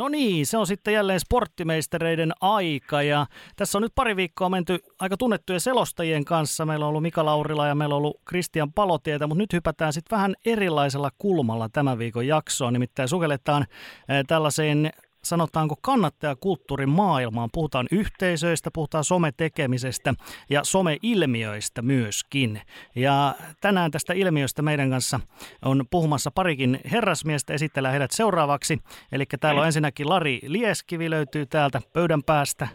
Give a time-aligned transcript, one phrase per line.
[0.00, 3.26] No niin, se on sitten jälleen sporttimeistereiden aika ja
[3.56, 6.66] tässä on nyt pari viikkoa menty aika tunnettujen selostajien kanssa.
[6.66, 10.16] Meillä on ollut Mika Laurila ja meillä on ollut Kristian Palotietä, mutta nyt hypätään sitten
[10.16, 12.72] vähän erilaisella kulmalla tämän viikon jaksoon.
[12.72, 13.62] Nimittäin sukelletaan
[14.08, 14.90] eh, tällaiseen
[15.24, 17.48] sanotaanko kannattajakulttuurin maailmaan.
[17.52, 20.14] Puhutaan yhteisöistä, puhutaan sometekemisestä
[20.50, 22.60] ja someilmiöistä myöskin.
[22.94, 25.20] Ja tänään tästä ilmiöstä meidän kanssa
[25.64, 27.54] on puhumassa parikin herrasmiestä.
[27.54, 28.78] Esitellään heidät seuraavaksi.
[29.12, 32.68] Eli täällä on ensinnäkin Lari Lieskivi löytyy täältä pöydän päästä.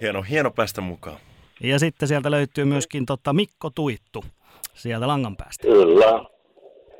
[0.00, 1.16] Hieno, hieno päästä mukaan.
[1.62, 4.24] Ja sitten sieltä löytyy myöskin tota Mikko Tuittu
[4.74, 5.62] sieltä langan päästä.
[5.62, 6.24] Kyllä.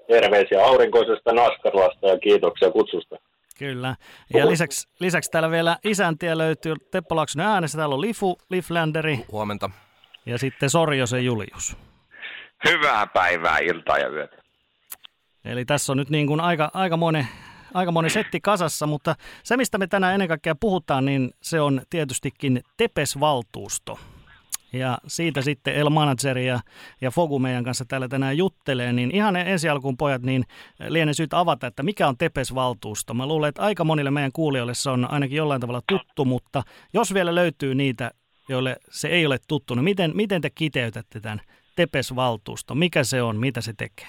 [0.08, 3.16] Terveisiä aurinkoisesta Naskarlasta ja kiitoksia kutsusta.
[3.60, 3.96] Kyllä.
[4.34, 7.78] Ja lisäksi, lisäksi täällä vielä isäntiä löytyy Teppo Laaksonen äänessä.
[7.78, 9.24] Täällä on Lifu, Liflanderi.
[9.32, 9.70] Huomenta.
[10.26, 11.76] Ja sitten Sorjosen Julius.
[12.68, 14.36] Hyvää päivää, iltaa ja yötä.
[15.44, 17.26] Eli tässä on nyt niin kuin aika, aika moni
[17.74, 21.82] aika moni setti kasassa, mutta se mistä me tänään ennen kaikkea puhutaan, niin se on
[21.90, 23.98] tietystikin Tepes-valtuusto.
[24.72, 26.60] Ja siitä sitten El Manager ja,
[27.00, 30.44] ja Fogu meidän kanssa täällä tänään juttelee, niin ihan ensi alkuun pojat, niin
[30.88, 33.14] lienee syytä avata, että mikä on Tepes-valtuusto.
[33.14, 36.62] Mä luulen, että aika monille meidän kuulijoille se on ainakin jollain tavalla tuttu, mutta
[36.92, 38.10] jos vielä löytyy niitä,
[38.48, 41.40] joille se ei ole tuttu, niin miten, miten te kiteytätte tämän
[41.76, 42.74] Tepes-valtuusto?
[42.74, 44.08] Mikä se on, mitä se tekee?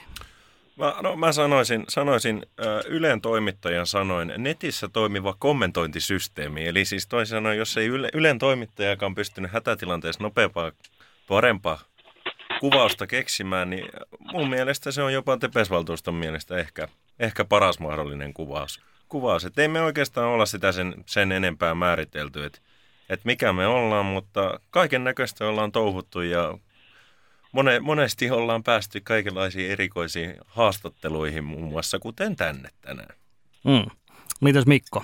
[0.81, 2.45] Mä, no, mä sanoisin, sanoisin
[2.85, 6.67] Ylen toimittajan sanoin netissä toimiva kommentointisysteemi.
[6.67, 10.71] Eli siis toisin sanoen, jos ei Yle, Ylen toimittajakaan pystynyt hätätilanteessa nopeampaa,
[11.27, 11.79] parempaa
[12.59, 13.89] kuvausta keksimään, niin
[14.31, 16.87] mun mielestä se on jopa Tepesvaltuuston mielestä ehkä,
[17.19, 18.81] ehkä paras mahdollinen kuvaus.
[19.09, 19.45] kuvaus.
[19.45, 22.59] Et ei me oikeastaan olla sitä sen, sen enempää määritelty, että
[23.09, 26.57] et mikä me ollaan, mutta kaiken näköistä ollaan touhuttu ja
[27.51, 33.15] Mone, monesti ollaan päästy kaikenlaisiin erikoisiin haastatteluihin muun muassa, kuten tänne tänään.
[33.63, 33.85] Mm.
[34.41, 35.03] Mitäs Mikko?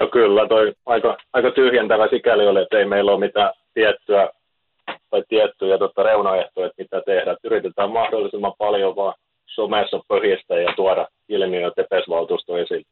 [0.00, 4.28] No kyllä, toi aika, aika tyhjentävä sikäli oli, että ei meillä ole mitään tiettyä
[5.10, 7.32] tai tiettyjä tota, reunaehtoja, että mitä tehdä.
[7.32, 9.14] Et yritetään mahdollisimman paljon vaan
[9.46, 12.84] somessa pöhistä ja tuoda ilmiö TEPES-valtuusto esille.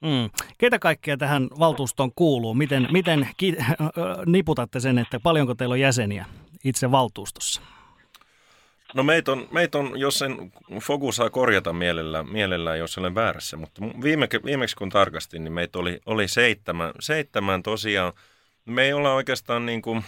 [0.00, 0.30] Mm.
[0.58, 2.54] Ketä kaikkea tähän valtuustoon kuuluu?
[2.54, 3.56] Miten, miten ki-
[4.26, 6.24] niputatte sen, että paljonko teillä on jäseniä
[6.64, 7.62] itse valtuustossa?
[8.94, 10.52] No meitä on, meit on jos sen
[10.82, 15.78] Fogu saa korjata mielellään, mielellään, jos olen väärässä, mutta viime, viimeksi kun tarkastin, niin meitä
[15.78, 18.12] oli, oli seitsemän, seitsemän tosiaan.
[18.66, 20.04] Me ei olla oikeastaan niin kuin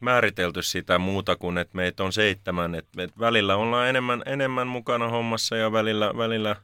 [0.00, 2.74] määritelty sitä muuta kuin, että meitä on seitsemän.
[2.74, 6.56] Että, että välillä ollaan enemmän, enemmän mukana hommassa ja välillä, välillä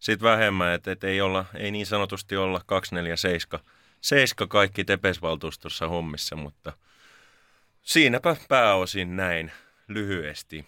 [0.00, 3.66] sitten vähemmän, että, että ei, olla, ei niin sanotusti olla 247
[4.00, 6.72] seiska kaikki Tepesvaltuustossa hommissa, mutta–
[7.82, 9.52] Siinäpä pääosin näin
[9.88, 10.66] lyhyesti.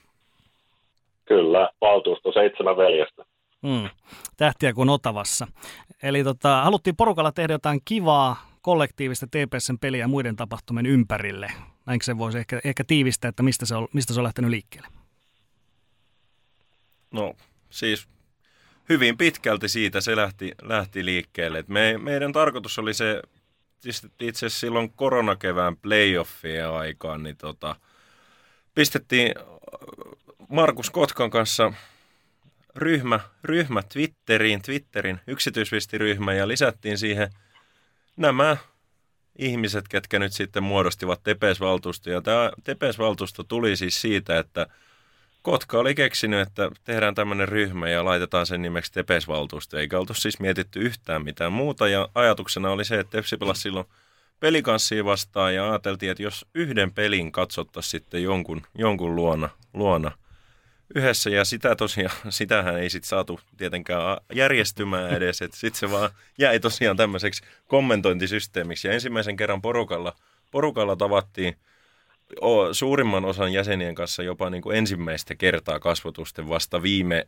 [1.25, 3.25] Kyllä, valtuusto seitsemän veljestä.
[3.63, 3.89] Mm,
[4.37, 5.47] tähtiä kuin Otavassa.
[6.03, 11.53] Eli tota, haluttiin porukalla tehdä jotain kivaa, kollektiivista TPSn peliä muiden tapahtumien ympärille.
[11.87, 14.89] Näinkö se voisi ehkä, ehkä tiivistää, että mistä se, on, mistä se on lähtenyt liikkeelle?
[17.11, 17.35] No
[17.71, 18.09] siis
[18.89, 21.59] hyvin pitkälti siitä se lähti, lähti liikkeelle.
[21.59, 23.23] Et me, meidän tarkoitus oli se
[24.21, 27.77] itse silloin koronakevään playoffien aikaan, niin tota,
[28.75, 29.45] pistettiin äh,
[30.49, 31.73] Markus Kotkan kanssa
[32.77, 37.31] ryhmä, ryhmä Twitteriin, Twitterin yksityisvistiryhmä ja lisättiin siihen
[38.17, 38.57] nämä
[39.39, 42.11] ihmiset, ketkä nyt sitten muodostivat Tepes-valtuusto.
[42.11, 44.67] Ja tämä Tepes-valtuusto tuli siis siitä, että–
[45.45, 49.79] Kotka oli keksinyt, että tehdään tämmöinen ryhmä ja laitetaan sen nimeksi Tepes-valtuusto.
[49.79, 51.89] Eikä oltu siis mietitty yhtään mitään muuta.
[51.89, 53.87] Ja ajatuksena oli se, että Tepsi pelasi silloin
[54.41, 60.11] pelikanssia vastaan ja ajateltiin, että jos yhden pelin katsottaisiin sitten jonkun, jonkun luona, luona
[60.95, 66.11] yhdessä ja sitä tosiaan, sitähän ei sitten saatu tietenkään järjestymään edes, että sitten se vaan
[66.39, 70.17] jäi tosiaan tämmöiseksi kommentointisysteemiksi ja ensimmäisen kerran porukalla,
[70.51, 71.57] porukalla tavattiin–
[72.73, 77.27] suurimman osan jäsenien kanssa jopa niin kuin ensimmäistä kertaa kasvotusten vasta viime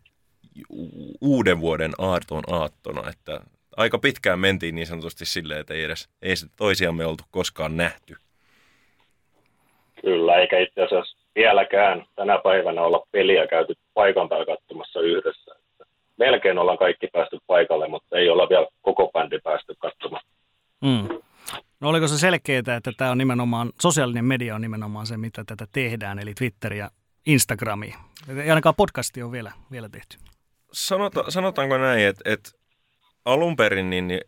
[1.21, 3.41] uuden vuoden aaton aattona, että
[3.77, 8.17] aika pitkään mentiin niin sanotusti silleen, että ei edes ei toisiamme oltu koskaan nähty.
[10.01, 15.55] Kyllä, eikä itse asiassa vieläkään tänä päivänä olla peliä käyty paikan päällä katsomassa yhdessä.
[16.17, 20.25] Melkein ollaan kaikki päästy paikalle, mutta ei olla vielä koko bändi päästy katsomaan.
[20.81, 21.09] Mm.
[21.81, 25.67] No oliko se selkeää, että tämä on nimenomaan, sosiaalinen media on nimenomaan se, mitä tätä
[25.73, 26.91] tehdään, eli Twitter ja
[27.27, 27.95] Instagrami.
[28.29, 30.19] Ei ainakaan podcasti on vielä, vielä tehty.
[30.73, 32.51] Sanota, sanotaanko näin, että, että
[33.25, 34.21] alun perin niin, niin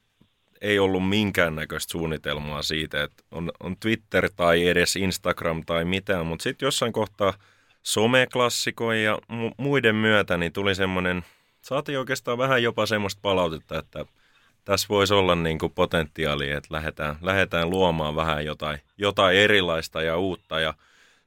[0.60, 6.42] ei ollut minkäännäköistä suunnitelmaa siitä, että on, on Twitter tai edes Instagram tai mitään, mutta
[6.42, 7.34] sitten jossain kohtaa
[7.82, 11.24] someklassikojen ja mu- muiden myötä niin tuli semmoinen,
[11.62, 14.04] saatiin oikeastaan vähän jopa semmoista palautetta, että–
[14.68, 20.16] tässä voisi olla niin kuin potentiaalia, että lähdetään, lähdetään luomaan vähän jotain, jotain erilaista ja
[20.16, 20.60] uutta.
[20.60, 20.74] Ja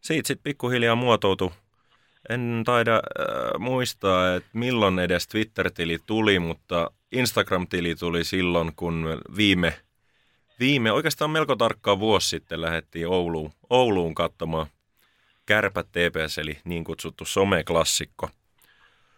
[0.01, 1.51] siitä sitten pikkuhiljaa muotoutui.
[2.29, 9.79] En taida äh, muistaa, että milloin edes Twitter-tili tuli, mutta Instagram-tili tuli silloin, kun viime,
[10.59, 14.67] viime oikeastaan melko tarkkaan vuosi sitten lähdettiin Ouluun, Ouluun katsomaan
[15.45, 18.29] Kärpät TPS, eli niin kutsuttu someklassikko.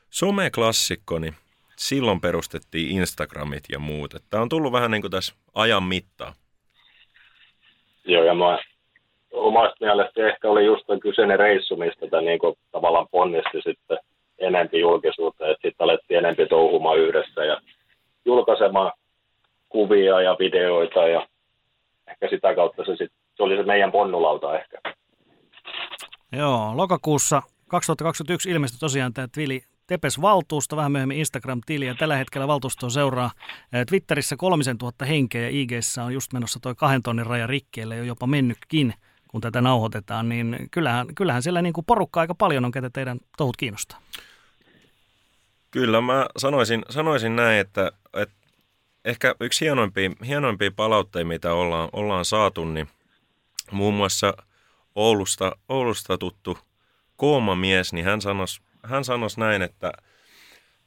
[0.09, 1.35] Someklassikko, niin
[1.77, 4.13] silloin perustettiin Instagramit ja muut.
[4.29, 6.33] Tämä on tullut vähän niin kuin tässä ajan mittaan.
[8.05, 8.59] Joo, ja mä
[9.31, 13.97] omasta mielestä ehkä oli just tuo kyseinen reissu, mistä tämä niin kuin tavallaan ponnisti sitten
[14.39, 17.61] enempi julkisuutta, että sitten alettiin enempi touhumaan yhdessä ja
[18.25, 18.91] julkaisemaan
[19.69, 21.27] kuvia ja videoita ja
[22.07, 24.77] ehkä sitä kautta se, sit, se oli se meidän ponnulauta ehkä.
[26.31, 32.47] Joo, lokakuussa 2021 ilmestyi tosiaan tämä Tvili Tepes valtuusto, vähän myöhemmin Instagram-tili ja tällä hetkellä
[32.47, 33.31] valtuusto seuraa
[33.89, 35.71] Twitterissä kolmisen tuhatta henkeä ja ig
[36.05, 38.93] on just menossa tuo kahden tonnin raja rikkeelle jo jopa mennytkin,
[39.27, 43.19] kun tätä nauhoitetaan, niin kyllähän, kyllähän siellä niin kuin porukka aika paljon on, ketä teidän
[43.37, 43.99] touhut kiinnostaa.
[45.71, 48.35] Kyllä mä sanoisin, sanoisin näin, että, että
[49.05, 52.89] ehkä yksi hienoimpia, hienoimpia palautteita, mitä ollaan, ollaan saatu, niin
[53.71, 54.33] muun muassa
[54.95, 56.57] Oulusta, Oulusta tuttu
[57.15, 59.91] Kooma mies, niin hän sanoisi hän sanoisi näin, että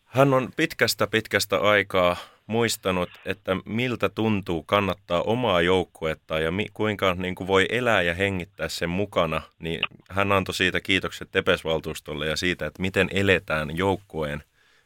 [0.05, 2.17] hän on pitkästä pitkästä aikaa
[2.47, 8.15] muistanut, että miltä tuntuu kannattaa omaa joukkuetta ja mi, kuinka niin kuin voi elää ja
[8.15, 14.43] hengittää sen mukana, niin hän antoi siitä kiitokset Tepesvaltuustolle ja siitä, että miten eletään joukkueen,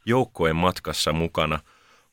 [0.07, 1.59] joukkueen matkassa mukana.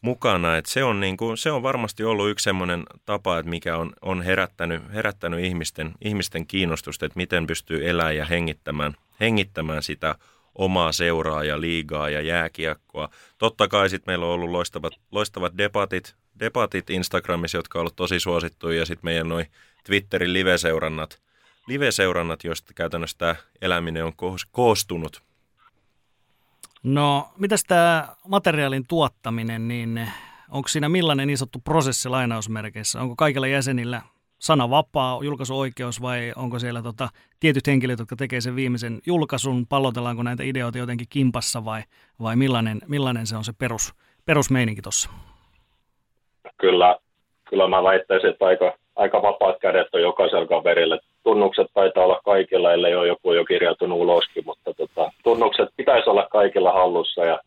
[0.01, 0.57] mukana.
[0.57, 3.93] Että se, on niin kuin, se on varmasti ollut yksi semmoinen tapa, että mikä on,
[4.01, 10.15] on herättänyt, herättänyt ihmisten, ihmisten kiinnostusta, että miten pystyy elämään ja hengittämään, hengittämään sitä
[10.57, 13.09] omaa seuraa ja liigaa ja jääkiekkoa.
[13.38, 18.19] Totta kai sitten meillä on ollut loistavat, loistavat debatit, debatit Instagramissa, jotka on ollut tosi
[18.19, 19.45] suosittuja ja sitten meidän noin
[19.83, 21.21] Twitterin live-seurannat,
[21.68, 24.13] live-seurannat, joista käytännössä tämä eläminen on
[24.51, 25.24] koostunut.
[26.83, 30.12] No, mitäs tämä materiaalin tuottaminen, niin
[30.50, 33.01] onko siinä millainen niin sanottu prosessi lainausmerkeissä?
[33.01, 34.01] Onko kaikilla jäsenillä
[34.39, 40.24] sana vapaa, julkaisuoikeus vai onko siellä tota, tietyt henkilöt, jotka tekee sen viimeisen julkaisun, pallotellaanko
[40.24, 41.81] näitä ideoita jotenkin kimpassa vai,
[42.22, 43.94] vai millainen, millainen se on se perus,
[44.25, 45.10] perusmeininki tuossa?
[46.57, 46.98] Kyllä,
[47.50, 50.98] kyllä mä väittäisin, että aika, aika vapaat kädet on jokaisella kaverilla.
[51.24, 56.28] Tunnukset taitaa olla kaikilla, ellei ole joku jo kirjautunut uloskin, mutta tota, tunnukset pitäisi olla
[56.31, 57.39] kaikilla hallussa ja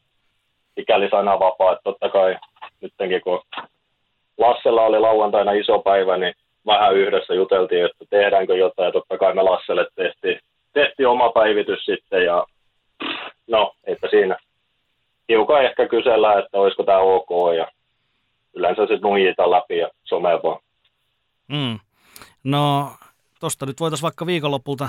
[0.76, 2.36] mikäli sana vapaa, että totta kai
[2.80, 3.42] nytkin kun
[4.38, 6.34] Lassella oli lauantaina iso päivä, niin
[6.66, 10.40] vähän yhdessä juteltiin, että tehdäänkö jotain, ja totta kai me Lasselle tehtiin,
[10.72, 12.46] tehtiin oma päivitys sitten, ja
[13.46, 14.36] no, että siinä
[15.28, 17.66] hiukan ehkä kysellään, että olisiko tämä ok, ja
[18.54, 20.60] yleensä sitten nuijita läpi ja somea vaan.
[21.48, 21.78] Mm.
[22.44, 22.92] No,
[23.40, 24.88] tosta nyt voitaisiin vaikka viikonlopulta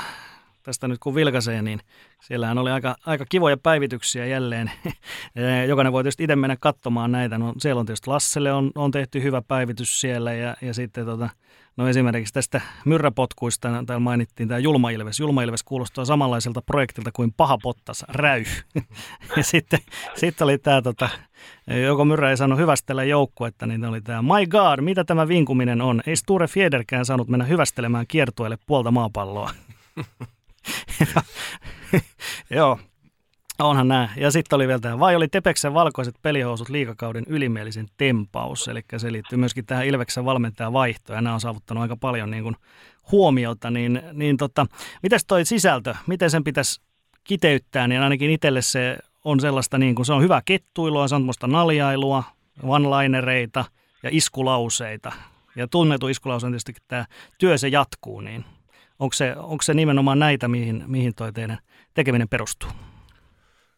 [0.63, 1.79] tästä nyt kun vilkaisee, niin
[2.21, 4.71] siellähän oli aika, aika kivoja päivityksiä jälleen.
[5.69, 7.37] Jokainen voi tietysti itse mennä katsomaan näitä.
[7.37, 11.29] No, siellä on tietysti Lasselle on, on tehty hyvä päivitys siellä ja, ja sitten tota,
[11.77, 15.19] No esimerkiksi tästä myrräpotkuista täällä mainittiin tämä Julmailves.
[15.19, 18.43] Julmailves kuulostaa samanlaiselta projektilta kuin Paha Pottas, Räy.
[19.37, 19.79] ja sitten,
[20.15, 21.09] sitten oli tämä, tota,
[21.85, 26.01] joko Myrrä ei saanut hyvästellä joukkuetta, niin oli tämä My God, mitä tämä vinkuminen on?
[26.07, 29.51] Ei Sture Fiederkään saanut mennä hyvästelemään kiertueelle puolta maapalloa.
[32.49, 32.79] Joo,
[33.63, 34.09] Onhan nämä.
[34.17, 39.11] Ja sitten oli vielä tämä, vai oli Tepeksen valkoiset pelihousut liikakauden ylimielisen tempaus, eli se
[39.11, 42.55] liittyy myöskin tähän Ilveksen valmentajan vaihtoon, ja nämä on saavuttanut aika paljon niin kuin
[43.11, 44.65] huomiota, niin, niin tota,
[45.03, 46.81] mitäs toi sisältö, miten sen pitäisi
[47.23, 51.21] kiteyttää, niin ainakin itselle se on sellaista, niin kuin se on hyvä kettuilua, se on
[51.21, 52.23] semmoista naljailua,
[52.63, 53.65] one-linereita
[54.03, 55.11] ja iskulauseita.
[55.55, 57.05] Ja tunnetu iskulause on tietysti, tämä
[57.37, 58.45] työ se jatkuu, niin
[59.01, 61.57] onko se, onko se nimenomaan näitä, mihin, mihin toi teidän
[61.93, 62.69] tekeminen perustuu?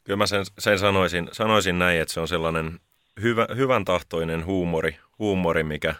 [0.03, 2.79] Kyllä mä sen, sen sanoisin, sanoisin näin, että se on sellainen
[3.21, 5.95] hyvä, hyvän tahtoinen huumori, huumori, mikä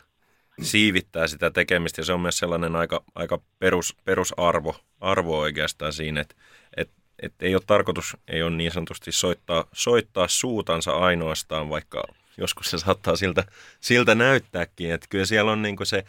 [0.62, 2.02] siivittää sitä tekemistä.
[2.02, 6.36] Ja se on myös sellainen aika, aika perus, perusarvo arvo oikeastaan siinä, että
[6.78, 6.90] et,
[7.20, 12.04] et ei ole tarkoitus, ei ole niin sanotusti soittaa, soittaa suutansa ainoastaan, vaikka
[12.38, 13.44] joskus se saattaa siltä,
[13.80, 14.92] siltä näyttääkin.
[14.92, 16.06] Että kyllä siellä on niin se,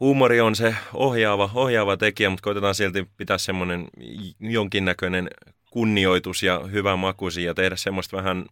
[0.00, 3.88] huumori on se ohjaava, ohjaava tekijä, mutta koitetaan silti pitää semmoinen
[4.40, 5.30] jonkinnäköinen
[5.70, 8.46] kunnioitus ja hyvä makuisi ja tehdä semmoista vähän,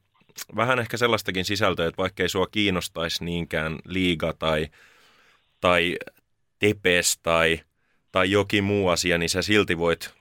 [0.56, 4.68] vähän ehkä sellaistakin sisältöä, että vaikka ei sua kiinnostaisi niinkään liiga tai,
[5.60, 5.96] tai
[6.58, 7.60] tepes tai,
[8.12, 10.14] tai jokin muu asia, niin sä silti voit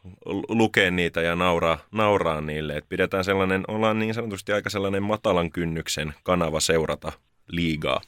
[0.50, 2.78] lukea niitä ja nauraa, nauraa niille.
[2.78, 7.12] Et pidetään sellainen, ollaan niin sanotusti aika sellainen matalan kynnyksen kanava seurata
[7.48, 8.02] liigaa.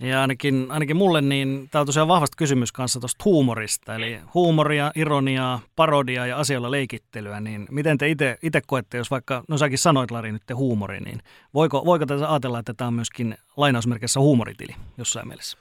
[0.00, 3.94] Ja ainakin, ainakin mulle niin tämä on tosiaan vahvasti kysymys kanssa tuosta huumorista.
[3.94, 7.40] Eli huumoria, ironiaa, parodiaa ja asioilla leikittelyä.
[7.40, 8.08] Niin miten te
[8.42, 11.20] itse koette, jos vaikka, no säkin sanoit Lari nyt huumori, niin
[11.54, 15.58] voiko, voiko tässä ajatella, että tämä on myöskin lainausmerkissä huumoritili jossain mielessä?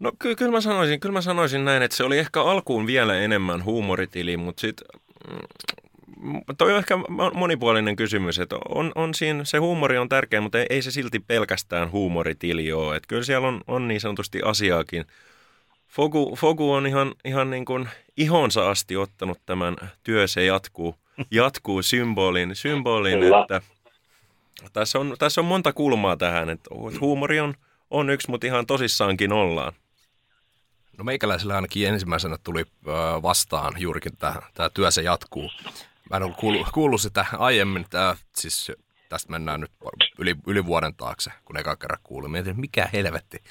[0.00, 3.16] No ky- kyllä mä sanoisin, kyllä mä sanoisin näin, että se oli ehkä alkuun vielä
[3.16, 4.86] enemmän huumoritili, mutta sitten
[5.30, 5.38] mm,
[6.58, 6.98] toi on ehkä
[7.34, 11.18] monipuolinen kysymys, että on, on siinä, se huumori on tärkeä, mutta ei, ei se silti
[11.18, 12.96] pelkästään huumoritili ole.
[12.96, 15.04] Että kyllä siellä on, on niin sanotusti asiaakin.
[15.88, 20.94] Fogu, Fogu on ihan, ihan niin kuin ihonsa asti ottanut tämän työ, se jatkuu,
[21.30, 23.60] jatkuu symbolin, symbolin että
[24.72, 27.54] tässä on, tässä on monta kulmaa tähän, että huumori on,
[27.90, 29.72] on yksi, mutta ihan tosissaankin ollaan.
[30.98, 32.64] No meikäläisellä ainakin ensimmäisenä tuli
[33.22, 35.50] vastaan juurikin tämä, tämä työ se jatkuu.
[36.10, 38.72] Mä en ollut kuullut, kuullut sitä aiemmin, tämä, siis
[39.08, 39.72] tästä mennään nyt
[40.18, 42.30] yli, yli vuoden taakse, kun eka kerran kuulin.
[42.30, 43.42] Mietin, mikä helvetti.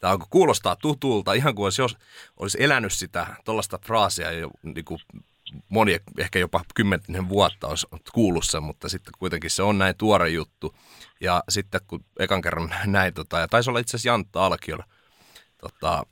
[0.00, 1.96] Tämä on, kuulostaa tutulta, ihan kuin olisi, jos
[2.36, 5.00] olisi elänyt sitä tuollaista fraasia jo niin kuin
[5.68, 10.28] moni, ehkä jopa kymmeninen vuotta olisi kuullut sen, mutta sitten kuitenkin se on näin tuore
[10.28, 10.74] juttu.
[11.20, 14.82] Ja sitten kun ekan kerran näin, tota, ja taisi olla itse asiassa Jantta Alkion
[15.58, 16.06] tota,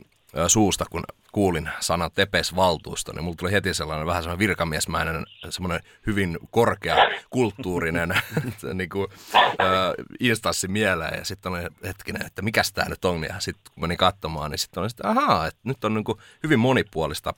[0.49, 1.02] suusta, kun
[1.33, 6.97] kuulin sanan Tepes-valtuusto, niin mulla tuli heti sellainen vähän sellainen virkamiesmäinen, semmoinen hyvin korkea
[7.31, 8.09] kulttuurinen
[8.75, 11.19] niin kuin, äh, instanssi mieleen.
[11.19, 13.25] Ja sitten oli hetkinen, että mikä tämä nyt on.
[13.25, 16.19] Ja sitten kun menin katsomaan, niin sitten oli, että ahaa, että nyt on niin kuin
[16.43, 17.35] hyvin monipuolista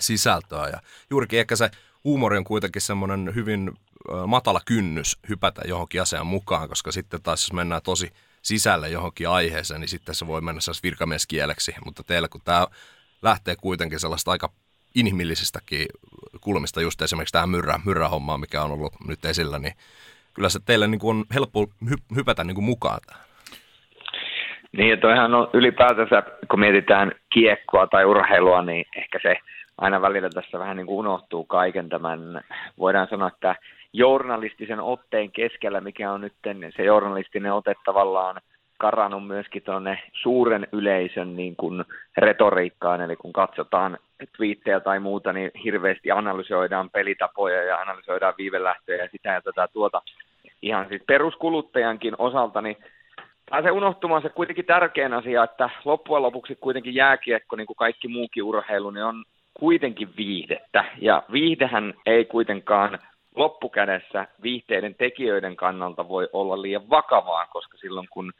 [0.00, 0.68] sisältöä.
[0.68, 0.80] Ja
[1.10, 1.70] juurikin ehkä se
[2.04, 3.72] huumori on kuitenkin semmoinen hyvin
[4.26, 9.80] matala kynnys hypätä johonkin asiaan mukaan, koska sitten taas jos mennään tosi sisälle johonkin aiheeseen,
[9.80, 11.74] niin sitten se voi mennä sellaisi virkamieskieleksi.
[11.84, 12.66] Mutta teillä, kun tämä
[13.22, 14.48] lähtee kuitenkin sellaista aika
[14.94, 15.86] inhimillisestäkin
[16.40, 19.74] kulmista, just esimerkiksi tähän myrrä, myrrähommaan, mikä on ollut nyt esillä, niin
[20.34, 23.28] kyllä se teille niin kuin on helppo hy- hypätä niin kuin mukaan tähän.
[24.72, 29.36] Niin, että toihan on ylipäätänsä, kun mietitään kiekkoa tai urheilua, niin ehkä se
[29.78, 32.40] aina välillä tässä vähän niin kuin unohtuu kaiken tämän,
[32.78, 33.56] voidaan sanoa, että
[33.92, 36.34] journalistisen otteen keskellä, mikä on nyt
[36.76, 38.40] se journalistinen ote tavallaan
[38.78, 41.84] karannut myöskin tuonne suuren yleisön niin kuin
[42.16, 43.98] retoriikkaan, eli kun katsotaan
[44.36, 50.02] twiittejä tai muuta, niin hirveästi analysoidaan pelitapoja ja analysoidaan viivelähtöjä ja sitä ja tätä tuota.
[50.62, 52.76] Ihan siis peruskuluttajankin osalta, niin
[53.50, 58.42] pääsee unohtumaan se kuitenkin tärkein asia, että loppujen lopuksi kuitenkin jääkiekko, niin kuin kaikki muukin
[58.42, 60.84] urheilu, niin on kuitenkin viihdettä.
[61.00, 62.98] Ja viihdehän ei kuitenkaan
[63.36, 68.32] loppukädessä viihteiden tekijöiden kannalta voi olla liian vakavaa, koska silloin kun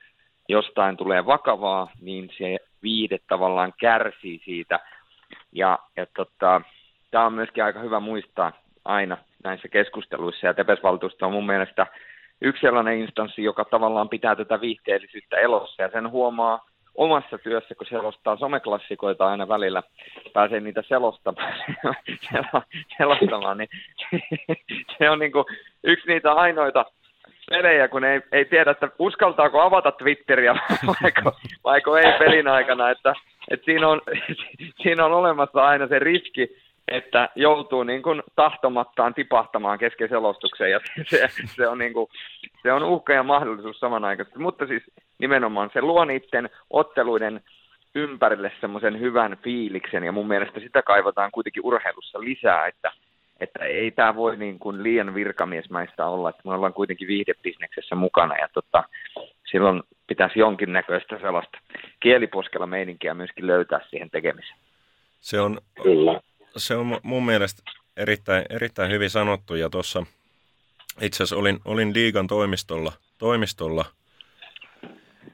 [0.49, 4.81] jostain tulee vakavaa, niin se viide tavallaan kärsii siitä.
[5.53, 6.61] Ja, ja tota,
[7.11, 8.53] tämä on myöskin aika hyvä muistaa
[8.85, 11.87] aina näissä keskusteluissa, ja Tepesvaltuusto on mun mielestä
[12.41, 17.87] yksi sellainen instanssi, joka tavallaan pitää tätä viihteellisyyttä elossa, ja sen huomaa omassa työssä, kun
[17.87, 19.83] selostaa someklassikoita aina välillä,
[20.33, 21.55] pääsee niitä selostamaan,
[22.99, 23.69] selostamaan niin
[24.99, 25.45] se on niin kuin
[25.85, 26.85] yksi niitä ainoita
[27.51, 30.55] pelejä, kun ei, ei tiedä, että uskaltaako avata Twitteriä
[31.03, 31.33] vaiko,
[31.65, 33.15] vaiko ei pelin aikana, että,
[33.51, 34.03] että siinä, on,
[34.83, 36.57] siinä on olemassa aina se riski,
[36.89, 42.11] että joutuu niin kuin tahtomattaan tipahtamaan kesken selostuksen ja se, se, on niin kuin,
[42.63, 44.39] se on uhka ja mahdollisuus samanaikaisesti.
[44.39, 44.83] Mutta siis
[45.19, 47.41] nimenomaan se luo niiden otteluiden
[47.95, 52.93] ympärille semmoisen hyvän fiiliksen ja mun mielestä sitä kaivataan kuitenkin urheilussa lisää, että,
[53.41, 58.37] että ei tämä voi niin kuin liian virkamiesmäistä olla, että me ollaan kuitenkin viihdebisneksessä mukana
[58.37, 58.85] ja tota,
[59.51, 61.59] silloin pitäisi jonkinnäköistä sellaista
[62.01, 64.59] kieliposkella meininkiä myöskin löytää siihen tekemiseen.
[65.21, 66.21] Se on, Kyllä
[66.57, 67.63] se on mun mielestä
[67.97, 70.07] erittäin, erittäin hyvin sanottu ja tuossa
[71.01, 73.85] itse asiassa olin, olin liigan toimistolla, toimistolla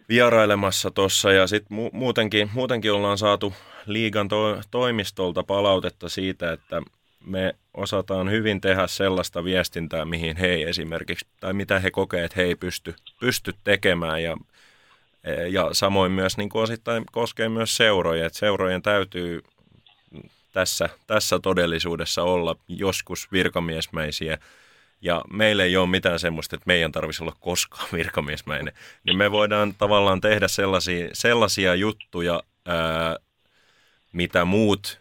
[0.09, 3.55] vierailemassa tuossa ja sitten mu- muutenkin, muutenkin ollaan saatu
[3.87, 6.83] liigan to- toimistolta palautetta siitä, että
[7.27, 12.43] me osataan hyvin tehdä sellaista viestintää, mihin he esimerkiksi, tai mitä he kokee, että he
[12.43, 14.37] ei pysty, pysty tekemään ja
[15.51, 19.43] ja samoin myös niin kuin osittain koskee myös seuroja, että seurojen täytyy
[20.53, 24.39] tässä, tässä todellisuudessa olla joskus virkamiesmäisiä.
[25.01, 28.75] Ja meillä ei ole mitään semmoista, että meidän tarvitsisi olla koskaan virkamiesmäinen.
[29.05, 33.17] Niin me voidaan tavallaan tehdä sellaisia, sellaisia juttuja, ää,
[34.13, 35.01] mitä muut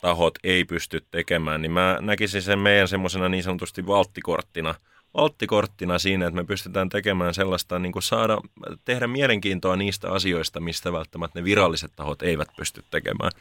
[0.00, 1.62] tahot ei pysty tekemään.
[1.62, 4.74] Niin mä näkisin sen meidän semmoisena niin sanotusti valttikorttina,
[5.14, 8.38] valttikorttina siinä, että me pystytään tekemään sellaista, niin kuin saada,
[8.84, 13.32] tehdä mielenkiintoa niistä asioista, mistä välttämättä ne viralliset tahot eivät pysty tekemään.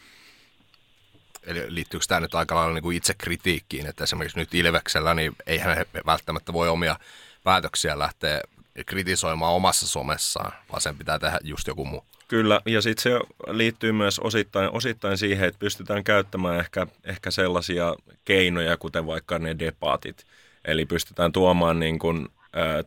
[1.44, 5.36] Eli liittyykö tämä nyt aika lailla niin kuin itse kritiikkiin, että esimerkiksi nyt Ilveksellä, niin
[5.46, 7.00] eihän he välttämättä voi omia
[7.44, 8.42] päätöksiä lähteä
[8.86, 12.06] kritisoimaan omassa somessaan, vaan sen pitää tehdä just joku muu.
[12.28, 17.96] Kyllä, ja sitten se liittyy myös osittain, osittain siihen, että pystytään käyttämään ehkä, ehkä sellaisia
[18.26, 20.24] keinoja, kuten vaikka ne debatit.
[20.66, 22.28] Eli pystytään tuomaan niin kuin,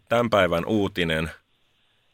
[0.09, 1.30] tämän päivän uutinen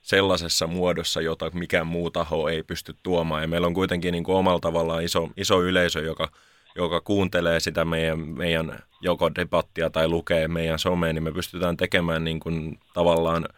[0.02, 3.42] sellaisessa muodossa, jota mikään muu taho ei pysty tuomaan.
[3.42, 6.28] Ja meillä on kuitenkin niin omalla tavallaan iso, iso yleisö, joka,
[6.76, 12.24] joka kuuntelee sitä meidän, meidän joko debattia tai lukee meidän someen, niin me pystytään tekemään
[12.24, 13.48] niin kuin tavallaan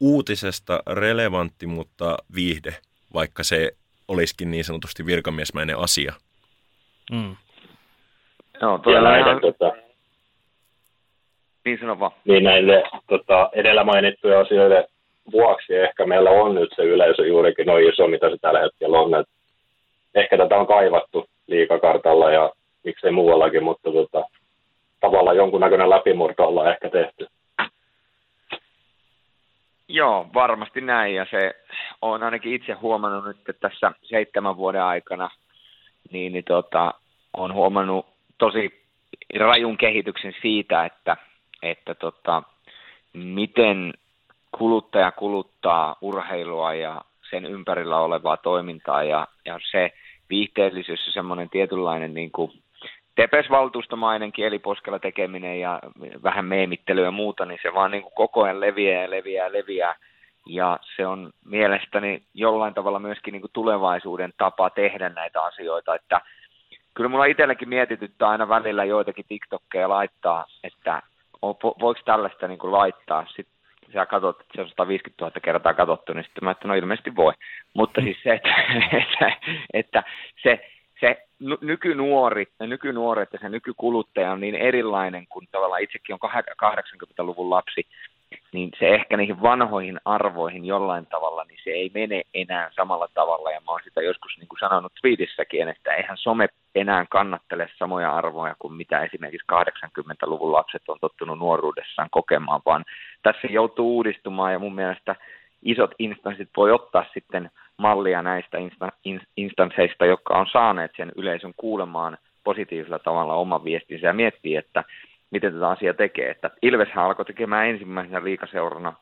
[0.00, 2.74] uutisesta relevantti, mutta viihde,
[3.14, 3.70] vaikka se
[4.08, 6.12] olisikin niin sanotusti virkamiesmäinen asia.
[7.12, 7.36] Mm.
[8.60, 9.40] Joo, ja näiden, ihan...
[9.40, 9.72] tota,
[11.64, 12.12] niin sano vaan.
[12.24, 14.84] Niin näille tota, edellä mainittujen asioiden
[15.32, 19.14] vuoksi ehkä meillä on nyt se yleisö juurikin noin iso, mitä se tällä hetkellä on.
[19.14, 19.26] Et
[20.14, 22.52] ehkä tätä on kaivattu liikakartalla ja
[22.84, 24.24] miksei muuallakin, mutta tota,
[25.00, 27.26] tavallaan jonkunnäköinen läpimurto ollaan ehkä tehty.
[29.88, 31.14] Joo, varmasti näin.
[31.14, 31.54] Ja se
[32.02, 35.30] on ainakin itse huomannut nyt että tässä seitsemän vuoden aikana,
[36.10, 36.94] niin, niin tota,
[37.36, 38.06] on huomannut
[38.38, 38.84] tosi
[39.38, 41.16] rajun kehityksen siitä, että,
[41.62, 42.42] että tota,
[43.12, 43.94] miten
[44.58, 47.00] kuluttaja kuluttaa urheilua ja
[47.30, 49.02] sen ympärillä olevaa toimintaa.
[49.02, 49.92] Ja, ja se
[50.30, 52.52] viihteellisyys ja semmoinen tietynlainen niin kuin
[53.14, 55.80] tepesvaltuustomainen kieliposkella tekeminen ja
[56.22, 59.52] vähän meemittelyä ja muuta, niin se vaan niin kuin koko ajan leviää ja leviää ja
[59.52, 59.96] leviää.
[60.46, 66.20] Ja se on mielestäni jollain tavalla myöskin niin kuin tulevaisuuden tapa tehdä näitä asioita, että
[66.94, 71.02] kyllä mulla itselläkin mietityttää aina välillä joitakin TikTokkeja laittaa, että
[71.80, 73.26] voiko tällaista niin kuin laittaa.
[73.26, 73.54] Sitten
[73.92, 77.16] sä katsot, että se on 150 000 kertaa katsottu, niin sitten mä että no ilmeisesti
[77.16, 77.32] voi.
[77.74, 78.54] Mutta siis se, että,
[79.02, 79.32] että,
[79.72, 80.02] että
[80.42, 80.70] se,
[81.04, 81.26] se
[81.60, 86.30] nykynuori, ja nykynuoret ja se nykykuluttaja on niin erilainen kuin tavallaan itsekin on
[86.72, 87.86] 80-luvun lapsi,
[88.52, 93.50] niin se ehkä niihin vanhoihin arvoihin jollain tavalla, niin se ei mene enää samalla tavalla.
[93.50, 98.16] Ja mä oon sitä joskus niin kuin sanonut tweetissäkin, että eihän some enää kannattele samoja
[98.16, 102.84] arvoja kuin mitä esimerkiksi 80-luvun lapset on tottunut nuoruudessaan kokemaan, vaan
[103.22, 105.16] tässä joutuu uudistumaan ja mun mielestä
[105.64, 112.18] isot instanssit voi ottaa sitten mallia näistä insta- instansseista, jotka on saaneet sen yleisön kuulemaan
[112.44, 114.84] positiivisella tavalla oman viestinsä ja miettii, että
[115.30, 116.30] miten tätä asiaa tekee.
[116.30, 118.92] Että Ilveshän alkoi tekemään ensimmäisenä liikaseurana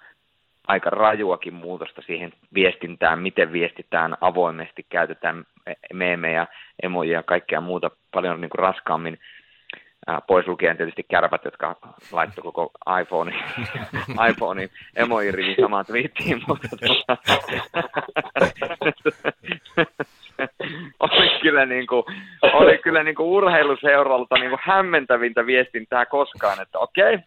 [0.66, 5.44] aika rajuakin muutosta siihen viestintään, miten viestitään avoimesti, käytetään
[5.92, 6.46] meemejä,
[6.82, 9.18] emoja ja kaikkea muuta paljon niin kuin raskaammin
[10.26, 11.76] pois lukien tietysti kärpät, jotka
[12.12, 13.34] laittoi koko iPhone,
[14.30, 17.16] iPhonein emoirivin samaan twiittiin, mutta tuota,
[21.00, 22.04] oli kyllä, niin kuin,
[22.42, 27.18] oli kyllä niin kuin urheiluseuralta niin kuin hämmentävintä viestintää koskaan, että okei,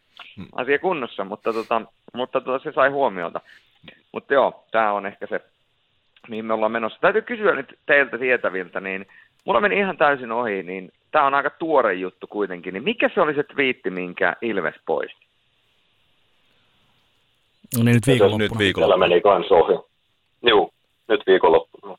[0.56, 1.82] asia kunnossa, mutta, tota,
[2.14, 3.42] mutta tota, se sai huomiota.
[4.12, 5.42] Mutta joo, tämä on ehkä se,
[6.30, 7.00] mihin me ollaan menossa.
[7.02, 9.06] Täytyy kysyä nyt teiltä tietäviltä, niin
[9.46, 13.22] mulla meni ihan täysin ohi, niin tämä on aika tuore juttu kuitenkin, niin mikä se
[13.22, 15.26] oli se twiitti, minkä Ilves poisti?
[17.78, 18.44] No niin, nyt viikonloppuna.
[18.44, 19.08] Nyt viikonloppuna.
[19.08, 19.80] meni kans ohi.
[20.44, 20.70] Joo,
[21.08, 21.98] nyt viikonloppuna.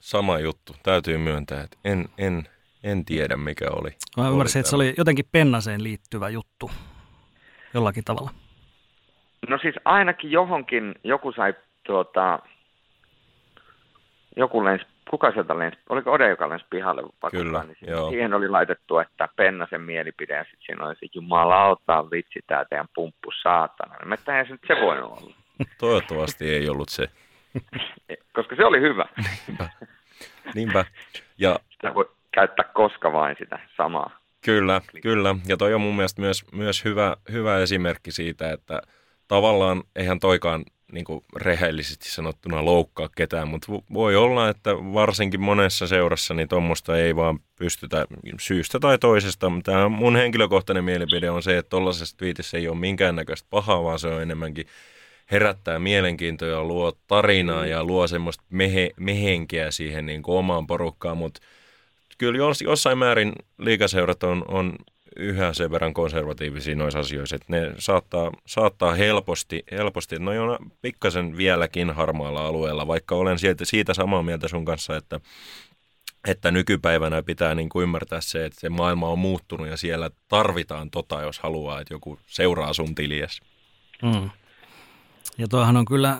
[0.00, 2.48] Sama juttu, täytyy myöntää, että en, en,
[2.84, 3.90] en tiedä mikä oli.
[4.16, 6.70] Mä ymmärsin, että se oli jotenkin Pennaseen liittyvä juttu
[7.74, 8.30] jollakin tavalla.
[9.48, 11.54] No siis ainakin johonkin joku sai
[11.86, 12.38] tuota,
[14.36, 18.48] joku lensi kuka sieltä lensi, oliko Ode, joka lensi pihalle Kyllä, niin siihen, siihen oli
[18.48, 23.94] laitettu, että Pennasen mielipide, ja sitten siinä oli se, jumalauta, vitsi, tämä teidän pumppu saatana.
[24.04, 25.34] Mä että se nyt se voi olla.
[25.80, 27.08] Toivottavasti ei ollut se.
[28.36, 29.06] Koska se oli hyvä.
[29.46, 29.68] Niinpä.
[30.54, 30.84] Niinpä.
[31.38, 31.58] Ja...
[31.70, 34.10] Sitä voi käyttää koska vain sitä samaa.
[34.44, 35.34] Kyllä, kyllä.
[35.46, 38.82] Ja toi on mun mielestä myös, myös hyvä, hyvä esimerkki siitä, että
[39.28, 45.86] tavallaan eihän toikaan niin kuin rehellisesti sanottuna loukkaa ketään, mutta voi olla, että varsinkin monessa
[45.86, 48.06] seurassa niin tuommoista ei vaan pystytä
[48.40, 49.52] syystä tai toisesta.
[49.64, 54.08] Tämä mun henkilökohtainen mielipide on se, että tuollaisessa twiitissä ei ole minkäännäköistä pahaa, vaan se
[54.08, 54.66] on enemmänkin
[55.30, 61.16] herättää mielenkiintoa ja luo tarinaa ja luo semmoista mehe, mehenkiä siihen niin kuin omaan porukkaan,
[61.16, 61.40] mutta
[62.18, 64.76] kyllä jossain määrin liikaseurat on, on
[65.16, 71.36] yhä sen verran konservatiivisia noissa asioissa, että ne saattaa, saattaa helposti, helposti, ne on pikkasen
[71.36, 75.20] vieläkin harmaalla alueella, vaikka olen siitä, siitä samaa mieltä sun kanssa, että
[76.28, 80.90] että nykypäivänä pitää niin kuin ymmärtää se, että se maailma on muuttunut ja siellä tarvitaan
[80.90, 83.40] tota, jos haluaa, että joku seuraa sun tilies.
[84.02, 84.30] Mm.
[85.38, 86.18] Ja tuohan on kyllä,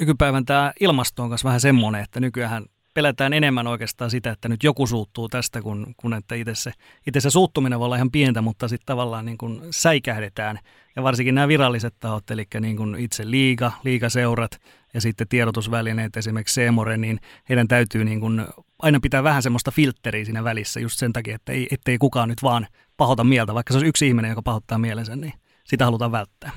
[0.00, 4.64] nykypäivän tämä ilmasto on kanssa vähän semmoinen, että nykyään pelätään enemmän oikeastaan sitä, että nyt
[4.64, 6.72] joku suuttuu tästä, kun, kun että itse se,
[7.06, 10.58] itse se suuttuminen voi olla ihan pientä, mutta sitten tavallaan niin kuin säikähdetään.
[10.96, 14.60] Ja varsinkin nämä viralliset tahot, eli niin kuin itse liiga, liigaseurat,
[14.94, 18.46] ja sitten tiedotusvälineet, esimerkiksi Seemore, niin heidän täytyy niin kuin
[18.78, 22.42] aina pitää vähän semmoista filtteriä siinä välissä just sen takia, että ei, ettei kukaan nyt
[22.42, 25.32] vaan pahota mieltä, vaikka se on yksi ihminen, joka pahoittaa mielensä, niin
[25.64, 26.50] sitä halutaan välttää.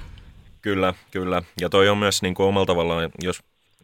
[0.62, 1.42] Kyllä, kyllä.
[1.62, 3.40] Ja toi on myös niin kuin omalla tavallaan, jos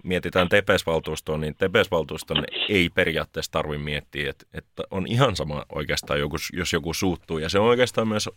[0.05, 6.35] mietitään TPS-valtuustoa, niin TPS-valtuuston ei periaatteessa tarvitse miettiä, että, että on ihan sama oikeastaan, joku,
[6.53, 7.37] jos joku suuttuu.
[7.37, 8.29] Ja se on oikeastaan myös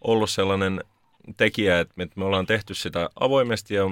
[0.00, 0.80] ollut sellainen
[1.36, 3.84] tekijä, että me ollaan tehty sitä avoimesti ja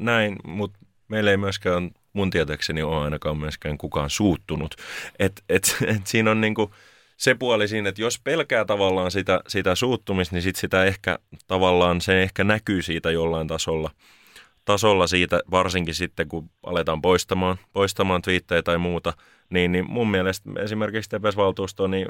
[0.00, 0.78] näin, mutta
[1.08, 4.74] meillä ei myöskään mun tietääkseni ole ainakaan myöskään kukaan suuttunut.
[5.18, 6.74] Et, et, et siinä on niinku
[7.16, 12.00] se puoli siinä, että jos pelkää tavallaan sitä, sitä suuttumista, niin sit sitä ehkä tavallaan
[12.00, 13.90] se ehkä näkyy siitä jollain tasolla–
[14.68, 19.12] tasolla siitä, varsinkin sitten kun aletaan poistamaan, poistamaan twiittejä tai muuta,
[19.50, 22.08] niin, niin mun mielestä esimerkiksi TPS-valtuusto, niin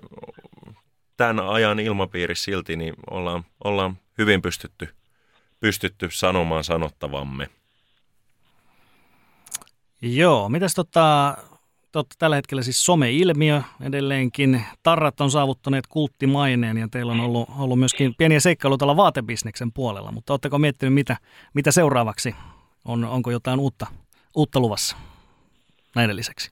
[1.16, 4.88] tämän ajan ilmapiirissä silti niin ollaan, ollaan hyvin pystytty,
[5.60, 7.48] pystytty sanomaan sanottavamme.
[10.02, 11.36] Joo, mitäs tota,
[11.92, 14.64] totta, tällä hetkellä siis some-ilmiö edelleenkin.
[14.82, 20.12] Tarrat on saavuttaneet kulttimaineen ja teillä on ollut, ollut myöskin pieniä seikkailuja tällä vaatebisneksen puolella,
[20.12, 21.16] mutta oletteko miettinyt, mitä,
[21.54, 22.34] mitä seuraavaksi
[22.84, 23.86] on, onko jotain uutta,
[24.36, 24.96] uutta luvassa
[25.94, 26.50] näiden lisäksi?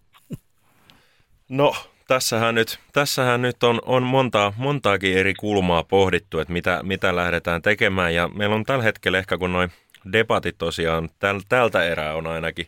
[1.49, 1.77] No,
[2.09, 7.63] tässähän nyt, tässähän nyt on, on monta, montaakin eri kulmaa pohdittu, että mitä, mitä lähdetään
[7.63, 8.15] tekemään.
[8.15, 9.73] Ja meillä on tällä hetkellä ehkä, kun noin
[10.13, 12.67] debatit tosiaan täl, tältä erää on ainakin,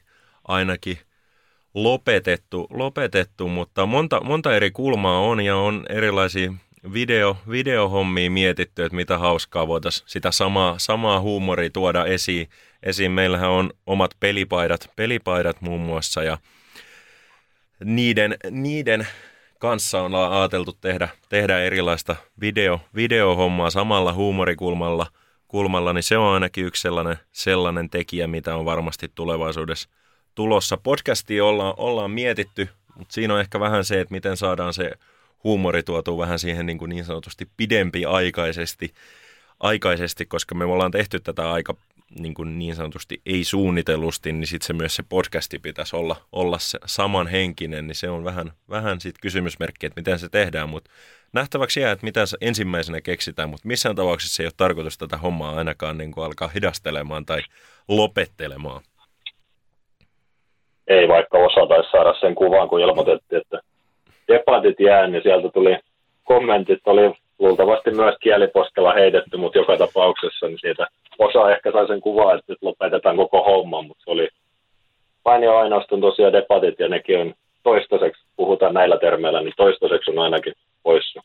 [0.49, 0.99] ainakin
[1.75, 6.53] lopetettu, lopetettu, mutta monta, monta eri kulmaa on ja on erilaisia
[6.93, 12.49] video, videohommia mietitty, että mitä hauskaa voitaisiin sitä samaa, samaa huumoria tuoda esiin.
[12.83, 13.13] esiin.
[13.13, 16.39] Meillähän on omat pelipaidat, pelipaidat muun muassa ja
[17.85, 19.07] niiden, niiden
[19.59, 25.07] kanssa on ajateltu tehdä, tehdä erilaista video, videohommaa samalla huumorikulmalla,
[25.49, 29.89] kulmalla, niin se on ainakin yksi sellainen, sellainen tekijä, mitä on varmasti tulevaisuudessa
[30.39, 30.77] tulossa.
[30.77, 34.91] Podcastia ollaan, ollaan mietitty, mutta siinä on ehkä vähän se, että miten saadaan se
[35.45, 38.95] huumori tuotu vähän siihen niin, kuin niin sanotusti pidempi aikaisesti,
[39.61, 41.75] aikaisesti, koska me ollaan tehty tätä aika
[42.19, 46.59] niin, kuin niin sanotusti ei suunnitellusti, niin sitten se myös se podcasti pitäisi olla, olla
[46.59, 50.91] se samanhenkinen, niin se on vähän, vähän sitten kysymysmerkki, että miten se tehdään, mutta
[51.33, 55.99] nähtäväksi jää, että mitä ensimmäisenä keksitään, mutta missään tapauksessa ei ole tarkoitus tätä hommaa ainakaan
[55.99, 57.43] niin kuin alkaa hidastelemaan tai
[57.89, 58.83] lopettelemaan
[60.89, 63.61] ei vaikka osataisi saada sen kuvan, kun ilmoitettiin, että
[64.29, 65.79] debatit jää, niin sieltä tuli
[66.25, 70.87] kommentit, oli luultavasti myös kieliposkella heitetty, mutta joka tapauksessa niin siitä
[71.19, 74.29] osa ehkä sai sen kuvan, että nyt lopetetaan koko homma, mutta se oli
[75.25, 80.19] vain ja ainoastaan tosiaan debatit ja nekin on toistaiseksi, puhutaan näillä termeillä, niin toistaiseksi on
[80.19, 81.23] ainakin poissa.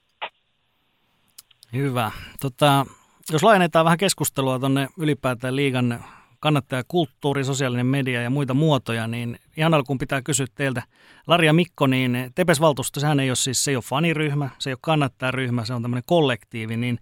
[1.73, 2.12] Hyvä.
[2.41, 2.86] Tota,
[3.32, 6.04] jos laajennetaan vähän keskustelua tuonne ylipäätään liigan
[6.43, 10.84] kannattajakulttuuri, sosiaalinen media ja muita muotoja, niin ihan alkuun pitää kysyä teiltä,
[11.27, 14.73] Lari ja Mikko, niin Tepes-valtuusto, sehän ei ole siis, se ei ole faniryhmä, se ei
[14.73, 16.99] ole kannattajaryhmä, se on tämmöinen kollektiivi, niin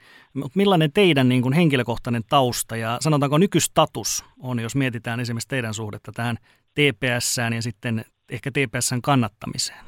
[0.56, 6.12] millainen teidän niin kuin henkilökohtainen tausta ja sanotaanko nykystatus on, jos mietitään esimerkiksi teidän suhdetta
[6.12, 6.38] tähän
[6.74, 9.86] TPSään ja sitten ehkä TPSn kannattamiseen?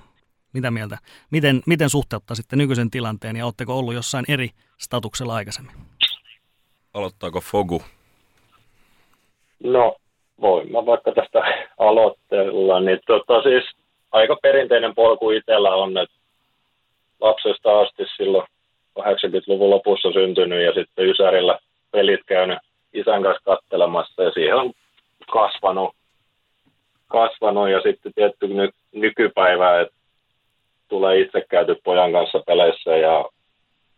[0.53, 0.97] Mitä mieltä?
[1.31, 5.75] Miten, miten suhteuttaa sitten nykyisen tilanteen ja oletteko ollut jossain eri statuksella aikaisemmin?
[6.93, 7.81] Aloittaako Fogu?
[9.63, 9.95] No,
[10.41, 11.39] voin mä vaikka tästä
[11.77, 13.63] aloitteella, niin tota, siis
[14.11, 16.15] aika perinteinen polku itsellä on, että
[17.21, 18.47] lapsesta asti silloin
[18.99, 21.59] 80-luvun lopussa syntynyt ja sitten Ysärillä
[21.91, 22.57] pelit käynyt
[22.93, 24.73] isän kanssa kattelemassa ja siihen on
[25.31, 25.95] kasvanut,
[27.07, 29.95] kasvanut ja sitten tietty ny, nykypäivä, että
[30.89, 33.25] tulee itse käyty pojan kanssa peleissä ja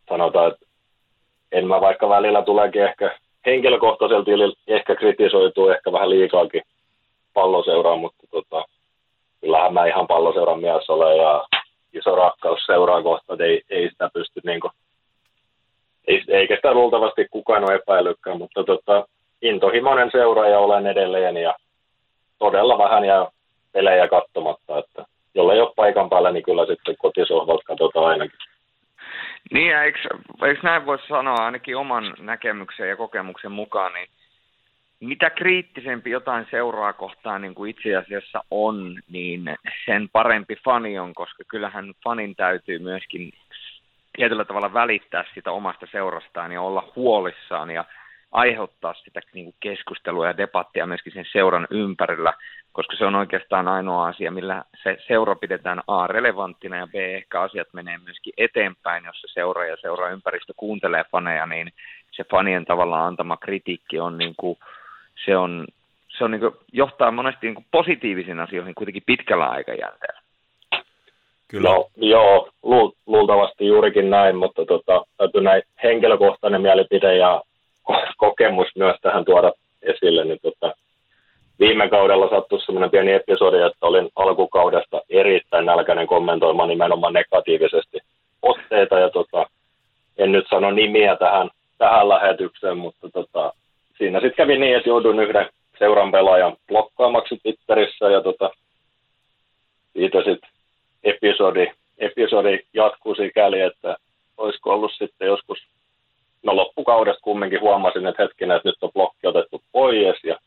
[0.10, 0.66] sanotaan, että
[1.52, 6.62] en mä vaikka välillä tuleekin ehkä henkilökohtaisella tilillä ehkä kritisoituu ehkä vähän liikaakin
[7.34, 8.66] palloseuraa, mutta tota,
[9.42, 11.46] kyllähän mä ihan palloseuran mies olen ja
[11.94, 14.72] iso rakkaus seuraa kohta, että ei, ei sitä pysty niin kuin,
[16.08, 19.08] ei, eikä sitä luultavasti kukaan ole epäilykään, mutta tota,
[19.42, 21.56] intohimoinen seuraaja olen edelleen ja
[22.38, 23.28] todella vähän jää
[23.72, 25.06] pelejä katsomatta, että
[25.36, 28.38] jolle ei ole paikan päällä, niin kyllä sitten kotisohvalta katsotaan ainakin.
[29.52, 30.00] Niin, ja eikö,
[30.46, 34.08] eikö näin voisi sanoa ainakin oman näkemyksen ja kokemuksen mukaan, niin
[35.00, 39.56] mitä kriittisempi jotain seuraa kohtaan niin kuin itse asiassa on, niin
[39.86, 43.32] sen parempi fani on, koska kyllähän fanin täytyy myöskin
[44.16, 47.72] tietyllä tavalla välittää sitä omasta seurastaan ja olla huolissaan.
[47.72, 47.86] Ja
[48.36, 52.34] aiheuttaa sitä niin kuin keskustelua ja debattia myöskin sen seuran ympärillä,
[52.72, 57.42] koska se on oikeastaan ainoa asia, millä se seura pidetään A relevanttina ja B ehkä
[57.42, 61.72] asiat menee myöskin eteenpäin, jos se seura ja seura ympäristö kuuntelee faneja, niin
[62.12, 64.58] se fanien tavallaan antama kritiikki on niin kuin,
[65.26, 65.68] se on
[66.18, 70.22] se on niin kuin, johtaa monesti niin kuin positiivisiin asioihin kuitenkin pitkällä aikajänteellä.
[71.48, 71.70] Kyllä.
[71.70, 77.42] No, joo, lu, luultavasti juurikin näin, mutta tota, täytyy näin henkilökohtainen mielipide ja
[78.18, 80.26] kokemus myös tähän tuoda esille.
[80.26, 80.76] Niin tota,
[81.60, 87.98] viime kaudella sattui sellainen pieni episodi, että olin alkukaudesta erittäin nälkäinen kommentoimaan nimenomaan negatiivisesti
[88.42, 89.46] otteita ja tota,
[90.18, 93.54] en nyt sano nimiä tähän, tähän lähetykseen, mutta tota,
[93.98, 98.50] siinä sitten kävi niin, että joudun yhden seuran pelaajan blokkaamaksi Twitterissä ja tota,
[99.94, 100.50] siitä sitten
[101.04, 103.98] episodi, episodi jatkuu sikäli, että
[104.38, 105.58] olisiko ollut sitten joskus,
[106.46, 110.38] no loppukaudesta kumminkin huomasin, että hetkinen, että nyt on blokki otettu pois ja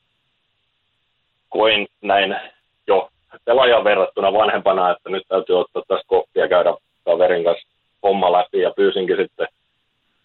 [1.48, 2.36] koin näin
[2.86, 3.08] jo
[3.44, 7.68] pelaajan verrattuna vanhempana, että nyt täytyy ottaa tästä koppia käydä kaverin kanssa
[8.02, 9.48] homma läpi ja pyysinkin sitten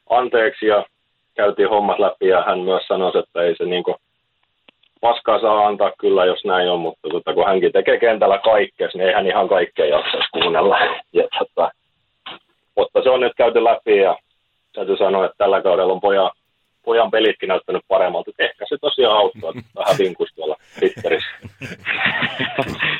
[0.09, 0.86] anteeksi ja
[1.36, 3.83] käytiin hommat läpi ja hän myös sanoi, että ei se niin
[5.01, 9.07] paskaa saa antaa kyllä, jos näin on, mutta tota, kun hänkin tekee kentällä kaikkea, niin
[9.07, 10.77] ei hän ihan kaikkea jaksaisi kuunnella.
[11.13, 11.71] Ja, tota,
[12.75, 14.17] mutta se on nyt käyty läpi ja
[14.73, 16.31] täytyy sanoa, että tällä kaudella on pojan,
[16.83, 18.31] pojan pelitkin näyttänyt paremmalta.
[18.39, 21.29] Ehkä se tosiaan auttaa, että vähän vinkus tuolla Twitterissä.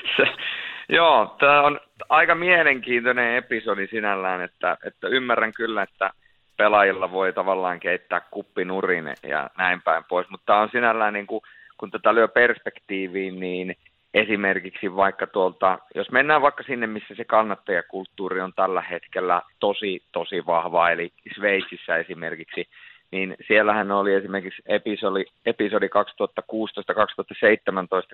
[0.98, 6.12] joo, tämä on aika mielenkiintoinen episodi sinällään, että, että ymmärrän kyllä, että
[6.58, 11.42] pelaajilla voi tavallaan keittää kuppinurin ja näin päin pois, mutta tämä on sinällään niin kuin,
[11.78, 13.76] kun tätä lyö perspektiiviin, niin
[14.14, 20.46] esimerkiksi vaikka tuolta, jos mennään vaikka sinne, missä se kannattajakulttuuri on tällä hetkellä tosi, tosi
[20.46, 22.68] vahva, eli Sveitsissä esimerkiksi,
[23.12, 25.92] niin siellähän oli esimerkiksi episodi, episodi 2016-2017,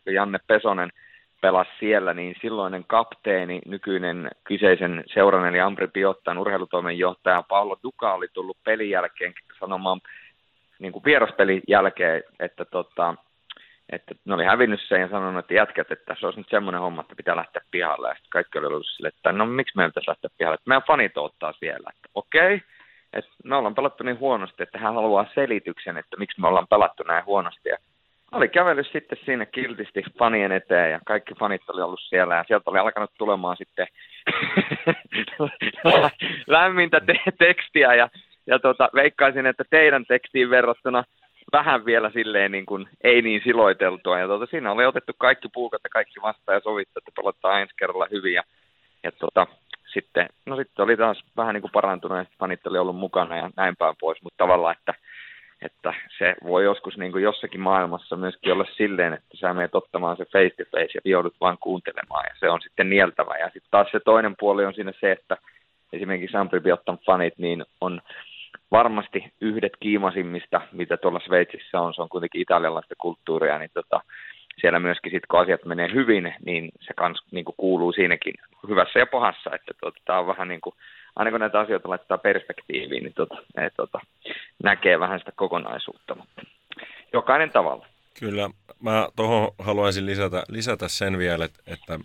[0.03, 0.89] kun Janne Pesonen
[1.41, 8.27] pelasi siellä, niin silloinen kapteeni, nykyinen kyseisen seuran eli Ambri Piottan urheilutoimenjohtaja Paolo Duka oli
[8.33, 10.01] tullut pelin jälkeen sanomaan
[10.79, 13.15] niin kuin vieraspelin jälkeen, että tota,
[13.91, 17.01] että ne oli hävinnyt sen ja sanonut, että jätkät, että se olisi nyt semmoinen homma,
[17.01, 18.07] että pitää lähteä pihalle.
[18.07, 20.87] Ja sitten kaikki oli ollut sille, että no miksi meidän pitäisi lähteä pihalle, että meidän
[20.87, 21.89] fanit ottaa siellä.
[21.95, 22.67] Että okei, okay,
[23.13, 27.03] että me ollaan pelattu niin huonosti, että hän haluaa selityksen, että miksi me ollaan pelattu
[27.03, 27.69] näin huonosti.
[27.69, 27.77] Ja
[28.31, 32.69] oli kävellyt sitten siinä kiltisti fanien eteen ja kaikki fanit oli ollut siellä ja sieltä
[32.69, 33.87] oli alkanut tulemaan sitten
[36.47, 38.09] lämmintä te- tekstiä ja,
[38.47, 41.03] ja tota, veikkaisin, että teidän tekstiin verrattuna–
[41.53, 44.19] vähän vielä silleen niin kuin, ei niin siloiteltua.
[44.19, 47.73] Ja tuota, siinä oli otettu kaikki puukat ja kaikki vastaan ja sovittu, että pelataan ensi
[47.79, 48.33] kerralla hyvin.
[48.33, 48.43] Ja,
[49.03, 49.47] ja tuota,
[49.93, 53.49] sitten, no sitten oli taas vähän niin kuin parantunut ja fanit oli ollut mukana ja
[53.57, 54.23] näin päin pois.
[54.23, 54.93] Mutta tavallaan, että,
[55.61, 60.17] että se voi joskus niin kuin jossakin maailmassa myöskin olla silleen, että sä menet ottamaan
[60.17, 63.37] se face to face ja joudut vaan kuuntelemaan ja se on sitten nieltävä.
[63.37, 65.37] Ja sitten taas se toinen puoli on siinä se, että
[65.93, 68.01] esimerkiksi Sampri Biottan fanit niin on
[68.71, 74.01] varmasti yhdet kiimasimmista, mitä tuolla Sveitsissä on, se on kuitenkin italialaista kulttuuria, niin tota,
[74.61, 78.33] siellä myöskin sit, kun asiat menee hyvin, niin se kans niin kuin kuuluu siinäkin
[78.69, 80.75] hyvässä ja pahassa, että tota, tämä on vähän niin kuin,
[81.15, 83.99] aina kun näitä asioita laittaa perspektiiviin, niin tota, ne, tota,
[84.63, 86.41] näkee vähän sitä kokonaisuutta, mutta
[87.13, 87.85] jokainen tavalla.
[88.13, 91.99] Kyllä, mä tuohon haluaisin lisätä, lisätä sen vielä, että, että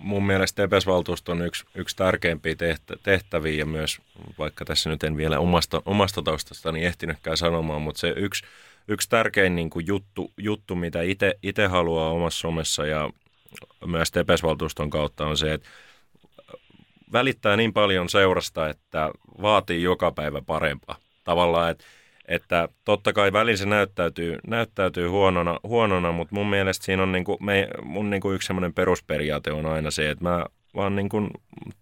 [0.00, 2.54] mun mielestä Tepes-valtuusto on yksi, yksi tärkeimpiä
[3.02, 4.00] tehtäviä ja myös,
[4.38, 8.44] vaikka tässä nyt en vielä omasta, omasta taustastani ehtinytkään sanomaan, mutta se yksi,
[8.88, 10.98] yksi tärkein niin kuin juttu, juttu, mitä
[11.42, 13.10] itse haluaa omassa somessa ja
[13.86, 15.68] myös Tepes-valtuuston kautta on se, että
[17.12, 19.10] välittää niin paljon seurasta, että
[19.42, 20.96] vaatii joka päivä parempaa.
[21.24, 21.84] Tavallaan, että
[22.28, 27.38] että totta kai välin se näyttäytyy, näyttäytyy huonona, huonona, mutta mun mielestä siinä on niinku,
[27.40, 31.28] me, mun niinku yksi semmoinen perusperiaate on aina se, että mä vaan niinku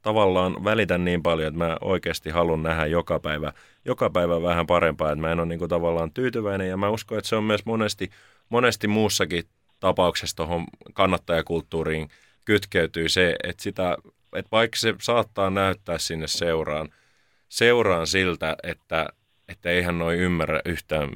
[0.02, 3.52] tavallaan välitän niin paljon, että mä oikeasti haluan nähdä joka päivä,
[3.84, 6.68] joka päivä vähän parempaa, että mä en ole niinku tavallaan tyytyväinen.
[6.68, 8.10] Ja mä uskon, että se on myös monesti,
[8.48, 9.44] monesti muussakin
[9.80, 12.08] tapauksessa tuohon kannattajakulttuuriin
[12.44, 13.96] kytkeytyy se, että, sitä,
[14.36, 16.88] että vaikka se saattaa näyttää sinne seuraan,
[17.48, 19.08] seuraan siltä, että
[19.50, 21.08] että eihän noi ymmärrä yhtään,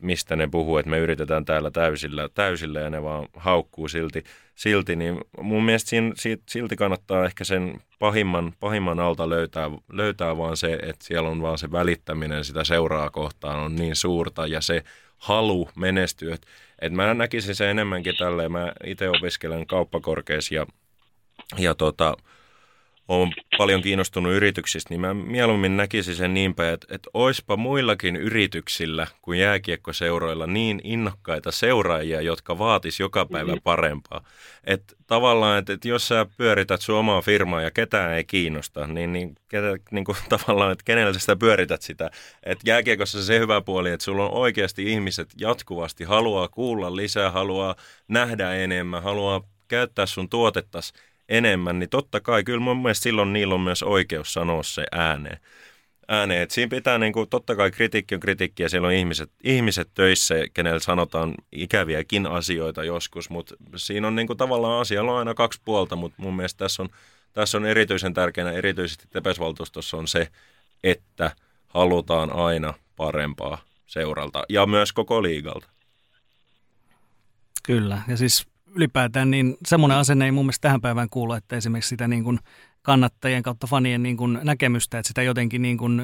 [0.00, 4.24] mistä ne puhuu, että me yritetään täällä täysillä, täysillä ja ne vaan haukkuu silti,
[4.54, 6.12] silti niin mun mielestä siinä,
[6.48, 11.58] silti kannattaa ehkä sen pahimman, pahimman alta löytää, löytää vaan se, että siellä on vaan
[11.58, 14.84] se välittäminen sitä seuraa kohtaan on niin suurta ja se
[15.18, 16.34] halu menestyä.
[16.34, 16.46] Että
[16.78, 20.66] et mä näkisin se enemmänkin tälleen, mä itse opiskelen kauppakorkeassa ja,
[21.58, 22.16] ja tota,
[23.08, 28.16] on paljon kiinnostunut yrityksistä, niin mä mieluummin näkisin sen niin päin, että, että oispa muillakin
[28.16, 33.62] yrityksillä kuin jääkiekkoseuroilla niin innokkaita seuraajia, jotka vaatis joka päivä mm-hmm.
[33.64, 34.24] parempaa.
[34.64, 39.12] Että tavallaan, että, että jos sä pyörität sun omaa firmaa ja ketään ei kiinnosta, niin,
[39.12, 42.10] niin, ketä, niin kuin, tavallaan, että kenellä sä sitä pyörität sitä.
[42.42, 47.74] Että jääkiekossa se hyvä puoli, että sulla on oikeasti ihmiset jatkuvasti haluaa kuulla lisää, haluaa
[48.08, 50.92] nähdä enemmän, haluaa käyttää sun tuotettas
[51.28, 55.38] enemmän, niin totta kai kyllä mun mielestä silloin niillä on myös oikeus sanoa se ääneen.
[56.08, 56.42] ääneen.
[56.42, 59.88] Et siinä pitää, niin kuin, totta kai kritiikki on kritiikki ja siellä on ihmiset, ihmiset
[59.94, 65.34] töissä, kenellä sanotaan ikäviäkin asioita joskus, mutta siinä on niin kuin, tavallaan asialla on aina
[65.34, 66.88] kaksi puolta, mutta mun mielestä tässä on,
[67.32, 70.28] tässä on erityisen tärkeänä, erityisesti Tepesvaltuustossa on se,
[70.84, 71.30] että
[71.68, 75.68] halutaan aina parempaa seuralta ja myös koko liigalta.
[77.62, 81.88] Kyllä, ja siis ylipäätään niin semmoinen asenne ei mun mielestä tähän päivään kuulu, että esimerkiksi
[81.88, 82.38] sitä niin kuin
[82.82, 86.02] kannattajien kautta fanien niin kuin näkemystä, että sitä jotenkin niin kuin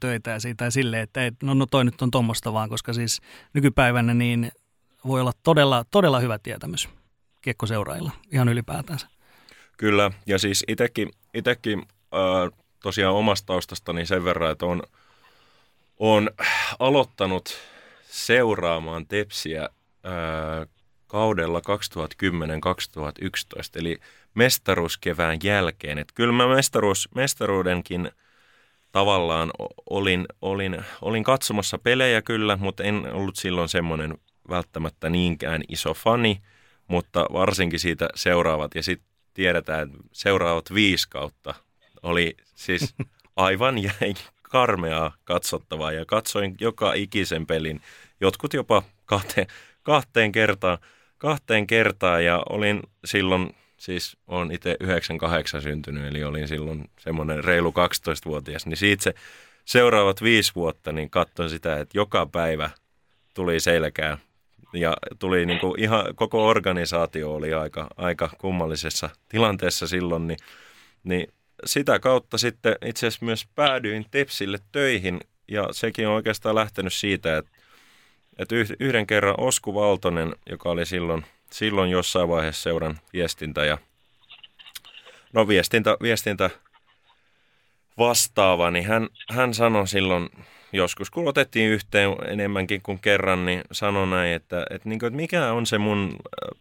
[0.00, 3.20] töitä siitä ja silleen, että ei, no, no toi nyt on tuommoista vaan, koska siis
[3.52, 4.52] nykypäivänä niin
[5.06, 6.88] voi olla todella, todella hyvä tietämys
[7.42, 9.06] kiekkoseuraajilla ihan ylipäätänsä.
[9.76, 11.78] Kyllä, ja siis itsekin, itekin,
[12.14, 14.82] äh, tosiaan omasta taustastani sen verran, että on,
[15.98, 16.30] on
[16.78, 17.58] aloittanut
[18.10, 20.68] seuraamaan Tepsiä äh,
[21.10, 21.62] kaudella 2010-2011,
[23.74, 23.98] eli
[24.34, 25.98] mestaruuskevään jälkeen.
[25.98, 28.10] Et kyllä mä mestaruus, mestaruudenkin
[28.92, 29.50] tavallaan
[29.90, 34.18] olin, olin, olin katsomassa pelejä kyllä, mutta en ollut silloin semmoinen
[34.48, 36.42] välttämättä niinkään iso fani,
[36.86, 41.54] mutta varsinkin siitä seuraavat, ja sitten tiedetään, että seuraavat viisi kautta
[42.02, 42.94] oli siis
[43.36, 47.80] aivan jäi karmeaa katsottavaa, ja katsoin joka ikisen pelin,
[48.20, 49.46] jotkut jopa kahteen,
[49.82, 50.78] kahteen kertaan
[51.20, 57.70] kahteen kertaan ja olin silloin, siis on itse 98 syntynyt, eli olin silloin semmoinen reilu
[57.70, 59.14] 12-vuotias, niin siitä se
[59.64, 62.70] seuraavat viisi vuotta, niin katsoin sitä, että joka päivä
[63.34, 64.18] tuli selkää
[64.72, 70.38] ja tuli niin kuin ihan, koko organisaatio oli aika, aika kummallisessa tilanteessa silloin, niin,
[71.04, 71.28] niin
[71.64, 77.36] sitä kautta sitten itse asiassa myös päädyin Tepsille töihin ja sekin on oikeastaan lähtenyt siitä,
[77.36, 77.50] että
[78.40, 83.78] että yhden kerran Osku Valtonen, joka oli silloin, silloin jossain vaiheessa seuran viestintä ja
[85.32, 86.50] no viestintä, viestintä
[87.98, 90.30] vastaava, niin hän, hän sanoi silloin
[90.72, 95.16] joskus, kun otettiin yhteen enemmänkin kuin kerran, niin sanoi näin, että, että, niin kuin, että
[95.16, 96.60] mikä on se mun äh,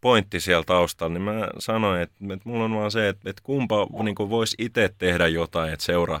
[0.00, 3.86] pointti siellä taustalla, niin mä sanoin, että, että mulla on vaan se, että, että kumpa
[4.02, 6.20] niin voisi itse tehdä jotain, että seura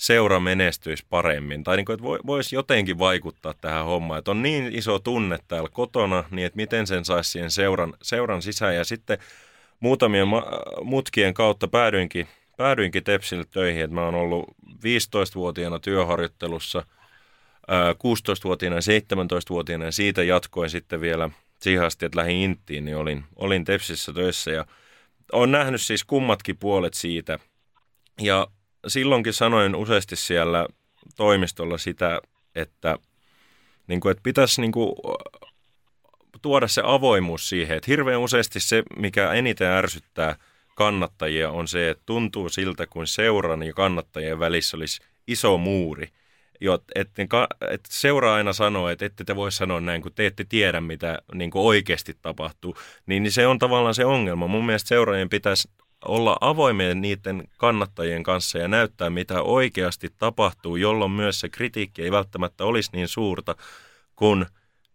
[0.00, 1.64] seura menestyisi paremmin.
[1.64, 4.18] Tai niin kuin, että voisi jotenkin vaikuttaa tähän hommaan.
[4.18, 8.42] Että on niin iso tunne täällä kotona, niin että miten sen saisi siihen seuran, seuran
[8.42, 8.76] sisään.
[8.76, 9.18] Ja sitten
[9.80, 10.26] muutamien
[10.82, 13.84] mutkien kautta päädyinkin, päädyinkin Tepsille töihin.
[13.84, 16.84] Että mä oon ollut 15-vuotiaana työharjoittelussa,
[17.92, 23.24] 16-vuotiaana ja 17-vuotiaana ja siitä jatkoin sitten vielä siihen asti, että lähdin Inttiin, niin olin,
[23.36, 24.66] olin Tepsissä töissä ja
[25.32, 27.38] olen nähnyt siis kummatkin puolet siitä.
[28.20, 28.46] Ja
[28.86, 30.66] silloinkin sanoin useasti siellä
[31.16, 32.20] toimistolla sitä,
[32.54, 32.98] että,
[33.86, 34.92] niin kuin, että pitäisi niin kuin,
[36.42, 40.36] tuoda se avoimuus siihen, että hirveän useasti se, mikä eniten ärsyttää
[40.74, 46.08] kannattajia, on se, että tuntuu siltä, kuin seuran ja kannattajien välissä olisi iso muuri.
[46.94, 47.22] Että
[47.70, 51.18] et seura aina sanoo, että ette te voi sanoa näin, kun te ette tiedä, mitä
[51.34, 52.76] niin kuin oikeasti tapahtuu.
[53.06, 54.46] Niin, niin se on tavallaan se ongelma.
[54.46, 55.68] Mun mielestä seuraajien pitäisi
[56.04, 62.12] olla avoimia niiden kannattajien kanssa ja näyttää, mitä oikeasti tapahtuu, jolloin myös se kritiikki ei
[62.12, 63.56] välttämättä olisi niin suurta,
[64.16, 64.46] kun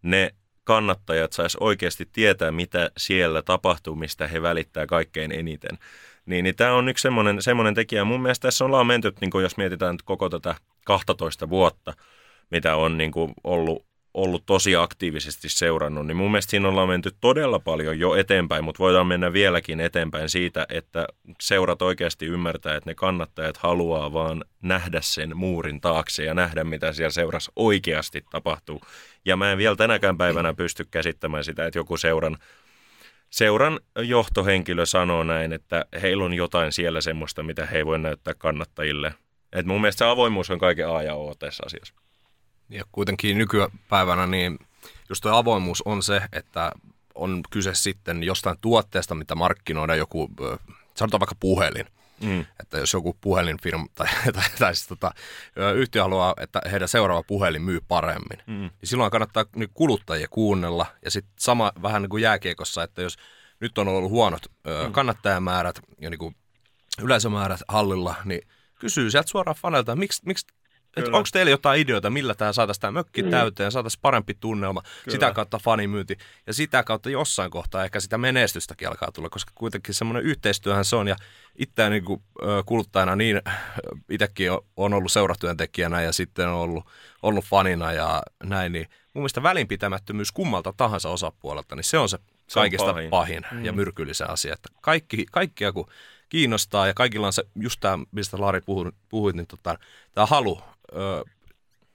[0.02, 5.78] ne kannattajat sais oikeasti tietää, mitä siellä tapahtuu, mistä he välittää kaikkein eniten.
[6.26, 8.04] Niin, niin tämä on yksi semmoinen, semmoinen tekijä.
[8.04, 11.94] Mun mielestä tässä ollaan menty, niin kuin jos mietitään koko tätä 12 vuotta,
[12.50, 13.12] mitä on niin
[13.44, 13.85] ollut
[14.16, 18.78] ollut tosi aktiivisesti seurannut, niin mun mielestä siinä ollaan menty todella paljon jo eteenpäin, mutta
[18.78, 21.06] voidaan mennä vieläkin eteenpäin siitä, että
[21.40, 26.92] seurat oikeasti ymmärtää, että ne kannattajat haluaa vaan nähdä sen muurin taakse ja nähdä, mitä
[26.92, 28.80] siellä seurassa oikeasti tapahtuu.
[29.24, 32.36] Ja mä en vielä tänäkään päivänä pysty käsittämään sitä, että joku seuran
[33.30, 38.34] Seuran johtohenkilö sanoo näin, että heillä on jotain siellä semmoista, mitä he ei voi näyttää
[38.38, 39.14] kannattajille.
[39.52, 42.05] Et mun mielestä se avoimuus on kaiken A ja O tässä asiassa.
[42.68, 44.58] Ja kuitenkin nykypäivänä niin
[45.08, 46.72] just tuo avoimuus on se, että
[47.14, 50.30] on kyse sitten jostain tuotteesta, mitä markkinoidaan joku,
[50.94, 51.86] sanotaan vaikka puhelin.
[52.20, 52.46] Mm.
[52.60, 55.10] Että jos joku puhelinfirma tai, tai, tai siis tota,
[55.74, 58.54] yhtiö haluaa, että heidän seuraava puhelin myy paremmin, mm.
[58.54, 60.86] niin silloin kannattaa nyt kuluttajia kuunnella.
[61.04, 63.16] Ja sitten sama vähän niin kuin jääkiekossa, että jos
[63.60, 64.92] nyt on ollut huonot mm.
[64.92, 66.36] kannattajamäärät ja niin kuin
[67.02, 68.48] yleisömäärät hallilla, niin
[68.78, 70.46] kysyy sieltä suoraan fanelta, miksi, miksi
[70.96, 73.30] että onko teillä jotain ideoita, millä tämä saataisiin tämä mökki mm.
[73.30, 75.14] täyteen, saataisiin parempi tunnelma, Kyllä.
[75.14, 79.94] sitä kautta fanimyynti ja sitä kautta jossain kohtaa ehkä sitä menestystäkin alkaa tulla, koska kuitenkin
[79.94, 81.16] semmoinen yhteistyöhän se on ja
[81.56, 82.22] itseään niin kuin,
[82.66, 83.42] kuluttajana niin
[84.10, 86.84] itsekin on ollut seuratyöntekijänä ja sitten on ollut,
[87.22, 92.18] ollut fanina ja näin, niin mun mielestä välinpitämättömyys kummalta tahansa osapuolelta, niin se on se
[92.54, 93.64] kaikista pahin, pahin mm.
[93.64, 94.54] ja myrkyllisen asia.
[94.54, 95.86] Että kaikki, kaikkia kun
[96.28, 99.78] kiinnostaa ja kaikilla on se, just tämä, mistä Lari puhuit, puhuit niin tota,
[100.12, 100.60] tämä halu
[100.96, 101.24] ö,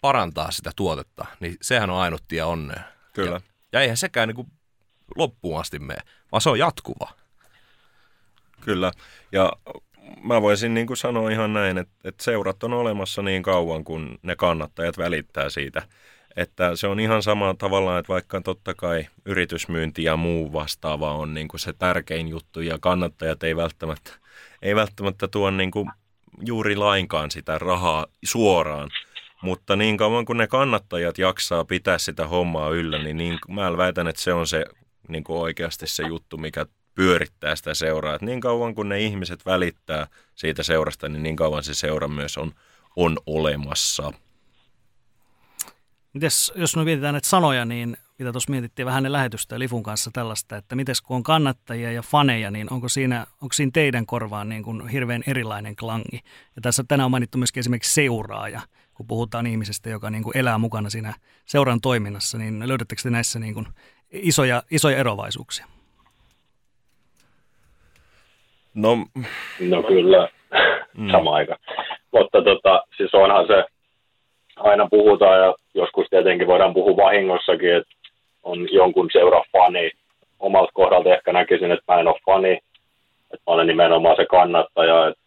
[0.02, 2.84] parantaa sitä tuotetta, niin sehän on ainut tie onneen.
[3.14, 3.32] Kyllä.
[3.32, 3.42] Ja,
[3.72, 4.48] ja eihän sekään niin kuin
[5.16, 6.00] loppuun asti mene,
[6.32, 7.10] vaan se on jatkuva.
[8.62, 8.92] Kyllä,
[9.32, 9.54] ja
[10.24, 14.20] mä voisin niin kuin sanoa ihan näin, että, että seurat on olemassa niin kauan, kun
[14.22, 15.82] ne kannattajat välittää siitä.
[16.36, 21.34] Että se on ihan sama tavallaan, että vaikka totta kai yritysmyynti ja muu vastaava on
[21.34, 24.12] niin kuin se tärkein juttu ja kannattajat ei välttämättä,
[24.62, 25.90] ei välttämättä tuo niin kuin
[26.42, 28.90] juuri lainkaan sitä rahaa suoraan.
[29.42, 34.08] Mutta niin kauan kun ne kannattajat jaksaa pitää sitä hommaa yllä, niin, niin mä väitän,
[34.08, 34.66] että se on se
[35.08, 36.66] niin kuin oikeasti se juttu, mikä
[36.96, 38.16] pyörittää sitä seuraa.
[38.16, 42.38] Et niin kauan kun ne ihmiset välittää siitä seurasta, niin niin kauan se seura myös
[42.38, 42.52] on,
[42.96, 44.14] on olemassa.
[46.14, 49.84] Mites, jos me mietitään näitä sanoja, niin mitä tuossa mietittiin vähän ne lähetystä ja Lifun
[49.84, 54.06] kanssa tällaista, että miten kun on kannattajia ja faneja, niin onko siinä, onko siinä teidän
[54.06, 56.20] korvaan niin kuin hirveän erilainen klangi?
[56.56, 58.60] Ja tässä tänään on mainittu myöskin esimerkiksi seuraaja,
[58.94, 61.14] kun puhutaan ihmisestä, joka niin kuin elää mukana siinä
[61.46, 63.66] seuran toiminnassa, niin löydättekö te näissä niin kuin
[64.12, 65.66] isoja, isoja erovaisuuksia?
[68.74, 68.98] No,
[69.60, 70.30] no kyllä,
[70.98, 71.12] mm.
[71.12, 71.58] sama aika.
[72.12, 73.64] Mutta tota, siis onhan se,
[74.56, 78.01] aina puhutaan ja joskus tietenkin voidaan puhua vahingossakin, että
[78.44, 79.92] on jonkun seura fani.
[80.40, 82.54] Omalta kohdalta ehkä näkisin, että mä en ole fani,
[83.34, 85.22] että mä olen nimenomaan se kannattaja, että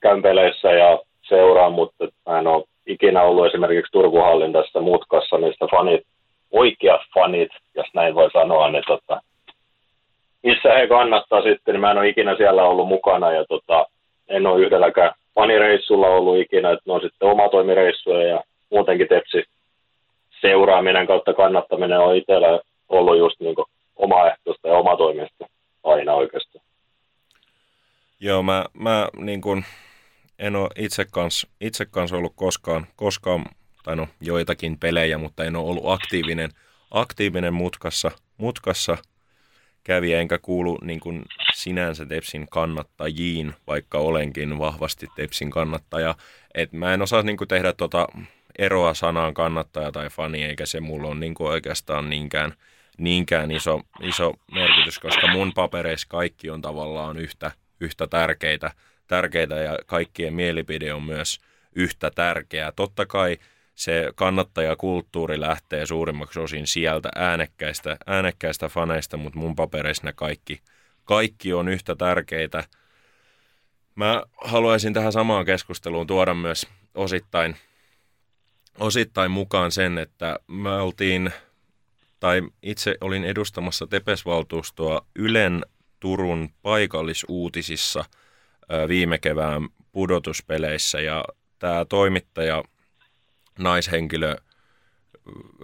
[0.00, 0.98] käyn peleissä ja
[1.28, 6.02] seuraan, mutta mä en ole ikinä ollut esimerkiksi Turkuhallin tässä mutkassa, mistä fanit,
[6.50, 9.20] oikeat fanit, jos näin voi sanoa, niin tota,
[10.42, 13.86] missä he kannattaa sitten, niin mä en ole ikinä siellä ollut mukana ja tota,
[14.28, 18.40] en ole yhdelläkään fanireissulla ollut ikinä, että ne on sitten omatoimireissuja ja
[18.70, 19.44] muutenkin Tepsi
[20.46, 23.56] seuraaminen kautta kannattaminen on itsellä ollut just niin
[23.96, 25.44] omaehtoista ja omatoimista
[25.84, 26.64] aina oikeastaan.
[28.20, 29.64] Joo, mä, mä niin kuin,
[30.38, 33.44] en ole itse kanssa, itse kanssa ollut koskaan, koskaan,
[33.84, 36.50] tai no joitakin pelejä, mutta en ole ollut aktiivinen,
[36.90, 38.96] aktiivinen mutkassa, mutkassa
[39.84, 41.22] kävijä, enkä kuulu niin kuin
[41.54, 46.14] sinänsä Tepsin kannattajiin, vaikka olenkin vahvasti Tepsin kannattaja.
[46.54, 48.08] Et mä en osaa niin kuin tehdä tota
[48.58, 52.54] eroa sanaan kannattaja tai fani, eikä se mulla ole niin oikeastaan niinkään,
[52.98, 57.50] niinkään iso, iso merkitys, koska mun papereissa kaikki on tavallaan yhtä,
[57.80, 58.70] yhtä tärkeitä,
[59.06, 61.40] tärkeitä ja kaikkien mielipide on myös
[61.74, 62.72] yhtä tärkeää.
[62.72, 63.38] Totta kai
[63.74, 70.60] se kannattajakulttuuri lähtee suurimmaksi osin sieltä äänekkäistä, äänekkäistä faneista, mutta mun papereissa ne kaikki,
[71.04, 72.64] kaikki on yhtä tärkeitä.
[73.94, 77.56] Mä haluaisin tähän samaan keskusteluun tuoda myös osittain
[78.78, 81.30] osittain mukaan sen, että me oltiin,
[82.20, 85.62] tai itse olin edustamassa Tepesvaltuustoa Ylen
[86.00, 88.04] Turun paikallisuutisissa
[88.88, 91.24] viime kevään pudotuspeleissä ja
[91.58, 92.64] tämä toimittaja,
[93.58, 94.36] naishenkilö,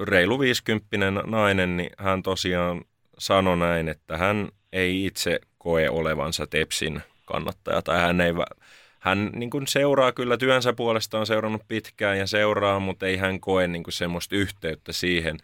[0.03, 0.97] reilu 50
[1.27, 2.85] nainen, niin hän tosiaan
[3.19, 8.33] sanoi näin, että hän ei itse koe olevansa Tepsin kannattaja tai hän ei
[9.01, 13.41] hän niin kuin seuraa kyllä työnsä puolesta on seurannut pitkään ja seuraa, mutta ei hän
[13.41, 15.37] koe niin kuin semmoista yhteyttä siihen.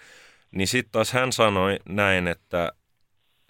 [0.51, 2.73] Niin sitten taas hän sanoi näin, että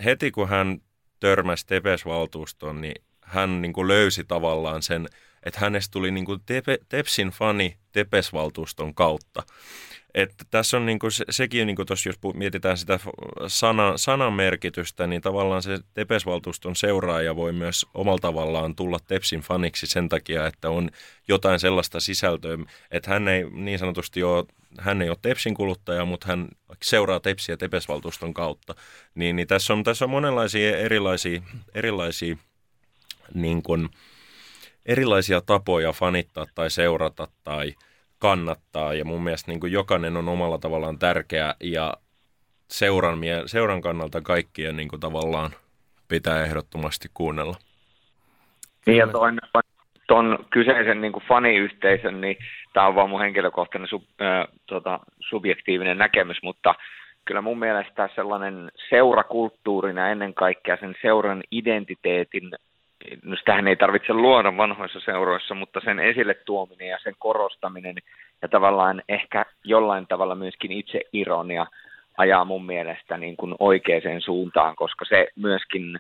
[0.05, 0.79] heti kun hän
[1.21, 5.09] törmäsi Tepes-valtuustoon, niin hän niin kuin löysi tavallaan sen,
[5.43, 9.43] että hänestä tuli niin kuin Tepe, Tepsin fani Tepes-valtuuston kautta.
[10.17, 12.99] Että tässä on niin kuin se, sekin, niin kuin tuossa jos mietitään sitä
[13.47, 19.87] sana, sanan merkitystä, niin tavallaan se Tepesvaltuuston seuraaja voi myös omalla tavallaan tulla Tepsin faniksi
[19.87, 20.91] sen takia, että on
[21.29, 22.59] jotain sellaista sisältöä,
[22.91, 24.45] että hän ei niin sanotusti ole,
[24.79, 26.49] hän ei ole Tepsin kuluttaja, mutta hän
[26.83, 28.75] seuraa Tepsiä Tepesvaltuuston kautta.
[29.15, 31.43] Niin, niin tässä, on, tässä on monenlaisia erilaisia,
[31.75, 32.37] erilaisia
[33.35, 33.89] niin kuin,
[34.87, 37.75] erilaisia tapoja fanittaa tai seurata tai–
[38.27, 41.95] kannattaa ja mun mielestä niin kuin jokainen on omalla tavallaan tärkeä ja
[42.71, 45.51] seuran, seuran kannalta kaikkien niin kuin tavallaan
[46.09, 47.57] pitää ehdottomasti kuunnella.
[48.87, 49.39] Niin ja tuon,
[50.07, 52.37] ton kyseisen niin kuin faniyhteisön, niin
[52.73, 56.75] tämä on vaan mun henkilökohtainen sub, äh, tota, subjektiivinen näkemys, mutta
[57.25, 62.51] kyllä mun mielestä sellainen seurakulttuurina ennen kaikkea sen seuran identiteetin
[63.25, 67.97] no sitähän ei tarvitse luoda vanhoissa seuroissa, mutta sen esille tuominen ja sen korostaminen
[68.43, 71.67] ja tavallaan ehkä jollain tavalla myöskin itse ironia
[72.19, 75.99] ajaa mun mielestä niin kuin oikeaan suuntaan, koska se myöskin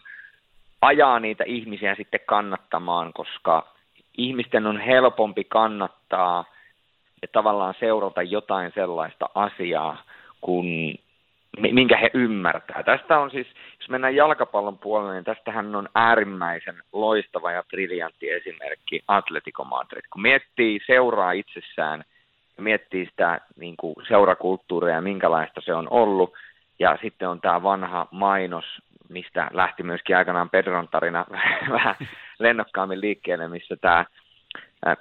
[0.82, 3.66] ajaa niitä ihmisiä sitten kannattamaan, koska
[4.18, 6.44] ihmisten on helpompi kannattaa
[7.22, 10.02] ja tavallaan seurata jotain sellaista asiaa,
[10.40, 10.94] kun,
[11.60, 12.82] minkä he ymmärtää.
[12.82, 13.46] Tästä on siis,
[13.80, 20.02] jos mennään jalkapallon puolelle, niin tästähän on äärimmäisen loistava ja briljantti esimerkki Atletico Madrid.
[20.12, 22.04] Kun miettii seuraa itsessään
[22.58, 26.32] miettii sitä niin kuin seurakulttuuria ja minkälaista se on ollut,
[26.78, 28.64] ja sitten on tämä vanha mainos,
[29.08, 31.26] mistä lähti myöskin aikanaan Pedron tarina
[31.70, 31.94] vähän
[32.38, 34.04] lennokkaammin liikkeelle, missä tämä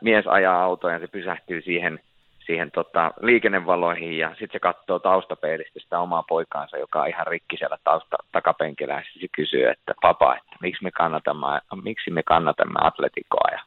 [0.02, 2.00] mies ajaa autoa ja se pysähtyy siihen,
[2.46, 7.58] siihen tota, liikennevaloihin ja sitten se katsoo taustapeilistä sitä omaa poikaansa, joka on ihan rikki
[7.58, 12.80] siellä tausta takapenkillä ja se kysyy, että papa, että miksi me kannatamme, miksi me kannatamme
[12.82, 13.60] atletikoa ja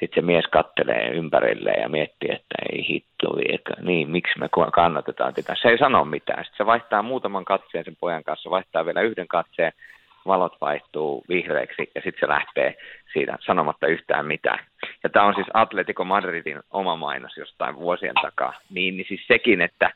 [0.00, 5.34] sitten se mies kattelee ympärille ja miettii, että ei hitto, eikä, niin, miksi me kannatetaan
[5.34, 5.54] tätä.
[5.62, 6.44] Se ei sano mitään.
[6.44, 9.72] Sitten se vaihtaa muutaman katseen sen pojan kanssa, vaihtaa vielä yhden katseen,
[10.26, 12.76] valot vaihtuu vihreiksi ja sitten se lähtee
[13.12, 14.58] siitä sanomatta yhtään mitään.
[15.02, 18.52] Ja tämä on siis Atletico Madridin oma mainos jostain vuosien takaa.
[18.70, 19.90] Niin, niin siis sekin, että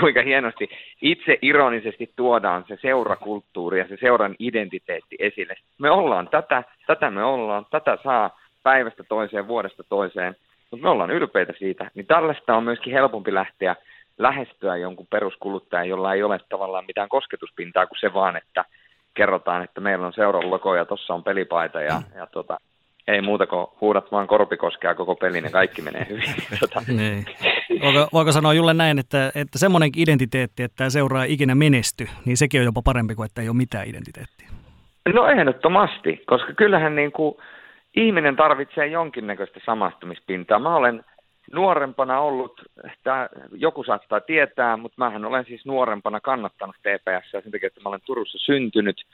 [0.00, 0.68] kuinka hienosti
[1.02, 5.54] itse ironisesti tuodaan se seurakulttuuri ja se seuran identiteetti esille.
[5.78, 10.36] Me ollaan tätä, tätä me ollaan, tätä saa päivästä toiseen, vuodesta toiseen,
[10.70, 11.90] mutta me ollaan ylpeitä siitä.
[11.94, 13.76] Niin tällaista on myöskin helpompi lähteä
[14.18, 18.64] lähestyä jonkun peruskuluttajan, jolla ei ole tavallaan mitään kosketuspintaa kuin se vaan, että–
[19.18, 22.58] kerrotaan, että meillä on seuran logo ja tuossa on pelipaita ja, ja tota,
[23.08, 26.34] ei muuta kuin huudat vaan korpikoskea koko pelin ja kaikki menee hyvin.
[26.60, 26.82] tota.
[26.88, 27.24] niin.
[27.82, 32.36] voiko, voiko sanoa Julle näin, että, että semmoinen identiteetti, että tämä seuraa ikinä menesty, niin
[32.36, 34.48] sekin on jopa parempi kuin, että ei ole mitään identiteettiä?
[35.14, 37.34] No ehdottomasti, koska kyllähän niin kuin
[37.96, 40.58] ihminen tarvitsee jonkinnäköistä samastumispintaa.
[40.58, 41.04] Mä olen
[41.52, 42.62] nuorempana ollut,
[43.02, 47.88] tämä joku saattaa tietää, mutta mähän olen siis nuorempana kannattanut TPS sen takia, että mä
[47.88, 49.04] olen Turussa syntynyt.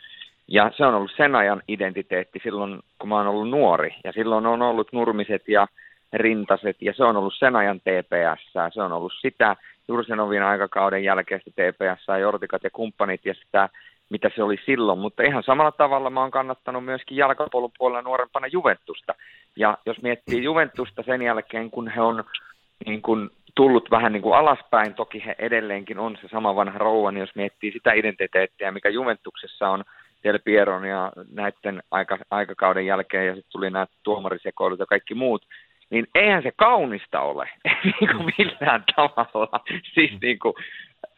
[0.49, 3.97] Ja se on ollut sen ajan identiteetti silloin, kun mä oon ollut nuori.
[4.05, 5.67] Ja silloin on ollut nurmiset ja
[6.13, 8.75] rintaset, ja se on ollut sen ajan TPS.
[8.75, 9.57] Se on ollut sitä
[9.89, 13.69] Jursenovin aikakauden jälkeistä TPS, Jortikat ja kumppanit, ja sitä
[14.11, 18.47] mitä se oli silloin, mutta ihan samalla tavalla mä oon kannattanut myöskin jalkapallon puolella nuorempana
[18.47, 19.15] Juventusta.
[19.57, 22.25] Ja jos miettii Juventusta sen jälkeen, kun he on
[22.87, 27.13] niin kuin tullut vähän niin kuin alaspäin, toki he edelleenkin on se sama vanha rouva,
[27.13, 29.85] niin jos miettii sitä identiteettiä, mikä Juventuksessa on
[30.25, 35.47] Del Pieron ja näiden aika, aikakauden jälkeen, ja sitten tuli nämä tuomarisekoilut ja kaikki muut,
[35.91, 37.49] niin eihän se kaunista ole.
[37.85, 39.61] Niin kuin millään tavalla,
[39.95, 40.55] siis niin kuin,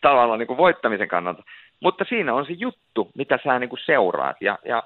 [0.00, 1.42] tavallaan niin kuin voittamisen kannalta.
[1.80, 4.36] Mutta siinä on se juttu, mitä sä niin kuin seuraat.
[4.40, 4.82] Ja, ja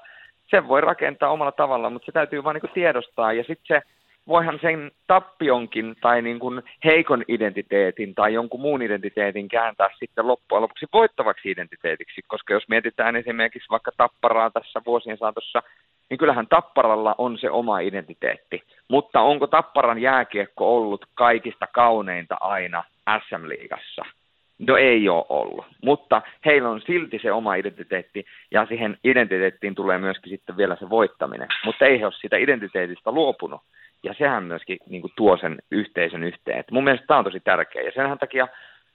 [0.51, 3.81] sen voi rakentaa omalla tavalla, mutta se täytyy vaan niin tiedostaa ja sitten se
[4.27, 10.61] voihan sen tappionkin tai niin kuin heikon identiteetin tai jonkun muun identiteetin kääntää sitten loppujen
[10.61, 15.63] lopuksi voittavaksi identiteetiksi, koska jos mietitään esimerkiksi vaikka Tapparaa tässä vuosien saatossa,
[16.09, 18.63] niin kyllähän Tapparalla on se oma identiteetti.
[18.87, 22.83] Mutta onko Tapparan jääkiekko ollut kaikista kauneinta aina
[23.19, 24.20] SM-liigassa?
[24.67, 29.97] No ei ole ollut, mutta heillä on silti se oma identiteetti ja siihen identiteettiin tulee
[29.97, 33.61] myöskin sitten vielä se voittaminen, mutta ei he ole sitä identiteetistä luopunut.
[34.03, 36.59] Ja sehän myöskin niin kuin, tuo sen yhteisön yhteen.
[36.59, 37.81] Et mun mielestä tämä on tosi tärkeä.
[37.81, 38.47] Ja sen takia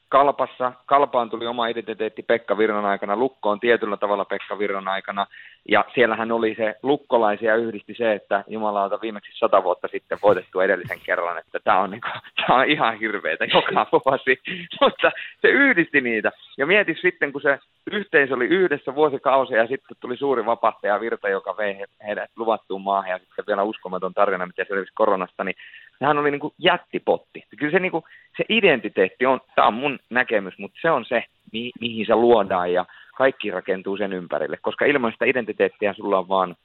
[0.09, 5.26] Kalpassa, Kalpaan tuli oma identiteetti Pekka Virran aikana, Lukkoon tietyllä tavalla Pekka Virran aikana,
[5.68, 10.98] ja siellähän oli se lukkolaisia yhdisti se, että Jumalauta viimeksi sata vuotta sitten voitettu edellisen
[11.07, 12.09] kerran, että tämä on, niinku,
[12.48, 14.40] on ihan hirveetä joka vuosi,
[14.80, 16.32] mutta se yhdisti niitä.
[16.59, 17.59] Ja mieti sitten, kun se
[17.92, 23.11] yhteisö oli yhdessä vuosikausia ja sitten tuli suuri vapahtaja Virta, joka vei heidät luvattuun maahan
[23.11, 25.57] ja sitten vielä uskomaton tarina, mitä selvisi koronasta, niin
[25.99, 27.44] sehän oli niin kuin jättipotti.
[27.59, 28.05] Kyllä se, niin kuin,
[28.36, 32.72] se identiteetti on, tämä on mun näkemys, mutta se on se, mi- mihin se luodaan
[32.72, 32.86] ja
[33.16, 36.57] kaikki rakentuu sen ympärille, koska ilman sitä identiteettiä sulla on vaan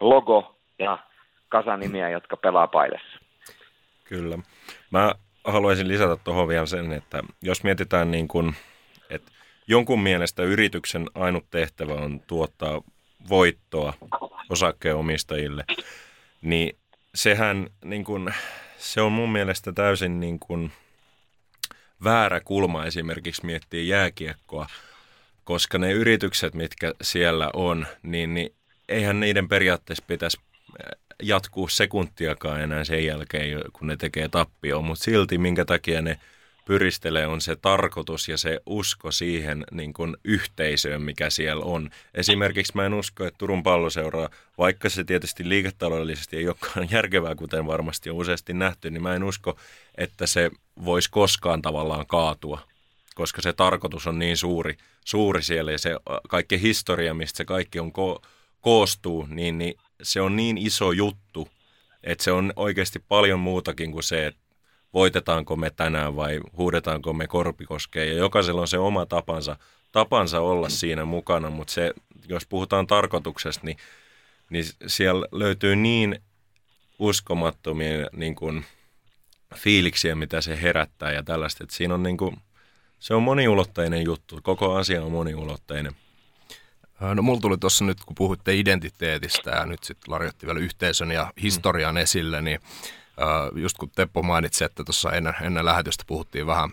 [0.00, 0.98] logo ja
[1.48, 3.18] kasanimiä, jotka pelaa paidassa.
[4.04, 4.38] Kyllä.
[4.90, 5.14] Mä
[5.44, 8.54] haluaisin lisätä tuohon vielä sen, että jos mietitään niin kuin,
[9.10, 9.32] että
[9.66, 12.80] jonkun mielestä yrityksen ainut tehtävä on tuottaa
[13.28, 13.92] voittoa
[14.50, 15.64] osakkeenomistajille,
[16.42, 16.76] niin
[17.14, 18.34] sehän niin kuin,
[18.80, 20.72] se on mun mielestä täysin niin kuin
[22.04, 24.66] väärä kulma esimerkiksi miettiä jääkiekkoa,
[25.44, 28.54] koska ne yritykset, mitkä siellä on, niin, niin
[28.88, 30.40] eihän niiden periaatteessa pitäisi
[31.22, 36.20] jatkuu sekuntiakaan enää sen jälkeen, kun ne tekee tappioon, mutta silti minkä takia ne
[36.64, 41.90] pyristelee, on se tarkoitus ja se usko siihen niin kuin yhteisöön, mikä siellä on.
[42.14, 47.66] Esimerkiksi mä en usko, että Turun palloseuraa, vaikka se tietysti liiketaloudellisesti ei olekaan järkevää, kuten
[47.66, 49.58] varmasti on useasti nähty, niin mä en usko,
[49.94, 50.50] että se
[50.84, 52.60] voisi koskaan tavallaan kaatua,
[53.14, 55.96] koska se tarkoitus on niin suuri, suuri siellä ja se
[56.28, 58.26] kaikki historia, mistä se kaikki on ko-
[58.60, 61.48] koostuu, niin, niin se on niin iso juttu,
[62.04, 64.39] että se on oikeasti paljon muutakin kuin se, että
[64.94, 68.08] voitetaanko me tänään vai huudetaanko me korpikoskeen.
[68.08, 69.56] Ja jokaisella on se oma tapansa,
[69.92, 71.94] tapansa olla siinä mukana, mutta se,
[72.28, 73.76] jos puhutaan tarkoituksesta, niin,
[74.50, 76.22] niin siellä löytyy niin
[76.98, 78.64] uskomattomia niin kuin,
[79.54, 81.64] fiiliksiä, mitä se herättää ja tällaista.
[81.64, 82.36] Että siinä on niin kuin,
[82.98, 84.40] se on moniulotteinen juttu.
[84.42, 85.92] Koko asia on moniulotteinen.
[87.14, 91.32] No mulla tuli tuossa nyt, kun puhuitte identiteetistä ja nyt sitten larjoitti vielä yhteisön ja
[91.42, 92.00] historian mm.
[92.00, 92.60] esille, niin
[93.54, 96.70] just kun Teppo mainitsi, että tuossa ennen, ennen lähetystä puhuttiin vähän,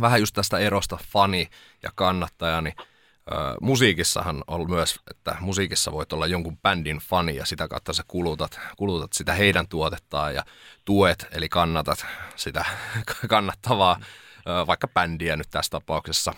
[0.00, 1.48] vähän just tästä erosta fani
[1.82, 2.74] ja kannattaja, niin
[3.60, 8.60] musiikissahan on myös, että musiikissa voit olla jonkun bändin fani ja sitä kautta sä kulutat,
[8.76, 10.44] kulutat sitä heidän tuotettaan ja
[10.84, 12.06] tuet, eli kannatat
[12.36, 12.64] sitä
[13.28, 14.00] kannattavaa,
[14.66, 16.34] vaikka bändiä nyt tässä tapauksessa,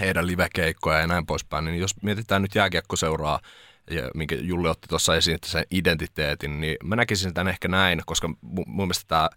[0.00, 3.40] heidän livekeikkoja ja näin poispäin, niin jos mietitään nyt jääkiekkoseuraa
[3.90, 8.02] ja minkä Julli otti tuossa esiin, että sen identiteetin, niin mä näkisin tämän ehkä näin,
[8.06, 8.28] koska
[8.66, 9.28] mun mielestä tämä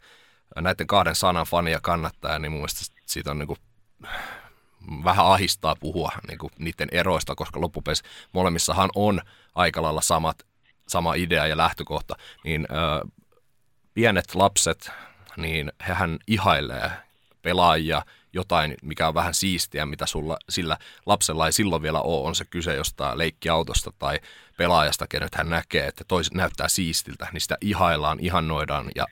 [0.62, 3.60] näiden kahden sanan fani ja kannattaja, niin mun mielestä siitä on niin kuin,
[5.04, 9.22] vähän ahistaa puhua niin kuin niiden eroista, koska loppupeleissä molemmissahan on
[9.56, 10.44] aika lailla samat,
[10.88, 13.08] sama idea ja lähtökohta, niin ö,
[13.94, 14.92] pienet lapset,
[15.38, 16.92] niin hehän ihailee
[17.42, 18.02] pelaajia,
[18.38, 22.46] jotain, mikä on vähän siistiä, mitä sulla, sillä lapsella ei silloin vielä ole, on se
[22.46, 24.20] kyse jostain leikkiautosta tai
[24.58, 29.06] pelaajasta, kenet hän näkee, että toiset näyttää siistiltä, niin sitä ihaillaan, ihannoidaan ja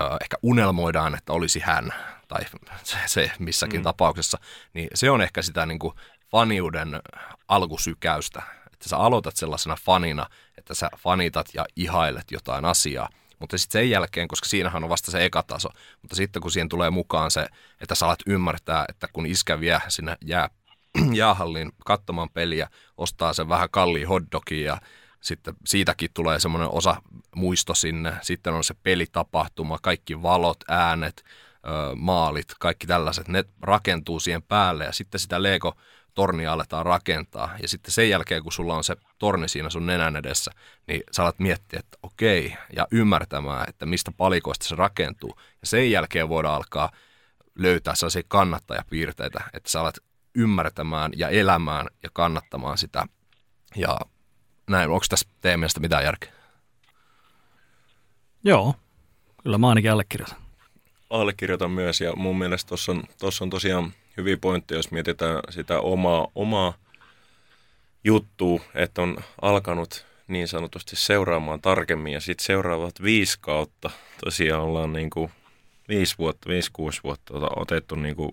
[0.00, 1.94] äh, ehkä unelmoidaan, että olisi hän
[2.28, 2.40] tai
[2.82, 3.84] se, se missäkin mm.
[3.84, 4.38] tapauksessa,
[4.74, 5.94] niin se on ehkä sitä niin kuin
[6.30, 7.00] faniuden
[7.48, 8.42] alkusykäystä,
[8.72, 10.26] että sä aloitat sellaisena fanina,
[10.58, 13.08] että sä fanitat ja ihailet jotain asiaa,
[13.40, 15.68] mutta sitten sen jälkeen, koska siinähän on vasta se eka taso,
[16.02, 17.46] mutta sitten kun siihen tulee mukaan se,
[17.80, 20.50] että sä alat ymmärtää, että kun iskä vie sinne jää,
[21.14, 24.80] jäähalliin katsomaan peliä, ostaa sen vähän kalliin hotdogin ja
[25.20, 27.02] sitten siitäkin tulee semmoinen osa
[27.36, 28.12] muisto sinne.
[28.22, 31.24] Sitten on se pelitapahtuma, kaikki valot, äänet,
[31.96, 35.76] maalit, kaikki tällaiset, ne rakentuu siihen päälle ja sitten sitä Lego
[36.20, 37.56] tornia aletaan rakentaa.
[37.62, 40.50] Ja sitten sen jälkeen, kun sulla on se torni siinä sun nenän edessä,
[40.86, 45.34] niin sä alat miettiä, että okei, ja ymmärtämään, että mistä palikoista se rakentuu.
[45.38, 46.90] Ja sen jälkeen voidaan alkaa
[47.58, 49.94] löytää sellaisia kannattajapiirteitä, että sä alat
[50.34, 53.06] ymmärtämään ja elämään ja kannattamaan sitä.
[53.76, 53.98] Ja
[54.70, 56.32] näin, onko tässä teidän mielestä mitään järkeä?
[58.44, 58.74] Joo,
[59.42, 60.38] kyllä mä ainakin allekirjoitan.
[61.10, 65.80] Allekirjoitan myös ja mun mielestä tuossa on, tossa on tosiaan hyviä pointteja, jos mietitään sitä
[65.80, 66.74] omaa, omaa
[68.04, 73.90] juttua, että on alkanut niin sanotusti seuraamaan tarkemmin ja sitten seuraavat viisi kautta
[74.24, 75.30] tosiaan ollaan niin kuin
[75.88, 78.32] viisi vuotta, viisi, kuusi vuotta otettu niin kuin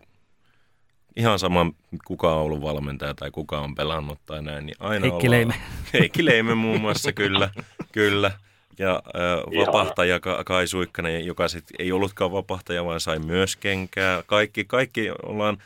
[1.16, 1.72] ihan sama
[2.06, 5.54] kuka on ollut valmentaja tai kuka on pelannut tai näin, niin aina Heikki Leime.
[5.94, 7.50] Heikki Leime muun muassa, kyllä,
[7.92, 8.32] kyllä.
[8.80, 14.24] Ja äh, vapahtaja Kai Suikkanen, joka sit ei ollutkaan vapahtaja, vaan sai myös kenkää.
[14.26, 15.58] Kaikki, kaikki ollaan,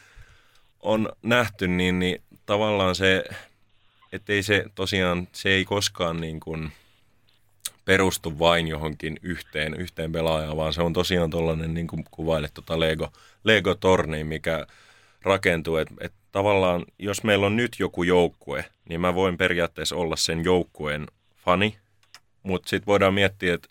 [0.81, 3.23] on nähty, niin, niin tavallaan se,
[4.11, 6.71] ettei se tosiaan, se ei koskaan niin kuin
[7.85, 12.79] perustu vain johonkin yhteen, yhteen pelaajaan, vaan se on tosiaan tuollainen, niin kuin kuvailet tuota
[12.79, 13.11] Lego,
[13.43, 14.67] Lego-torni, mikä
[15.21, 20.15] rakentuu, että et tavallaan jos meillä on nyt joku joukkue, niin mä voin periaatteessa olla
[20.15, 21.07] sen joukkueen
[21.37, 21.77] fani,
[22.43, 23.70] mutta sitten voidaan miettiä, että et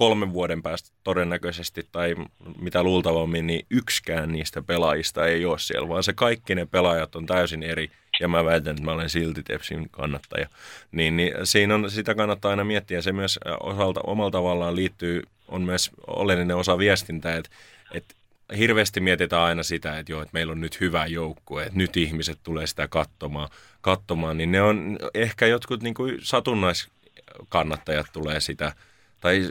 [0.00, 2.14] kolmen vuoden päästä todennäköisesti tai
[2.60, 7.26] mitä luultavammin, niin yksikään niistä pelaajista ei ole siellä, vaan se kaikki ne pelaajat on
[7.26, 7.90] täysin eri
[8.20, 10.48] ja mä väitän, että mä olen silti Tepsin kannattaja.
[10.92, 13.02] Niin, niin siinä on, sitä kannattaa aina miettiä.
[13.02, 17.50] Se myös osalta, omalla tavallaan liittyy, on myös oleellinen osa viestintää, että,
[17.92, 18.14] että
[18.58, 22.38] hirveästi mietitään aina sitä, että joo, että meillä on nyt hyvä joukkue, että nyt ihmiset
[22.42, 23.48] tulee sitä katsomaan,
[23.80, 28.72] katsomaan niin ne on ehkä jotkut niin kuin satunnaiskannattajat tulee sitä,
[29.20, 29.48] tai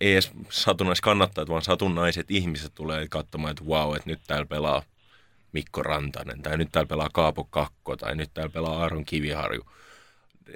[0.00, 4.82] ei edes satunnaiskannattajat, vaan satunnaiset ihmiset tulee katsomaan, että wow, että nyt täällä pelaa
[5.52, 9.64] Mikko Rantanen, tai nyt täällä pelaa Kaapo Kakko, tai nyt täällä pelaa Aaron Kiviharju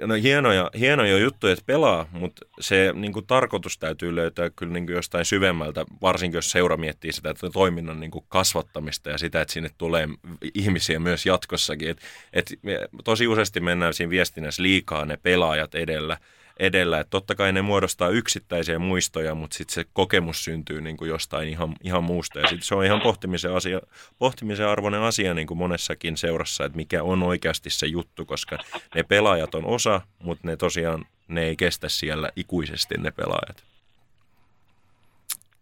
[0.01, 4.85] no hienoja, hienoja juttuja, että pelaa, mutta se niin kuin, tarkoitus täytyy löytää kyllä niin
[4.85, 9.41] kuin, jostain syvemmältä, varsinkin jos seura miettii sitä että toiminnan niin kuin, kasvattamista ja sitä,
[9.41, 10.07] että sinne tulee
[10.53, 11.89] ihmisiä myös jatkossakin.
[11.89, 12.01] Et,
[12.33, 16.17] et, me, tosi useasti mennään siinä viestinnässä liikaa ne pelaajat edellä,
[16.59, 16.99] edellä.
[16.99, 21.49] Että totta kai ne muodostaa yksittäisiä muistoja, mutta sitten se kokemus syntyy niin kuin jostain
[21.49, 22.39] ihan, ihan muusta.
[22.39, 23.79] Ja sitten se on ihan pohtimisen, asia,
[24.19, 28.57] pohtimisen arvoinen asia niin kuin monessakin seurassa, että mikä on oikeasti se juttu, koska
[28.95, 33.63] ne pelaajat on osa, mutta ne tosiaan ne ei kestä siellä ikuisesti ne pelaajat.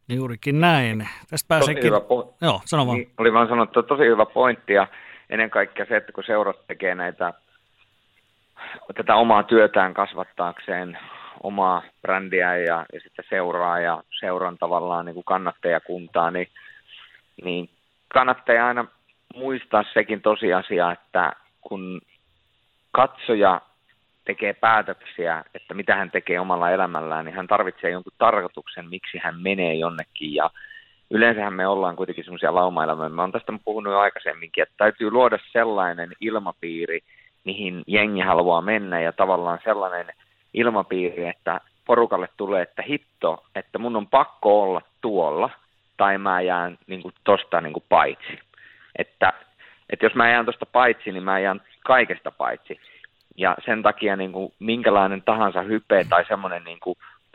[0.10, 1.08] Juurikin näin.
[1.30, 1.84] Tästä pääseekin...
[1.84, 2.98] Hyvä po- Joo, sano vaan.
[2.98, 4.88] Niin, oli vaan sanottu, tosi hyvä pointti ja
[5.30, 7.34] ennen kaikkea se, että kun seurat tekee näitä,
[8.96, 10.98] tätä omaa työtään kasvattaakseen
[11.44, 16.48] omaa brändiä ja, ja sitten seuraa ja seuran tavallaan niin kuin kannattajakuntaa, niin,
[17.44, 17.70] niin
[18.08, 18.86] kannattaa aina
[19.36, 22.02] muistaa sekin tosiasia, että kun
[22.92, 23.62] katsoja
[24.26, 29.42] tekee päätöksiä, että mitä hän tekee omalla elämällään, niin hän tarvitsee jonkun tarkoituksen, miksi hän
[29.42, 30.34] menee jonnekin.
[30.34, 30.50] Ja
[31.12, 33.10] yleensähän me ollaan kuitenkin semmoisia laumaelämää.
[33.10, 37.00] Mä oon tästä puhunut jo aikaisemminkin, että täytyy luoda sellainen ilmapiiri,
[37.46, 40.08] mihin jengi haluaa mennä ja tavallaan sellainen
[40.54, 45.50] ilmapiiri, että porukalle tulee, että hitto, että mun on pakko olla tuolla
[45.98, 48.40] tai mä jään niin kuin, tosta niin kuin, paitsi.
[49.00, 49.34] Että,
[49.90, 52.80] että jos mä jään tosta paitsi, niin mä jään kaikesta paitsi.
[53.38, 56.80] Ja sen takia niin kuin, minkälainen tahansa hype tai semmoinen niin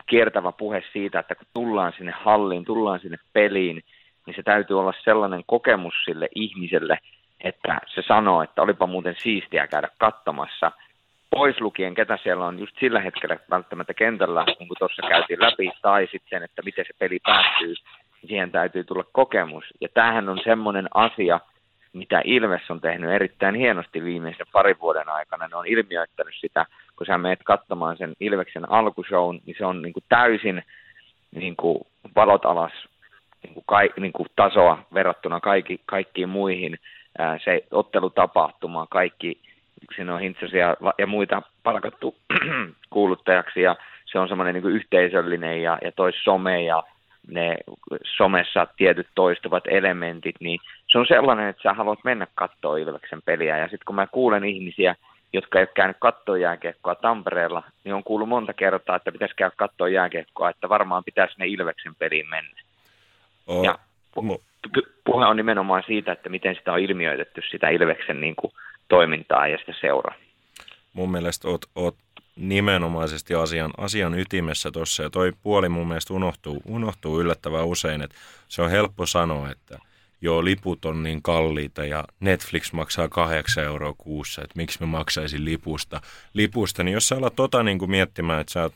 [0.07, 3.83] kiertävä puhe siitä, että kun tullaan sinne halliin, tullaan sinne peliin,
[4.25, 6.97] niin se täytyy olla sellainen kokemus sille ihmiselle,
[7.43, 10.71] että se sanoo, että olipa muuten siistiä käydä katsomassa.
[11.29, 16.07] Pois lukien, ketä siellä on just sillä hetkellä välttämättä kentällä, kuin tuossa käytiin läpi, tai
[16.11, 17.73] sitten, että miten se peli päättyy,
[18.21, 19.63] niin siihen täytyy tulla kokemus.
[19.81, 21.39] Ja tämähän on semmoinen asia,
[21.93, 25.47] mitä Ilves on tehnyt erittäin hienosti viimeisen parin vuoden aikana.
[25.47, 26.65] Ne on ilmiöittänyt sitä,
[26.97, 30.63] kun sä meet katsomaan sen Ilveksen alkushown, niin se on niin kuin täysin
[31.35, 31.79] niin kuin
[32.15, 32.73] valot alas
[33.43, 36.79] niin kuin kai, niin kuin tasoa verrattuna kaikki, kaikkiin muihin.
[37.17, 39.41] Ää, se ottelutapahtuma, kaikki,
[40.21, 42.15] hintsasia ja muita palkattu
[42.89, 46.83] kuuluttajaksi ja se on semmoinen niin yhteisöllinen ja, ja toi some ja
[47.27, 47.57] ne
[48.17, 53.57] somessa tietyt toistuvat elementit, niin se on sellainen, että sä haluat mennä katsoa Ilveksen peliä.
[53.57, 54.95] Ja sitten kun mä kuulen ihmisiä,
[55.33, 59.55] jotka ei ole käynyt katsoa jääkiekkoa Tampereella, niin on kuullut monta kertaa, että pitäisi käydä
[59.55, 62.61] katsoa jääkiekkoa, että varmaan pitäisi ne Ilveksen peliin mennä.
[63.47, 63.79] Oh, ja
[65.05, 68.53] puhe on nimenomaan siitä, että miten sitä on ilmiöitetty, sitä Ilveksen niin kuin,
[68.87, 70.15] toimintaa ja sitä seuraa.
[70.93, 71.95] Mun mielestä oot, oot
[72.35, 75.03] nimenomaisesti asian, asian ytimessä tuossa.
[75.03, 78.15] Ja toi puoli mun mielestä unohtuu, unohtuu yllättävän usein, että
[78.47, 79.77] se on helppo sanoa, että
[80.21, 85.45] joo, liput on niin kalliita ja Netflix maksaa 8 euroa kuussa, että miksi mä maksaisin
[85.45, 86.01] lipusta.
[86.33, 86.83] lipusta.
[86.83, 88.73] Niin jos sä alat tota niin kuin miettimään, että sä oot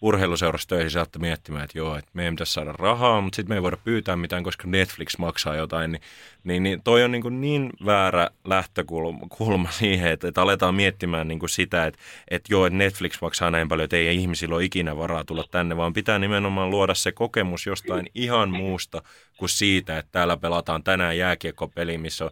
[0.00, 3.62] urheiluseurassa töihin saatte miettimään, että joo, että meidän pitäisi saada rahaa, mutta sitten me ei
[3.62, 6.02] voida pyytää mitään, koska Netflix maksaa jotain, niin,
[6.44, 11.38] niin, niin toi on niin, kuin niin väärä lähtökulma siihen, että, että aletaan miettimään niin
[11.38, 14.96] kuin sitä, että, että joo, että Netflix maksaa näin paljon, että ei ihmisillä ole ikinä
[14.96, 19.02] varaa tulla tänne, vaan pitää nimenomaan luoda se kokemus jostain ihan muusta
[19.38, 22.30] kuin siitä, että täällä pelataan tänään jääkiekkopeli, missä on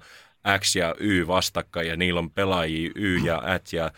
[0.58, 3.90] X ja Y vastakkain ja niillä on pelaajia Y ja At ja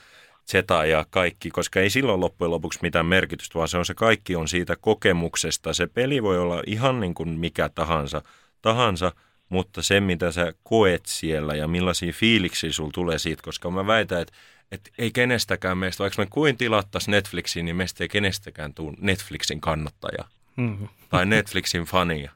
[0.50, 4.36] Zeta ja kaikki, koska ei silloin loppujen lopuksi mitään merkitystä, vaan se on se kaikki
[4.36, 5.74] on siitä kokemuksesta.
[5.74, 8.22] Se peli voi olla ihan niin kuin mikä tahansa,
[8.62, 9.12] tahansa
[9.48, 14.22] mutta se mitä sä koet siellä ja millaisia fiiliksiä sulla tulee siitä, koska mä väitän,
[14.22, 14.34] että
[14.72, 19.60] että ei kenestäkään meistä, vaikka me kuin tilattaisiin Netflixiin, niin meistä ei kenestäkään tule Netflixin
[19.60, 20.24] kannattaja
[20.56, 20.88] mm-hmm.
[21.10, 22.30] tai Netflixin fania.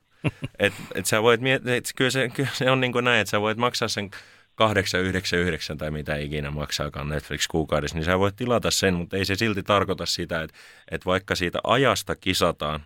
[0.58, 3.30] Et, et sä voit miettiä, että kyllä se, kyllä se on niin kuin näin, että
[3.30, 4.10] sä voit maksaa sen
[4.60, 9.34] 899 tai mitä ikinä maksaakaan Netflix kuukaudessa, niin sä voit tilata sen, mutta ei se
[9.34, 10.56] silti tarkoita sitä, että,
[10.90, 12.80] että vaikka siitä ajasta kisataan,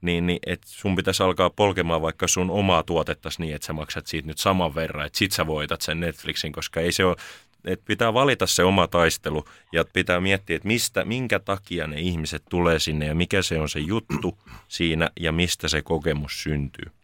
[0.00, 4.06] niin, niin että sun pitäisi alkaa polkemaan vaikka sun omaa tuotettasi niin, että sä maksat
[4.06, 7.16] siitä nyt saman verran, että sit sä voitat sen Netflixin, koska ei se ole,
[7.64, 12.42] että pitää valita se oma taistelu ja pitää miettiä, että mistä, minkä takia ne ihmiset
[12.50, 17.01] tulee sinne ja mikä se on se juttu siinä ja mistä se kokemus syntyy.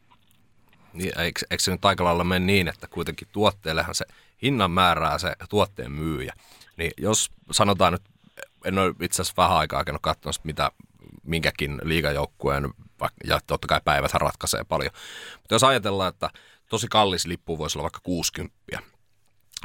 [0.93, 4.05] Niin, eikö, eikö se nyt aika lailla mene niin, että kuitenkin tuotteellehan se
[4.43, 6.33] hinnan määrää se tuotteen myyjä.
[6.77, 8.03] Niin jos sanotaan nyt,
[8.65, 10.71] en ole itse asiassa vähän aikaa käynyt katsomassa, mitä
[11.23, 12.71] minkäkin liigajoukkueen,
[13.25, 14.93] ja totta kai päivät ratkaisee paljon.
[15.39, 16.31] Mutta jos ajatellaan, että
[16.69, 18.57] tosi kallis lippu voisi olla vaikka 60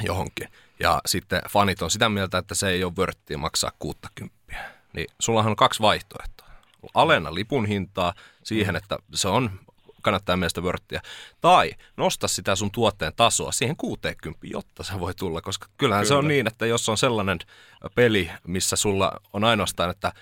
[0.03, 0.47] johonkin,
[0.79, 4.35] ja sitten fanit on sitä mieltä, että se ei ole vörttiä maksaa 60,
[4.93, 6.47] niin sullahan on kaksi vaihtoehtoa.
[6.93, 8.13] Alenna lipun hintaa
[8.43, 9.59] siihen, että se on
[10.03, 11.01] kannattaa meistä vörttiä.
[11.41, 16.07] Tai nosta sitä sun tuotteen tasoa siihen 60, jotta se voi tulla, koska kyllähän Kyllä.
[16.07, 17.39] se on niin, että jos on sellainen
[17.95, 20.13] peli, missä sulla on ainoastaan, että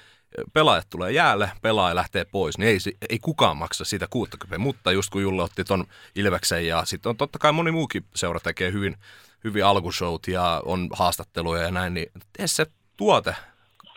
[0.53, 2.77] pelaajat tulee jäälle, pelaaja lähtee pois, niin ei,
[3.09, 4.57] ei kukaan maksa siitä 60.
[4.57, 8.39] Mutta just kun Julle otti ton Ilveksen ja sitten on totta kai moni muukin seura
[8.39, 8.97] tekee hyvin,
[9.43, 12.65] hyvin alkushowt ja on haastatteluja ja näin, niin tee se
[12.97, 13.35] tuote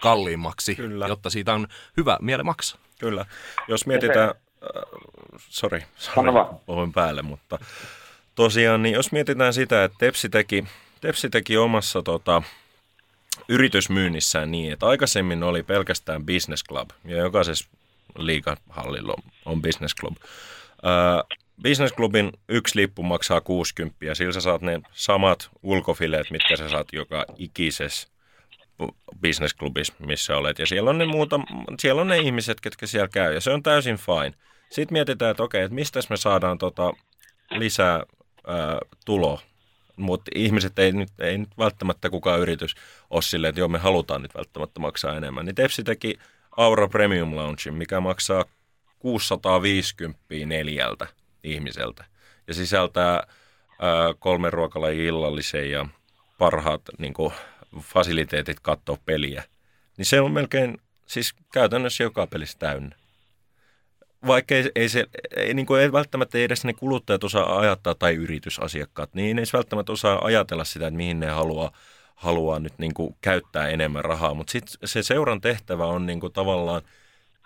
[0.00, 1.06] kalliimmaksi, Kyllä.
[1.06, 2.80] jotta siitä on hyvä miele maksaa.
[2.98, 3.26] Kyllä.
[3.68, 4.34] Jos mietitään,
[5.96, 6.60] Sano vaan.
[6.66, 7.58] puhuin päälle, mutta
[8.34, 10.64] tosiaan, niin jos mietitään sitä, että Tepsi teki,
[11.00, 12.42] Tepsi teki omassa tota,
[13.48, 17.68] yritysmyynnissään niin, että aikaisemmin oli pelkästään business club, ja jokaisessa
[18.18, 20.16] liikahallilla on, on business club.
[20.86, 26.56] Äh, business clubin yksi lippu maksaa 60, ja sillä sä saat ne samat ulkofileet, mitkä
[26.56, 28.08] sä saat joka ikisessä
[29.22, 30.58] businessklubissa, missä olet.
[30.58, 31.40] Ja siellä on, ne muuta,
[31.78, 34.34] siellä on ne ihmiset, ketkä siellä käy, ja se on täysin fine.
[34.74, 36.92] Sitten mietitään, että okei, että mistä me saadaan tota
[37.50, 38.02] lisää
[38.46, 39.40] ää, tuloa.
[39.96, 42.74] Mutta ihmiset ei nyt, ei nyt välttämättä kukaan yritys
[43.10, 45.46] ole silleen, että joo, me halutaan nyt välttämättä maksaa enemmän.
[45.46, 46.18] Niin Tepsi teki
[46.56, 48.44] Aura Premium Loungein, mikä maksaa
[48.98, 51.06] 650 neljältä
[51.44, 52.04] ihmiseltä.
[52.46, 55.86] Ja sisältää ää, kolme ruokalajia illallisen ja
[56.38, 57.32] parhaat niin kuin,
[57.80, 59.44] fasiliteetit katsoa peliä.
[59.96, 63.03] Niin se on melkein, siis käytännössä joka pelissä täynnä.
[64.26, 65.06] Vaikka ei, ei, se,
[65.36, 69.92] ei, niin kuin ei välttämättä edes ne kuluttajat osaa ajattaa tai yritysasiakkaat, niin ei välttämättä
[69.92, 71.72] osaa ajatella sitä, että mihin ne haluaa,
[72.14, 74.34] haluaa nyt niin kuin käyttää enemmän rahaa.
[74.34, 76.82] Mutta sitten se seuran tehtävä on niin kuin tavallaan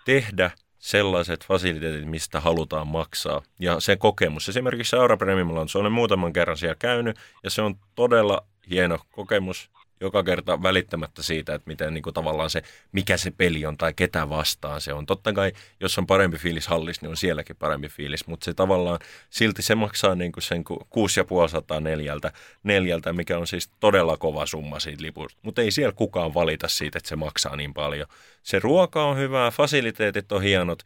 [0.05, 3.41] tehdä sellaiset fasiliteetit, mistä halutaan maksaa.
[3.59, 7.75] Ja se kokemus, esimerkiksi Aura Premium Lounge, olen muutaman kerran siellä käynyt, ja se on
[7.95, 9.69] todella hieno kokemus
[10.01, 13.93] joka kerta välittämättä siitä, että miten niin kuin tavallaan se, mikä se peli on tai
[13.93, 15.05] ketä vastaan se on.
[15.05, 18.99] Totta kai, jos on parempi fiilis hallis, niin on sielläkin parempi fiilis, mutta se tavallaan
[19.29, 22.31] silti se maksaa niin kuin sen 6500 neljältä,
[22.63, 25.39] neljältä, mikä on siis todella kova summa siitä lipusta.
[25.41, 28.07] Mutta ei siellä kukaan valita siitä, että se maksaa niin paljon.
[28.43, 30.83] Se ruoka on hyvää, fasiliteetit on hienot,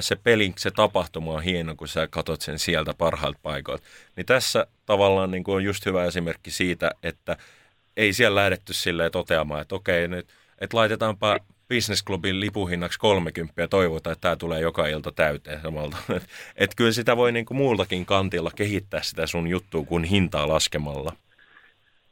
[0.00, 3.84] se pelin, se tapahtuma on hieno, kun sä katot sen sieltä parhailta paikoilta.
[4.16, 7.36] Niin tässä tavallaan niin kuin on just hyvä esimerkki siitä, että
[7.96, 10.26] ei siellä lähdetty silleen toteamaan, että okei nyt,
[10.60, 11.38] että laitetaanpa
[11.74, 15.96] Business Clubin lipuhinnaksi 30 ja toivotaan, että tämä tulee joka ilta täyteen samalta.
[16.16, 21.12] Että et kyllä sitä voi niinku muultakin kantilla kehittää sitä sun juttua kuin hintaa laskemalla.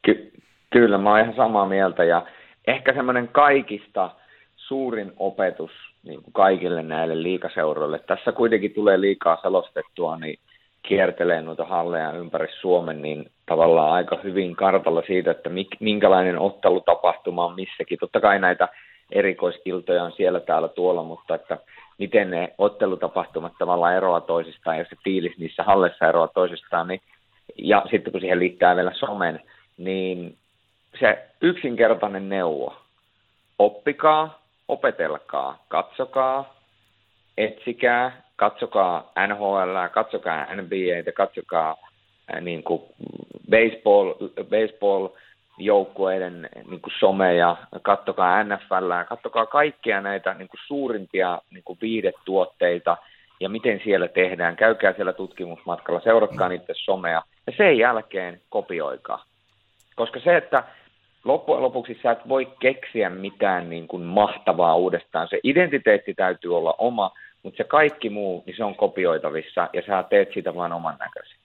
[0.01, 0.31] Ky-
[0.69, 2.25] kyllä, mä oon ihan samaa mieltä ja
[2.67, 4.11] ehkä semmoinen kaikista
[4.55, 5.71] suurin opetus
[6.03, 7.99] niin kuin kaikille näille liikaseuroille.
[7.99, 10.39] Tässä kuitenkin tulee liikaa selostettua, niin
[10.87, 15.49] kiertelee noita halleja ympäri Suomen, niin tavallaan aika hyvin kartalla siitä, että
[15.79, 17.99] minkälainen ottelutapahtuma on missäkin.
[17.99, 18.67] Totta kai näitä
[19.11, 21.57] erikoisiltoja on siellä täällä tuolla, mutta että
[21.97, 26.87] miten ne ottelutapahtumat tavallaan eroavat toisistaan ja se fiilis niissä hallessa eroaa toisistaan.
[26.87, 27.01] Niin,
[27.57, 29.39] ja sitten kun siihen liittää vielä somen,
[29.77, 30.37] niin
[30.99, 32.75] se yksinkertainen neuvo,
[33.59, 36.53] oppikaa, opetelkaa, katsokaa,
[37.37, 41.90] etsikää, katsokaa NHL, katsokaa NBA, katsokaa
[42.41, 42.81] niin kuin
[43.49, 44.13] baseball,
[44.43, 45.07] baseball
[45.57, 52.97] joukkueiden niin kuin someja, katsokaa NFL, katsokaa kaikkia näitä niin kuin suurimpia niin kuin viidetuotteita
[53.39, 54.55] ja miten siellä tehdään.
[54.55, 59.23] Käykää siellä tutkimusmatkalla, seuratkaa niiden somea ja sen jälkeen kopioikaa.
[59.95, 60.63] Koska se, että
[61.23, 65.27] loppujen lopuksi sä et voi keksiä mitään niin kuin mahtavaa uudestaan.
[65.27, 67.11] Se identiteetti täytyy olla oma,
[67.43, 71.40] mutta se kaikki muu, niin se on kopioitavissa ja sä teet siitä vain oman näköisen.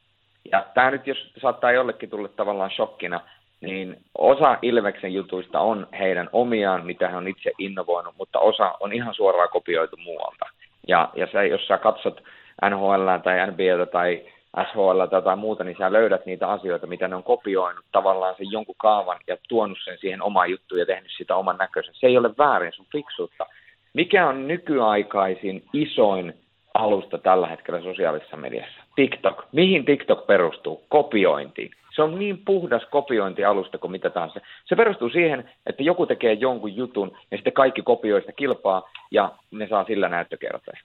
[0.52, 3.20] Ja tämä nyt, jos saattaa jollekin tulla tavallaan shokkina,
[3.60, 8.92] niin osa Ilveksen jutuista on heidän omiaan, mitä he on itse innovoinut, mutta osa on
[8.92, 10.44] ihan suoraan kopioitu muualta.
[10.88, 12.22] Ja, ja se, jos sä katsot
[12.70, 14.24] NHL tai NBA tai
[14.64, 18.50] SHL tai jotain muuta, niin sä löydät niitä asioita, mitä ne on kopioinut tavallaan sen
[18.50, 21.94] jonkun kaavan ja tuonut sen siihen omaan juttuun ja tehnyt sitä oman näköisen.
[21.94, 23.46] Se ei ole väärin, sun fiksuutta.
[23.94, 26.34] Mikä on nykyaikaisin isoin
[26.76, 28.82] alusta tällä hetkellä sosiaalisessa mediassa?
[28.96, 29.44] TikTok.
[29.52, 30.84] Mihin TikTok perustuu?
[30.88, 31.70] Kopiointiin.
[31.96, 34.40] Se on niin puhdas kopiointialusta kuin mitä tahansa.
[34.64, 39.68] Se perustuu siihen, että joku tekee jonkun jutun ja sitten kaikki kopioista kilpaa ja ne
[39.68, 40.78] saa sillä näyttökertoja.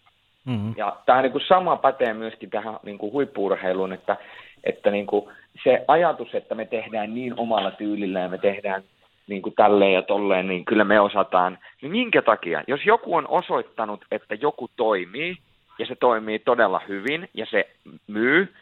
[0.46, 0.74] Mm-hmm.
[0.78, 4.18] Ja tämä niin kuin sama pätee myöskin tähän niin kuin huippuurheiluun, että,
[4.64, 5.30] että niin kuin
[5.64, 8.84] se ajatus, että me tehdään niin omalla tyylillä ja me tehdään
[9.28, 11.58] niin kuin tälleen ja tolleen, niin kyllä me osataan.
[11.82, 12.64] Niin minkä takia?
[12.68, 15.36] Jos joku on osoittanut, että joku toimii,
[15.82, 17.70] ja se toimii todella hyvin, ja se
[18.08, 18.54] myy,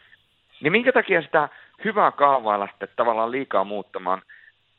[0.60, 1.48] niin minkä takia sitä
[1.84, 4.22] hyvää kaavaa lähteä tavallaan liikaa muuttamaan?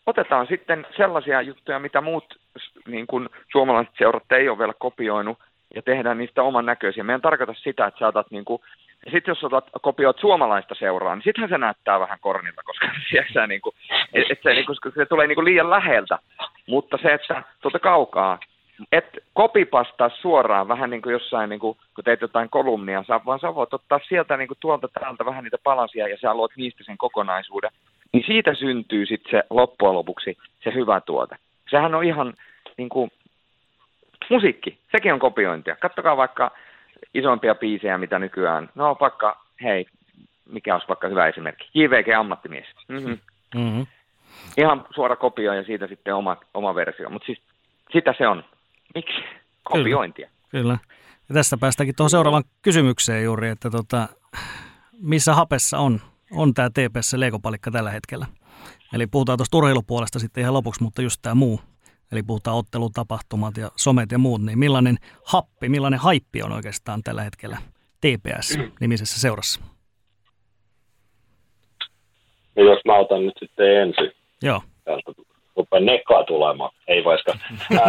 [0.05, 2.39] Otetaan sitten sellaisia juttuja, mitä muut
[2.87, 5.37] niin kuin suomalaiset seurat ei ole vielä kopioinut,
[5.75, 7.03] ja tehdään niistä oman näköisiä.
[7.03, 8.61] Meidän tarkoita sitä, että saatat niin kuin
[9.05, 13.47] ja sitten jos otat, kopioit suomalaista seuraa, niin sittenhän se näyttää vähän kornilta, koska siellä
[13.47, 13.75] niin kuin,
[14.13, 16.19] et, se, niin kuin, se tulee niin kuin liian läheltä.
[16.67, 18.39] Mutta se, että tuolta kaukaa,
[18.91, 23.39] et kopipastaa suoraan vähän niin kuin jossain, niin kuin, kun teet jotain kolumnia, sä, vaan
[23.39, 26.83] sä voit ottaa sieltä niin kuin tuolta täältä vähän niitä palasia ja sä luot niistä
[26.83, 27.71] sen kokonaisuuden.
[28.13, 31.35] Niin siitä syntyy sitten se loppujen lopuksi se hyvä tuote.
[31.69, 32.33] Sehän on ihan
[32.77, 33.11] niin kuin,
[34.29, 35.75] Musiikki, sekin on kopiointia.
[35.75, 36.51] Kattokaa vaikka
[37.13, 38.69] isompia biisejä, mitä nykyään.
[38.75, 39.85] No vaikka, hei,
[40.49, 41.69] mikä olisi vaikka hyvä esimerkki?
[41.73, 42.65] JVG Ammattimies.
[42.87, 43.17] Mm-hmm.
[43.55, 43.87] Mm-hmm.
[44.57, 47.09] Ihan suora kopio ja siitä sitten oma, oma versio.
[47.09, 47.41] Mutta siis
[47.93, 48.43] sitä se on.
[48.95, 49.21] Miksi?
[49.63, 50.29] Kopiointia.
[50.49, 50.63] Kyllä.
[50.63, 50.77] Kyllä.
[51.29, 54.07] Ja tästä päästäänkin tuohon seuraavaan kysymykseen juuri, että tota,
[55.01, 58.25] missä hapessa on, on tämä TPS Leikopalikka tällä hetkellä?
[58.93, 61.59] Eli puhutaan tuosta urheilupuolesta sitten ihan lopuksi, mutta just tämä muu.
[62.11, 67.23] Eli puhutaan ottelutapahtumat ja somet ja muut, niin millainen happi, millainen haippi on oikeastaan tällä
[67.23, 67.57] hetkellä
[68.01, 69.61] TPS-nimisessä seurassa?
[72.55, 74.11] Niin jos mä otan nyt sitten ensin.
[74.41, 74.61] Joo.
[74.83, 75.11] Täältä
[75.55, 76.71] rupeaa nekkaa tulemaan.
[76.87, 77.33] Ei vaikka.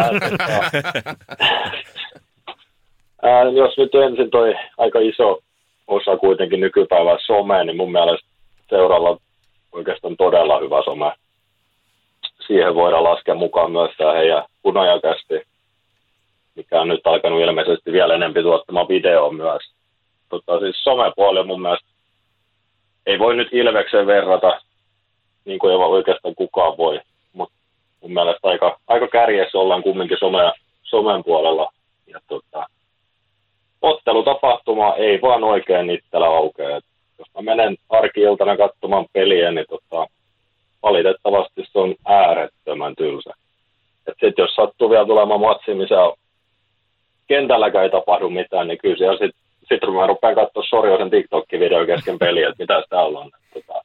[3.23, 5.39] Ää, jos nyt ensin toi aika iso
[5.87, 8.27] osa kuitenkin nykypäivän somea, niin mun mielestä
[8.69, 9.17] seuralla on
[9.71, 11.11] oikeastaan todella hyvä some.
[12.47, 15.41] Siihen voidaan laskea mukaan myös tämä heidän punajakästi,
[16.55, 19.61] mikä on nyt alkanut ilmeisesti vielä enemmän tuottamaan video myös.
[20.29, 21.87] Tota, siis somepuoli mun mielestä,
[23.05, 24.61] ei voi nyt Ilvekseen verrata,
[25.45, 27.01] niin kuin ei oikeastaan kukaan voi,
[28.03, 30.51] mun mielestä aika, aika kärjessä ollaan kumminkin some,
[30.83, 31.71] somen puolella.
[32.07, 32.65] Ja tota,
[33.81, 36.77] ottelutapahtuma ei vaan oikein itsellä aukea.
[36.77, 36.83] Et
[37.19, 40.07] jos mä menen arki-iltana katsomaan peliä, niin tota,
[40.83, 43.31] valitettavasti se on äärettömän tylsä.
[44.05, 45.95] Sitten jos sattuu vielä tulemaan matsi, missä
[47.27, 52.19] kentälläkään ei tapahdu mitään, niin kyllä siellä sitten sit mä rupean katsoa Sorjosen TikTok-video kesken
[52.19, 53.31] peliä, että mitä täällä on.
[53.53, 53.81] Tota,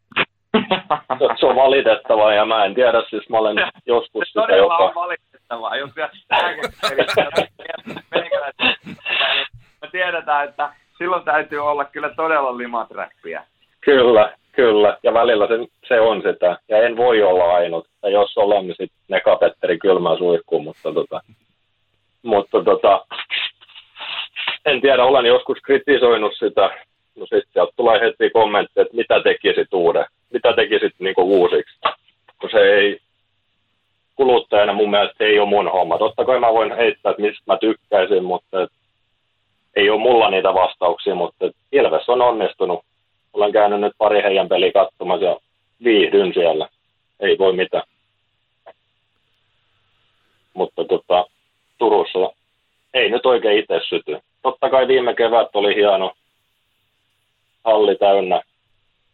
[1.41, 3.57] se on valitettavaa ja mä en tiedä, siis mä olen
[3.87, 4.77] joskus se sitä joka...
[4.77, 6.11] on valitettavaa, jos vielä
[9.83, 13.45] me tiedetään, että silloin täytyy olla kyllä todella limaträppiä.
[13.81, 14.97] Kyllä, kyllä.
[15.03, 15.55] Ja välillä se,
[15.89, 16.59] se on sitä.
[16.69, 17.87] Ja en voi olla ainut.
[18.03, 21.21] Ja jos olen, niin sitten ne kapetteri kylmää suihkuun, mutta tota,
[22.23, 23.07] mutta tota,
[24.67, 26.71] en tiedä, olen joskus kritisoinut sitä.
[27.17, 31.79] No sitten sieltä tulee heti kommentti, että mitä tekisit uuden, mitä tekisit niinku uusiksi.
[32.41, 33.01] Kun se ei,
[34.17, 35.99] kuluttajana mun mielestä ei ole mun homma.
[35.99, 38.71] Totta kai mä voin heittää, että mistä mä tykkäisin, mutta et,
[39.77, 42.85] ei ole mulla niitä vastauksia, mutta et, Ilves on onnistunut.
[43.33, 45.37] Olen käynyt nyt pari heidän peliä katsomassa ja
[45.85, 46.69] viihdyn siellä.
[47.21, 47.83] Ei voi mitään.
[50.55, 51.27] Mutta tota,
[51.79, 52.33] Turussa
[52.95, 54.19] ei nyt oikein itse syty.
[54.43, 56.13] Totta kai viime kevät oli hieno
[57.65, 58.43] halli täynnä.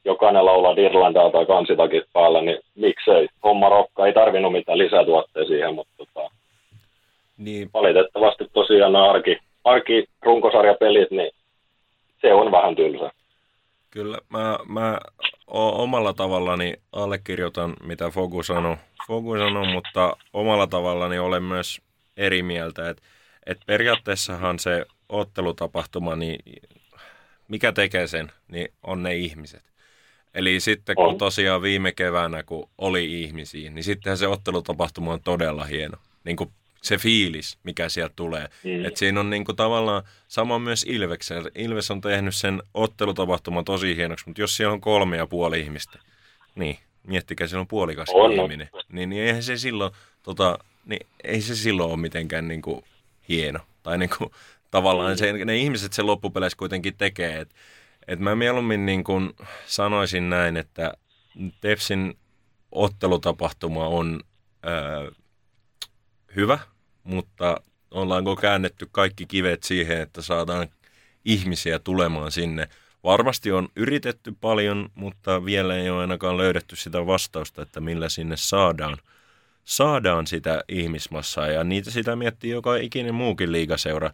[0.05, 3.29] Jokainen laulaa Irlandaa tai kansitakit päällä, niin miksei.
[3.43, 6.31] Homma rokka, ei tarvinnut mitään lisätuotteita siihen, mutta tota,
[7.39, 7.71] niin.
[7.75, 11.31] valitettavasti tosiaan nämä arki, arki runkosarjapelit, niin
[12.21, 13.11] se on vähän tylsä.
[13.91, 14.99] Kyllä, mä, mä
[15.53, 18.77] omalla tavallani allekirjoitan, mitä Fogu sanoi,
[19.09, 21.81] Fogu sanoi mutta omalla tavallani olen myös
[22.17, 23.03] eri mieltä, että
[23.47, 26.39] et periaatteessahan se ottelutapahtuma, niin
[27.49, 29.74] mikä tekee sen, niin on ne ihmiset.
[30.35, 35.65] Eli sitten kun tosiaan viime keväänä, kun oli ihmisiä, niin sittenhän se ottelutapahtuma on todella
[35.65, 35.99] hieno.
[36.25, 36.51] Niin kuin
[36.83, 38.49] se fiilis, mikä sieltä tulee.
[38.65, 38.85] Mm.
[38.85, 41.43] Et siinä on niin kuin tavallaan sama myös Ilveksen.
[41.55, 45.99] Ilves on tehnyt sen ottelutapahtuman tosi hienoksi, mutta jos siellä on kolme ja puoli ihmistä,
[46.55, 48.33] niin miettikää, siellä on puolikas on.
[48.33, 52.85] ihminen, niin, niin eihän se silloin, tota, niin ei se silloin ole mitenkään niin kuin
[53.29, 53.61] hieno.
[53.83, 54.31] Tai niin kuin,
[54.71, 55.17] tavallaan mm.
[55.17, 57.41] se, ne ihmiset sen loppupeleissä kuitenkin tekee.
[57.41, 57.55] Et,
[58.09, 59.33] et mä mieluummin niin kuin
[59.67, 60.95] sanoisin näin, että
[61.61, 62.19] Tepsin
[62.73, 64.21] ottelutapahtuma on
[64.63, 65.11] ää,
[66.37, 66.59] hyvä,
[67.05, 70.69] mutta ollaanko käännetty kaikki kivet siihen, että saadaan
[71.25, 72.69] ihmisiä tulemaan sinne.
[73.05, 78.37] Varmasti on yritetty paljon, mutta vielä ei ole ainakaan löydetty sitä vastausta, että millä sinne
[78.37, 78.97] saadaan–
[79.65, 84.11] saadaan sitä ihmismassaa ja niitä sitä miettii joka ikinen muukin liigaseura.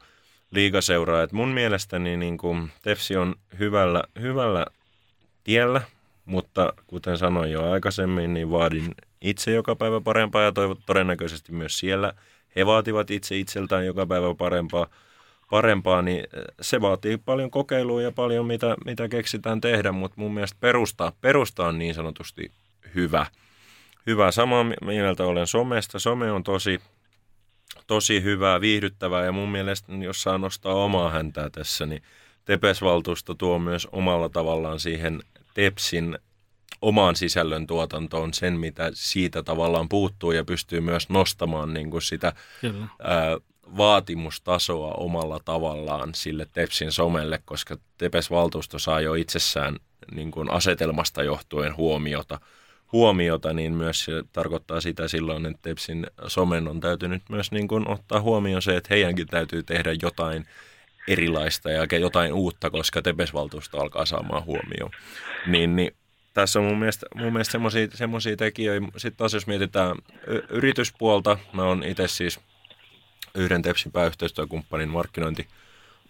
[0.51, 1.23] Liigaseura.
[1.23, 4.67] Et mun mielestäni niin kuin Tefsi on hyvällä, hyvällä
[5.45, 5.81] tiellä,
[6.25, 11.79] mutta kuten sanoin jo aikaisemmin, niin vaadin itse joka päivä parempaa ja toivot todennäköisesti myös
[11.79, 12.13] siellä
[12.57, 14.87] he vaativat itse itseltään joka päivä parempaa,
[15.51, 16.25] parempaa niin
[16.61, 21.67] se vaatii paljon kokeilua ja paljon mitä, mitä keksitään tehdä, mutta mun mielestä perusta, perusta
[21.67, 22.53] on niin sanotusti
[22.95, 23.27] hyvä–
[24.07, 24.31] hyvä.
[24.31, 25.99] Samaa mieltä olen somesta.
[25.99, 26.81] Some on tosi,
[27.91, 32.03] tosi hyvää, viihdyttävää ja mun mielestä, jos saa nostaa omaa häntää tässä, niin
[32.45, 35.23] Tepes-valtuusto tuo myös omalla tavallaan siihen
[35.55, 36.19] Tepsin
[36.83, 42.33] omaan sisällön tuotantoon sen, mitä siitä tavallaan puuttuu ja pystyy myös nostamaan niin kuin sitä
[42.61, 42.87] Kyllä.
[43.03, 43.39] ää,
[43.77, 49.77] vaatimustasoa omalla tavallaan sille Tepsin somelle, koska Tepes-valtuusto saa jo itsessään
[50.15, 52.41] niin kuin asetelmasta johtuen huomiota–
[52.93, 57.89] huomiota, niin myös se tarkoittaa sitä silloin, että Tepsin somen on täytynyt myös niin kuin
[57.89, 60.47] ottaa huomioon se, että heidänkin täytyy tehdä jotain
[61.09, 64.91] erilaista ja jotain uutta, koska Tepes-valtuusto alkaa saamaan huomioon.
[65.47, 65.95] Niin, niin
[66.35, 67.59] tässä on mun mielestä, mun mielestä
[67.95, 68.87] semmoisia, tekijöitä.
[68.97, 69.97] Sitten taas jos mietitään
[70.49, 72.41] yrityspuolta, mä oon itse siis
[73.35, 75.47] yhden Tepsin pääyhteistyökumppanin markkinointi,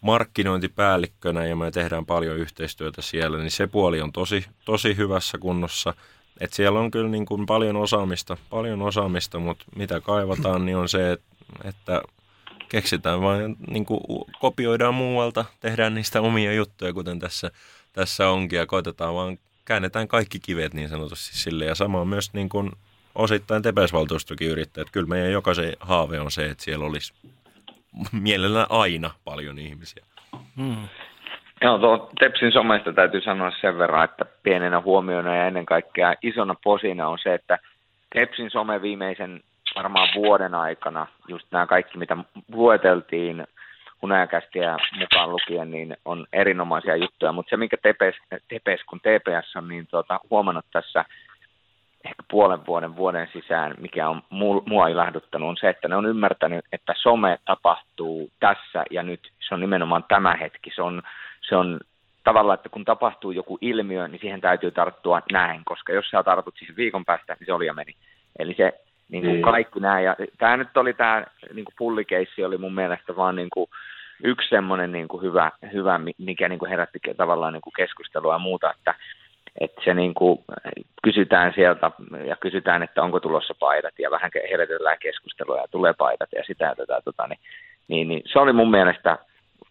[0.01, 5.95] markkinointipäällikkönä ja me tehdään paljon yhteistyötä siellä, niin se puoli on tosi, tosi hyvässä kunnossa.
[6.41, 10.89] Et siellä on kyllä niin kuin paljon osaamista, paljon osaamista, mutta mitä kaivataan, niin on
[10.89, 11.19] se,
[11.65, 12.03] että,
[12.69, 14.01] keksitään vain, niin kuin
[14.41, 17.51] kopioidaan muualta, tehdään niistä omia juttuja, kuten tässä,
[17.93, 22.49] tässä onkin, ja koitetaan vaan, käännetään kaikki kivet niin sanotusti sille, ja sama myös niin
[22.49, 22.71] kuin
[23.15, 27.13] osittain tepäisvaltuustokin yrittää, että kyllä meidän jokaisen haave on se, että siellä olisi
[28.13, 30.05] mielellään aina paljon ihmisiä.
[30.57, 30.89] Hmm.
[31.63, 36.55] Joo, tuo Tepsin somesta täytyy sanoa sen verran, että pienenä huomiona ja ennen kaikkea isona
[36.65, 37.59] posina on se, että
[38.15, 39.41] Tepsin some viimeisen
[39.77, 42.17] varmaan vuoden aikana, just nämä kaikki mitä
[42.53, 43.47] lueteltiin,
[44.03, 48.15] hunajakästiä mukaan lukien, niin on erinomaisia juttuja, mutta se minkä Tepes,
[48.49, 51.05] Tepes kun TPS on niin tuota, huomannut tässä
[52.05, 54.23] ehkä puolen vuoden, vuoden sisään, mikä on
[54.67, 59.31] mua ilahduttanut, on se, että ne on ymmärtänyt, että some tapahtuu tässä ja nyt.
[59.49, 60.71] Se on nimenomaan tämä hetki.
[60.75, 61.03] Se on,
[61.49, 61.81] se on
[62.25, 66.55] tavallaan, että kun tapahtuu joku ilmiö, niin siihen täytyy tarttua näin, koska jos sä tartut
[66.59, 67.95] siis viikon päästä, niin se oli ja meni.
[68.39, 68.73] Eli se
[69.09, 69.43] niin kuin mm.
[69.43, 71.25] kaikki nämä, ja tämä nyt oli tämä
[71.55, 73.71] niin kuin pullikeissi oli mun mielestä vaan niin kuin
[74.25, 78.39] yksi semmoinen niin kuin hyvä, hyvä, mikä niin kuin herätti tavallaan niin kuin keskustelua ja
[78.39, 78.95] muuta, että
[79.61, 80.39] että se niin kuin
[81.03, 81.91] kysytään sieltä
[82.25, 86.65] ja kysytään, että onko tulossa paidat ja vähän herätellään keskustelua ja tulee paidat ja sitä
[86.65, 87.41] ja tätä, tota, niin,
[87.89, 89.19] niin, niin, se oli mun mielestä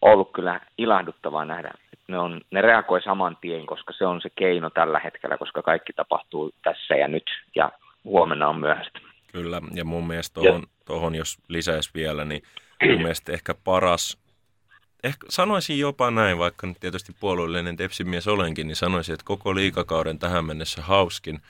[0.02, 1.70] ollut kyllä ilahduttavaa nähdä.
[2.08, 5.92] Ne, on, ne reagoi saman tien, koska se on se keino tällä hetkellä, koska kaikki
[5.92, 7.24] tapahtuu tässä ja nyt
[7.54, 7.72] ja
[8.04, 9.00] huomenna on myöhäistä.
[9.32, 12.42] Kyllä, ja mun mielestä tuohon, tuohon jos lisäisi vielä, niin
[12.82, 14.18] mun mielestä ehkä paras
[15.04, 20.18] ehkä sanoisin jopa näin, vaikka nyt tietysti puolueellinen tepsimies olenkin, niin sanoisin, että koko liikakauden
[20.18, 21.40] tähän mennessä hauskin,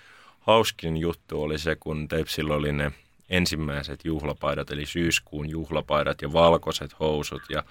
[0.41, 2.93] hauskin juttu oli se, kun Tepsillä oli ne
[3.31, 7.63] ensimmäiset juhlapaidat, eli syyskuun juhlapaidat ja valkoiset housut ja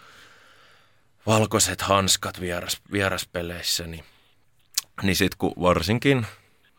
[1.30, 4.04] valkoiset hanskat vieras, vieraspeleissä, niin,
[5.04, 6.26] niin sitten kun varsinkin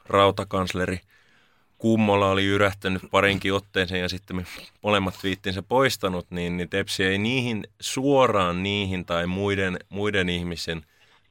[0.06, 1.00] rautakansleri
[1.78, 4.46] Kummola oli yrähtänyt parinkin otteeseen ja sitten
[4.82, 10.82] molemmat twiittinsä poistanut, niin, niin Tepsi ei niihin suoraan niihin tai muiden, muiden ihmisen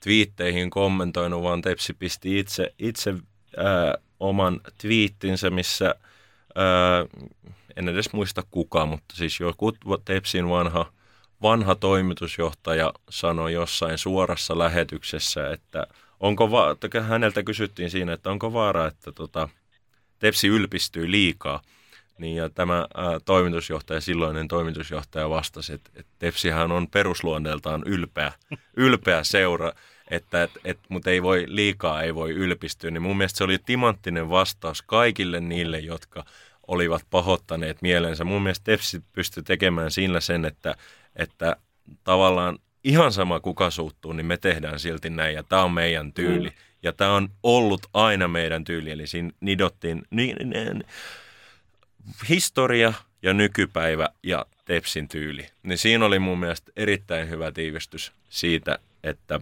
[0.04, 3.14] twiitteihin kommentoinut, vaan Tepsi pisti itse, itse
[3.58, 5.96] ää, oman twiittinsä, missä
[6.56, 7.06] ää,
[7.76, 9.72] en edes muista kuka, mutta siis joku
[10.06, 10.92] Tepsin vanha,
[11.42, 15.88] vanha toimitusjohtaja sanoi jossain suorassa lähetyksessä, että
[16.20, 19.50] onko va- häneltä kysyttiin siinä, että onko vaara, että tota,
[20.20, 21.62] Tepsi ylpistyy liikaa.
[22.18, 28.32] Niin ja tämä ää, toimitusjohtaja, silloinen toimitusjohtaja vastasi, että, että Tepsihän on perusluonteeltaan ylpeä,
[28.78, 29.72] ylpeä seura,
[30.10, 32.92] että et, et, mutta ei voi liikaa, ei voi ylpistyä.
[32.92, 36.26] Niin mun mielestä se oli timanttinen vastaus kaikille niille, jotka
[36.68, 38.24] olivat pahoittaneet mielensä.
[38.24, 40.76] Mun mielestä Tepsi pystyi tekemään sillä sen, että,
[41.16, 41.56] että
[42.04, 46.50] tavallaan ihan sama kuka suuttuu, niin me tehdään silti näin ja tämä on meidän tyyli.
[46.50, 46.56] Mm.
[46.84, 50.80] Ja tämä on ollut aina meidän tyyli, eli siinä nidottiin ni, ni,
[52.30, 52.94] historia
[53.24, 55.48] ja nykypäivä ja Tepsin tyyli.
[55.64, 59.40] Niin siinä oli mun mielestä erittäin hyvä tiivistys siitä, että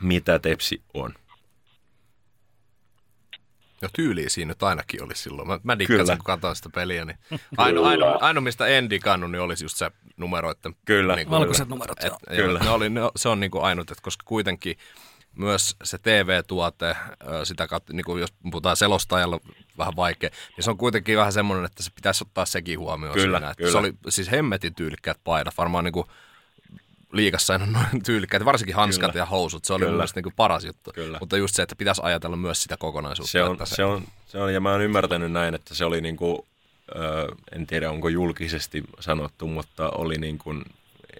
[0.00, 1.14] mitä Tepsi on.
[3.82, 5.48] No tyyliä siinä nyt ainakin oli silloin.
[5.48, 7.04] Mä, mä dikkasin, kun katsoin sitä peliä.
[7.04, 7.18] Niin
[7.56, 10.76] aino, aino, aino, mistä en digannut, niin olisi just se numeroiden...
[10.84, 11.16] Kyllä.
[11.16, 12.58] Niin kuin, Valkoiset numerot, et, et, Kyllä.
[12.58, 14.76] Ne oli, ne, se on niin kuin ainut, että koska kuitenkin
[15.36, 16.96] myös se TV-tuote,
[17.44, 19.40] sitä kautta, niin kuin jos puhutaan selostajalla
[19.78, 23.38] vähän vaikea, niin se on kuitenkin vähän semmoinen, että se pitäisi ottaa sekin huomioon kyllä,
[23.38, 23.50] siinä.
[23.50, 23.72] Että kyllä.
[23.72, 26.06] Se oli siis hemmetin tyylikkäät paidat, varmaan niin kuin
[27.12, 29.22] liikassa on noin tyylikkäitä, varsinkin hanskat kyllä.
[29.22, 29.92] ja housut, se oli kyllä.
[29.92, 30.90] mielestäni niin paras juttu.
[30.94, 31.18] Kyllä.
[31.20, 33.30] Mutta just se, että pitäisi ajatella myös sitä kokonaisuutta.
[33.30, 33.74] Se on, se...
[33.74, 36.38] se on, se on ja mä oon ymmärtänyt näin, että se oli niin kuin,
[36.96, 40.64] ö, en tiedä onko julkisesti sanottu, mutta oli niin kuin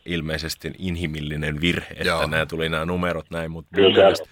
[0.06, 2.26] ilmeisesti inhimillinen virhe, että joo.
[2.26, 4.28] nämä tuli nämä numerot näin, mutta mun mielestä,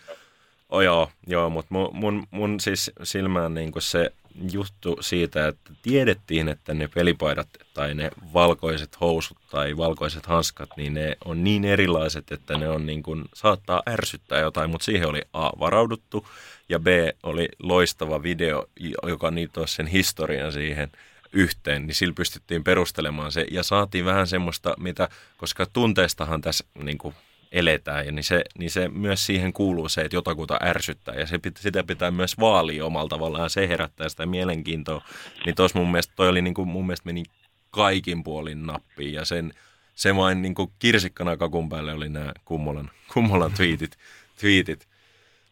[0.69, 4.13] oh, joo, joo, mutta mun, mun, mun siis silmään niin kuin se
[4.53, 10.95] juttu siitä, että tiedettiin, että ne pelipaidat tai ne valkoiset housut tai valkoiset hanskat, niin
[10.95, 15.23] ne on niin erilaiset, että ne on niin kuin, saattaa ärsyttää jotain, mutta siihen oli
[15.33, 16.27] A, varauduttu
[16.69, 16.87] ja B,
[17.23, 18.67] oli loistava video,
[19.03, 20.91] joka niitoi sen historian siihen–
[21.33, 23.47] yhteen, niin sillä pystyttiin perustelemaan se.
[23.51, 27.15] Ja saatiin vähän semmoista, mitä, koska tunteestahan tässä niin kuin,
[27.53, 31.39] eletään, ja niin se, niin se myös siihen kuuluu se, että jotakuta ärsyttää, ja se,
[31.59, 35.03] sitä pitää myös vaalia omalla tavallaan, se herättää sitä mielenkiintoa,
[35.47, 37.23] niin tuossa mun mielestä, toi oli niin kuin, mun mielestä meni
[37.71, 39.53] kaikin puolin nappiin, ja sen,
[39.95, 43.97] se vain niin kuin kirsikkana kakun päälle oli nämä Kummolan, Kummolan tweetit,
[44.41, 44.89] tweetit.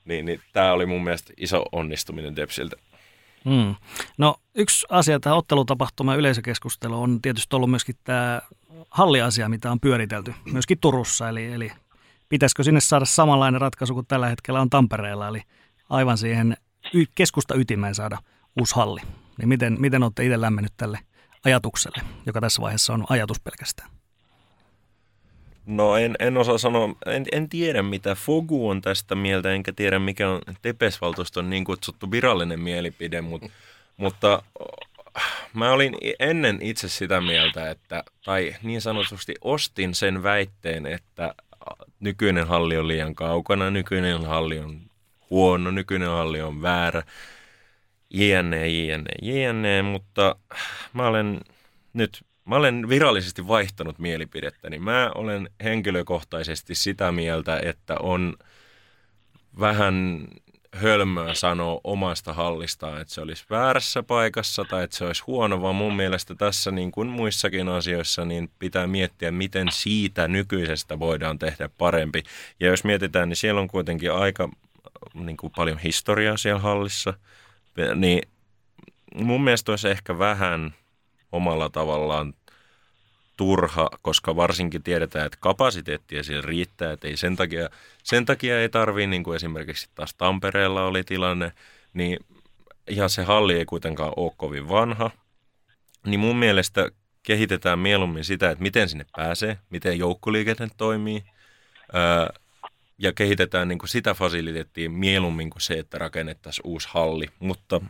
[0.05, 2.77] Niin, niin tämä oli mun mielestä iso onnistuminen Tepsiltä.
[3.45, 3.75] Hmm.
[4.19, 8.41] No yksi asia tähän ottelutapahtuma yleisökeskustelu on tietysti ollut myöskin tämä
[8.91, 11.29] halliasia, mitä on pyöritelty myöskin Turussa.
[11.29, 11.73] Eli, eli
[12.29, 15.43] pitäisikö sinne saada samanlainen ratkaisu kuin tällä hetkellä on Tampereella, eli
[15.91, 16.57] aivan siihen
[16.95, 18.19] y- keskusta ytimeen saada
[18.59, 19.01] uusi halli.
[19.39, 20.99] Niin miten, miten olette itse lämmennyt tälle
[21.45, 23.91] ajatukselle, joka tässä vaiheessa on ajatus pelkästään?
[25.67, 29.99] No en, en osaa sanoa, en, en tiedä mitä Fogu on tästä mieltä, enkä tiedä
[29.99, 33.49] mikä on Tepesvaltuuston niin kutsuttu virallinen mielipide, mutta,
[33.97, 34.43] mutta
[35.55, 41.35] mä olin ennen itse sitä mieltä, että, tai niin sanotusti ostin sen väitteen, että
[42.01, 44.81] nykyinen halli on liian kaukana, nykyinen halli on
[45.31, 47.03] huono, nykyinen halli on väärä,
[48.11, 50.37] jne, jne, jne, mutta
[50.93, 51.41] mä olen
[51.93, 54.79] nyt Mä olen virallisesti vaihtanut mielipidettäni.
[54.79, 58.37] Mä olen henkilökohtaisesti sitä mieltä, että on
[59.61, 60.29] vähän
[60.79, 65.75] hölmöä sanoa omasta hallistaan, että se olisi väärässä paikassa tai että se olisi huono, vaan
[65.75, 71.69] mun mielestä tässä niin kuin muissakin asioissa niin pitää miettiä, miten siitä nykyisestä voidaan tehdä
[71.79, 72.23] parempi.
[72.61, 74.49] Ja jos mietitään, niin siellä on kuitenkin aika
[75.15, 77.15] niin kuin paljon historiaa siellä hallissa,
[77.95, 78.23] niin
[79.15, 80.75] mun mielestä olisi ehkä vähän
[81.33, 82.35] omalla tavallaan
[83.39, 87.71] turha, koska varsinkin tiedetään, että kapasiteettia siellä riittää, että ei sen takia,
[88.03, 91.53] sen takia ei tarvii, niin kuin esimerkiksi taas Tampereella oli tilanne,
[91.95, 92.19] niin
[92.91, 95.11] ja se halli ei kuitenkaan ole kovin vanha,
[96.07, 96.91] niin mun mielestä
[97.23, 101.25] kehitetään mieluummin sitä, että miten sinne pääsee, miten joukkoliikenne toimii,
[101.93, 102.31] ää,
[102.99, 107.27] ja kehitetään niin kuin sitä fasiliteettia mieluummin kuin se, että rakennettaisiin uusi halli.
[107.39, 107.81] Mutta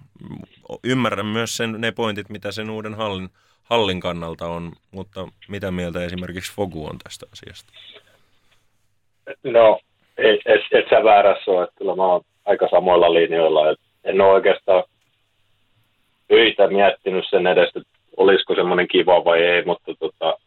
[0.85, 3.31] ymmärrän myös sen, ne pointit, mitä sen uuden hallin
[3.71, 7.73] hallin kannalta on, mutta mitä mieltä esimerkiksi Fogu on tästä asiasta?
[9.45, 9.81] No,
[10.19, 13.71] et, et, et sä väärässä ole, että kyllä mä oon aika samoilla linjoilla.
[13.71, 14.85] Et en ole oikeastaan
[16.31, 20.39] yhtä miettinyt sen edestä, että olisiko semmoinen kiva vai ei, mutta tota,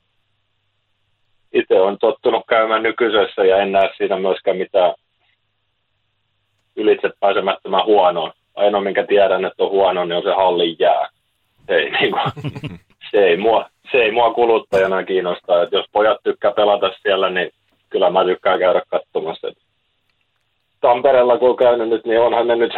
[1.53, 4.93] itse on tottunut käymään nykyisessä ja en näe siinä myöskään mitään
[6.75, 8.33] ylitse pääsemättömän huonoa.
[8.55, 11.09] Ainoa, minkä tiedän, että on huono, niin on se hallin jää.
[11.67, 12.79] Ei, niin kuin,
[13.11, 15.63] se ei mua, se ei mua kuluttajana kiinnosta.
[15.63, 17.51] Että jos pojat tykkää pelata siellä, niin
[17.89, 19.47] kyllä mä tykkään käydä katsomassa.
[19.47, 19.57] Et
[20.81, 22.73] Tampereella kun on käynyt nyt, niin onhan ne nyt,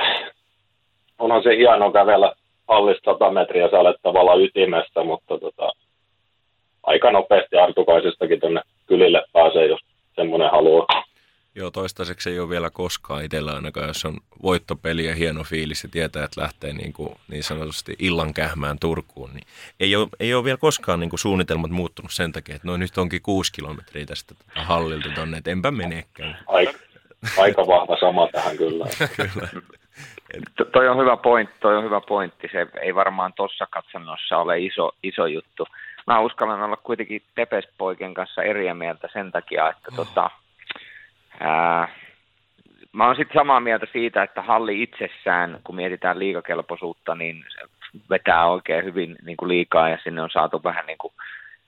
[1.20, 2.34] onhan se hieno kävellä
[2.68, 5.72] hallista 100 metriä, sä olet tavallaan ytimestä, mutta tota,
[6.84, 9.80] aika nopeasti Artukaisestakin tuonne kylille pääsee, jos
[10.16, 11.03] semmoinen haluaa.
[11.56, 15.90] Joo, toistaiseksi ei ole vielä koskaan itsellä ainakaan, jos on voittopeli ja hieno fiilis ja
[15.90, 19.48] tietää, että lähtee niin, kuin, niin sanotusti illan kähmään Turkuun, niin
[19.80, 22.98] ei ole, ei ole vielä koskaan niin kuin suunnitelmat muuttunut sen takia, että no nyt
[22.98, 26.38] onkin kuusi kilometriä tästä tota hallilta tonne, että enpä menekään.
[26.48, 26.80] Aika,
[27.38, 28.86] aika vahva sama tähän kyllä.
[29.16, 29.48] kyllä.
[30.58, 32.50] To, toi on hyvä pointti, toi on hyvä pointti.
[32.52, 35.68] Se ei varmaan tuossa katsannossa ole iso, iso juttu.
[36.08, 39.96] Mä uskallan olla kuitenkin Tepes-poikien kanssa eri mieltä sen takia, että oh.
[39.96, 40.30] tota,
[41.40, 41.88] Ää,
[42.94, 47.62] mä oon sitten samaa mieltä siitä, että halli itsessään, kun mietitään liikakelpoisuutta, niin se
[48.10, 51.14] vetää oikein hyvin niin kuin liikaa ja sinne on saatu vähän, niin kuin,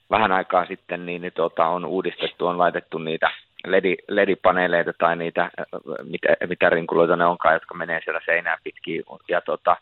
[0.10, 3.32] vähän aikaa sitten, niin, tuota, on uudistettu, on laitettu niitä
[3.68, 5.52] ledi, ledipaneeleita tai niitä,
[6.04, 9.78] mitä, mitä rinkuloita ne onkaan, jotka menee siellä seinään pitkin ja tota,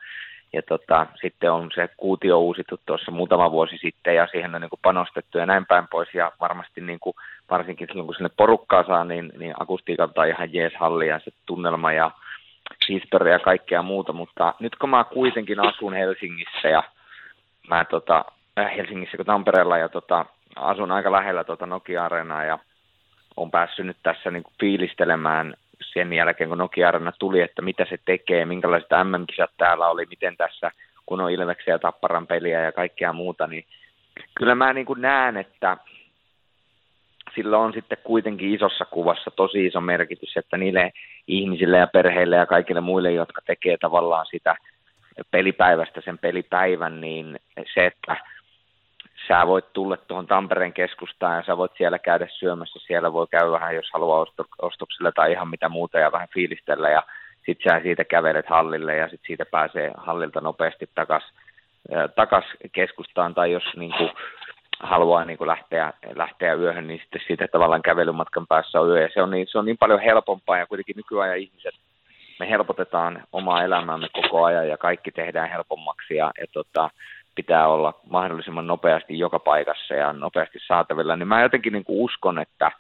[0.53, 4.69] ja tota, sitten on se kuutio uusittu tuossa muutama vuosi sitten ja siihen on niin
[4.69, 6.13] kuin panostettu ja näin päin pois.
[6.13, 7.15] Ja varmasti niin kuin,
[7.49, 11.31] varsinkin silloin kun sinne porukkaa saa, niin, niin akustiikalta on ihan jees halli ja se
[11.45, 12.11] tunnelma ja
[12.89, 16.84] historia ja kaikkea muuta, mutta nyt kun mä kuitenkin asun Helsingissä ja
[17.69, 18.25] mä tota,
[18.59, 20.25] äh, Helsingissä kuin Tampereella ja tota,
[20.55, 22.59] asun aika lähellä tota Nokia-areenaa ja
[23.38, 27.85] on päässyt nyt tässä niin kuin fiilistelemään sen jälkeen, kun Nokia Arena tuli, että mitä
[27.89, 30.71] se tekee, minkälaiset MM-kisat täällä oli, miten tässä,
[31.05, 33.65] kun on Ilveksen ja Tapparan peliä ja kaikkea muuta, niin
[34.35, 35.77] kyllä mä niin kuin näen, että
[37.35, 40.91] sillä on sitten kuitenkin isossa kuvassa tosi iso merkitys, että niille
[41.27, 44.55] ihmisille ja perheille ja kaikille muille, jotka tekee tavallaan sitä
[45.31, 47.39] pelipäivästä sen pelipäivän, niin
[47.73, 48.17] se, että
[49.27, 52.79] sä voit tulla tuohon Tampereen keskustaan ja sä voit siellä käydä syömässä.
[52.79, 54.25] Siellä voi käydä vähän, jos haluaa
[54.61, 57.03] ostoksilla tai ihan mitä muuta ja vähän fiilistellä ja
[57.45, 61.23] sitten sä siitä kävelet hallille ja sitten siitä pääsee hallilta nopeasti takas,
[62.15, 64.11] takas keskustaan tai jos niin kuin,
[64.79, 69.01] haluaa niin kuin lähteä, lähteä yöhön, niin sitten siitä tavallaan kävelymatkan päässä on yö.
[69.01, 71.75] Ja se on niin, se on niin paljon helpompaa ja kuitenkin nykyajan ihmiset,
[72.39, 76.89] me helpotetaan omaa elämäämme koko ajan ja kaikki tehdään helpommaksi ja, ja tota,
[77.35, 82.39] pitää olla mahdollisimman nopeasti joka paikassa ja nopeasti saatavilla, niin mä jotenkin niin kuin uskon,
[82.39, 82.72] että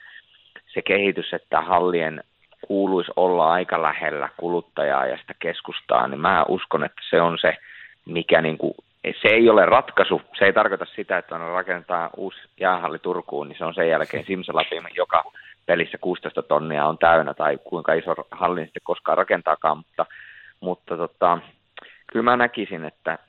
[0.73, 2.23] se kehitys, että hallien
[2.67, 7.57] kuuluisi olla aika lähellä kuluttajaa ja sitä keskustaa, niin mä uskon, että se on se,
[8.05, 8.73] mikä niin kuin,
[9.21, 10.21] se ei ole ratkaisu.
[10.39, 14.25] Se ei tarkoita sitä, että on rakentaa uusi jäähalli Turkuun, niin se on sen jälkeen
[14.25, 15.23] Simsalabim, joka
[15.65, 20.05] pelissä 16 tonnia on täynnä, tai kuinka iso hallin sitten koskaan rakentaakaan, mutta,
[20.59, 21.37] mutta tota,
[22.07, 23.19] kyllä mä näkisin, että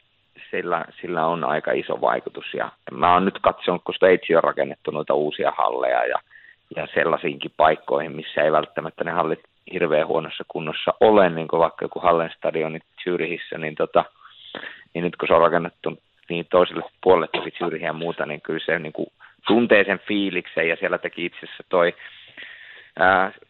[0.50, 2.54] sillä, sillä on aika iso vaikutus.
[2.54, 6.18] Ja mä oon nyt katsonut, kun Sveitsi on rakennettu noita uusia halleja ja,
[6.76, 9.40] ja sellaisiinkin paikkoihin, missä ei välttämättä ne hallit
[9.72, 14.04] hirveän huonossa kunnossa ole, niin kuin vaikka joku Hallen stadioni Zyrihissä, niin, tota,
[14.94, 15.98] niin nyt kun se on rakennettu
[16.28, 19.06] niin toiselle puolelle toki ja muuta, niin kyllä se niin kuin
[19.46, 21.94] tuntee sen fiiliksen ja siellä teki itse asiassa toi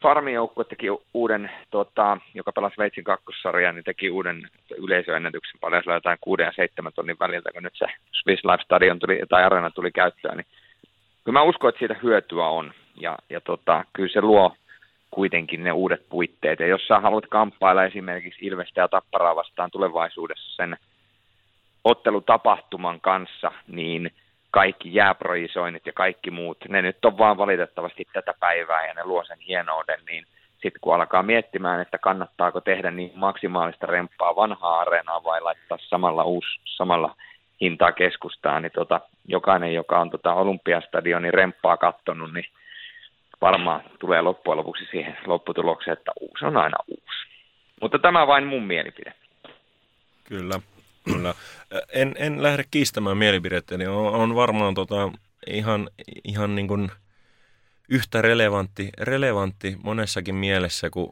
[0.02, 6.42] Farmijoukkue teki uuden, tota, joka pelasi Veitsin kakkosarjaa, niin teki uuden yleisöennätyksen paljon jotain 6
[6.42, 10.36] ja 7 tonnin väliltä, kun nyt se Swiss Life Stadion tuli, tai arena tuli käyttöön.
[10.36, 10.46] Niin
[11.24, 12.72] kyllä mä uskon, että siitä hyötyä on.
[13.00, 14.56] Ja, ja tota, kyllä se luo
[15.10, 16.60] kuitenkin ne uudet puitteet.
[16.60, 20.76] Ja jos sä haluat kamppailla esimerkiksi Ilvestä ja Tapparaa vastaan tulevaisuudessa sen
[21.84, 24.10] ottelutapahtuman kanssa, niin–
[24.54, 29.24] kaikki jääprojisoinnit ja kaikki muut, ne nyt on vaan valitettavasti tätä päivää ja ne luo
[29.24, 35.24] sen hienouden, niin sitten kun alkaa miettimään, että kannattaako tehdä niin maksimaalista remppaa vanhaa areenaa
[35.24, 37.16] vai laittaa samalla uusi, samalla
[37.60, 42.46] hintaa keskustaan, niin tota, jokainen, joka on tota Olympiastadionin remppaa kattonut, niin
[43.40, 47.26] varmaan tulee loppujen lopuksi siihen lopputulokseen, että uusi on aina uusi.
[47.80, 49.12] Mutta tämä vain mun mielipide.
[50.24, 50.73] Kyllä.
[51.04, 51.34] Kyllä.
[51.92, 55.12] En, en lähde kiistämään mielipidettä, niin on, on varmaan tota,
[55.46, 55.90] ihan,
[56.24, 56.90] ihan niin kuin
[57.88, 61.08] yhtä relevantti, relevantti monessakin mielessä kuin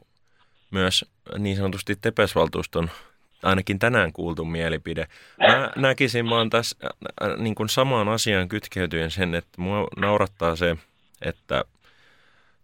[0.71, 1.05] myös
[1.37, 2.89] niin sanotusti Tepesvaltuuston
[3.43, 5.07] ainakin tänään kuultu mielipide.
[5.39, 6.77] Mä näkisin vaan tässä
[7.37, 10.77] niin kuin samaan asiaan kytkeytyen sen, että mua naurattaa se,
[11.21, 11.65] että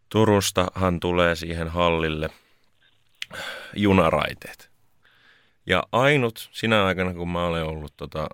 [0.10, 2.30] Turustahan tulee siihen hallille
[3.76, 4.69] junaraiteet.
[5.66, 8.30] Ja ainut sinä aikana, kun mä olen ollut tota,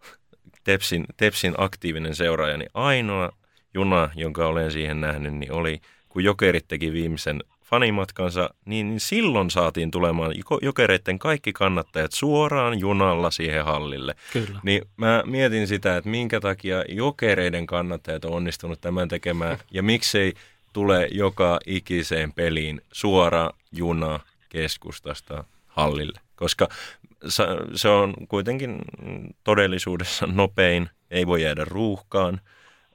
[0.64, 3.32] Tepsin, Tepsin aktiivinen seuraaja, niin ainoa
[3.74, 7.40] juna, jonka olen siihen nähnyt, niin oli, kun Jokerit teki viimeisen
[7.72, 14.14] fanimatkansa, niin, niin silloin saatiin tulemaan Jokereiden kaikki kannattajat suoraan junalla siihen hallille.
[14.32, 14.60] Kyllä.
[14.62, 20.34] Niin mä mietin sitä, että minkä takia Jokereiden kannattajat on onnistunut tämän tekemään, ja miksei
[20.72, 26.68] tule joka ikiseen peliin suora juna keskustasta hallille koska
[27.74, 28.78] se on kuitenkin
[29.44, 32.40] todellisuudessa nopein, ei voi jäädä ruuhkaan,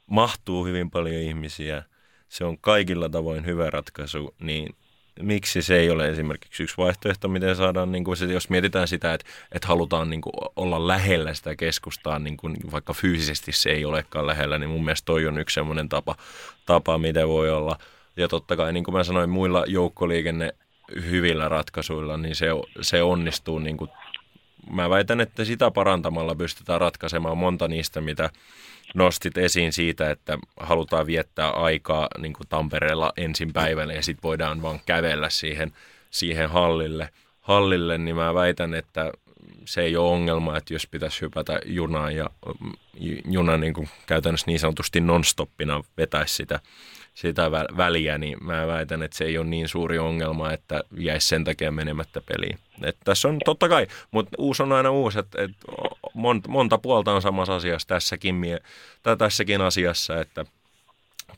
[0.08, 1.84] mahtuu hyvin paljon ihmisiä,
[2.30, 4.76] se on kaikilla tavoin hyvä ratkaisu, niin
[5.22, 9.28] miksi se ei ole esimerkiksi yksi vaihtoehto, miten saadaan, niin kuin, jos mietitään sitä, että,
[9.52, 14.28] että halutaan niin kuin, olla lähellä sitä keskustaa, niin kuin, vaikka fyysisesti se ei olekaan
[14.28, 16.16] lähellä, niin mun mielestä toi on yksi semmoinen tapa,
[16.66, 17.78] tapa, miten voi olla.
[18.18, 20.54] Ja totta kai, niin kuin mä sanoin, muilla joukkoliikenne
[20.96, 22.48] hyvillä ratkaisuilla, niin se,
[22.82, 23.90] se onnistuu niin kuin
[24.70, 28.30] mä väitän, että sitä parantamalla pystytään ratkaisemaan monta niistä, mitä
[28.94, 34.62] nostit esiin siitä, että halutaan viettää aikaa niin kuin Tampereella ensin päivällä ja sitten voidaan
[34.62, 35.72] vaan kävellä siihen,
[36.10, 37.10] siihen hallille.
[37.42, 39.12] hallille, niin mä väitän, että
[39.66, 42.30] se ei ole ongelma, että jos pitäisi hypätä junaan ja
[43.26, 46.60] juna niin kuin käytännössä niin sanotusti non-stoppina vetäisi sitä
[47.18, 51.44] sitä väliä, niin mä väitän, että se ei ole niin suuri ongelma, että jäisi sen
[51.44, 52.60] takia menemättä peliin.
[52.84, 55.52] Et tässä on totta kai, mutta uusi on aina uusi, että et
[56.14, 58.60] monta, monta puolta on samassa asiassa tässäkin, mie,
[59.04, 60.46] tai tässäkin asiassa, että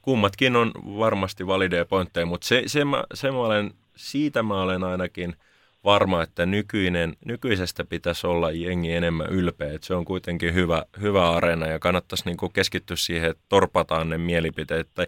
[0.01, 4.83] kummatkin on varmasti valideja pointteja, mutta se, se, mä, se mä olen, siitä mä olen
[4.83, 5.35] ainakin–
[5.83, 9.73] varma, että nykyinen, nykyisestä pitäisi olla jengi enemmän ylpeä.
[9.73, 14.09] Että se on kuitenkin hyvä, hyvä areena ja kannattaisi niin kuin keskittyä siihen, että torpataan
[14.09, 14.87] ne mielipiteet.
[14.93, 15.07] Tai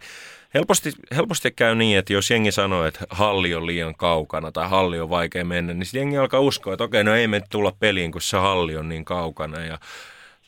[0.53, 4.99] helposti, helposti käy niin, että jos jengi sanoo, että halli on liian kaukana tai halli
[4.99, 8.21] on vaikea mennä, niin jengi alkaa uskoa, että okei, no ei me tulla peliin, kun
[8.21, 9.65] se halli on niin kaukana.
[9.65, 9.79] Ja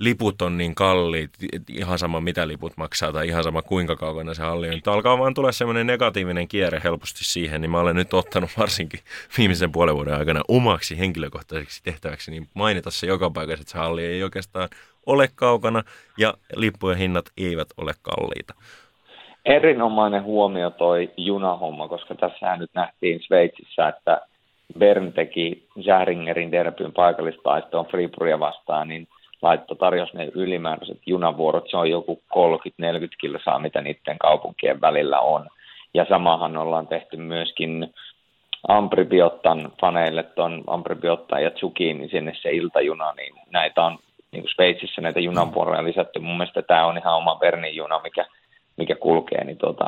[0.04, 1.32] liput on niin kalliit,
[1.70, 4.82] ihan sama mitä liput maksaa tai ihan sama kuinka kaukana se halli on.
[4.82, 9.00] Tämä alkaa vaan tulla semmoinen negatiivinen kierre helposti siihen, niin mä olen nyt ottanut varsinkin
[9.38, 14.06] viimeisen puolen vuoden aikana omaksi henkilökohtaiseksi tehtäväksi niin mainita se joka paikassa, että se halli
[14.06, 14.70] ei oikeastaan
[15.06, 15.84] ole kaukana
[16.18, 18.54] ja lippujen hinnat eivät ole kalliita.
[19.46, 24.22] Erinomainen huomio toi junahomma, koska tässä nyt nähtiin Sveitsissä, että
[24.80, 29.08] Bern teki Järingerin derbyn paikallistaistoon Friburia vastaan, niin
[29.44, 32.38] laittoi tarjosi ne ylimääräiset junavuorot, se on joku 30-40
[33.22, 35.48] kilsaa, mitä niiden kaupunkien välillä on.
[35.94, 37.94] Ja samahan ollaan tehty myöskin
[38.68, 44.00] Ampribiottan faneille, tuon Ampribiotta ja Tsukiin, niin sinne se iltajuna, niin näitä on
[44.32, 46.20] niin kuin Sveitsissä näitä junavuoroja lisätty.
[46.20, 48.26] Mun mielestä tämä on ihan oma Bernin juna, mikä,
[48.78, 49.86] mikä kulkee, niin tota,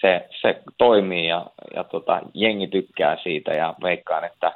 [0.00, 4.52] se, se, toimii ja, ja tota, jengi tykkää siitä ja veikkaan, että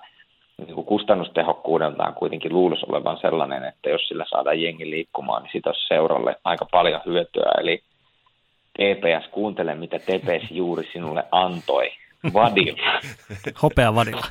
[0.59, 5.70] niin kuin kustannustehokkuudeltaan kuitenkin luulisi olevan sellainen, että jos sillä saadaan jengi liikkumaan, niin siitä
[5.70, 7.51] olisi seuralle aika paljon hyötyä.
[7.61, 7.83] Eli
[8.73, 11.93] TPS, kuuntele mitä TPS juuri sinulle antoi.
[12.33, 13.01] Vadilla.
[13.62, 14.27] Hopea vadilla.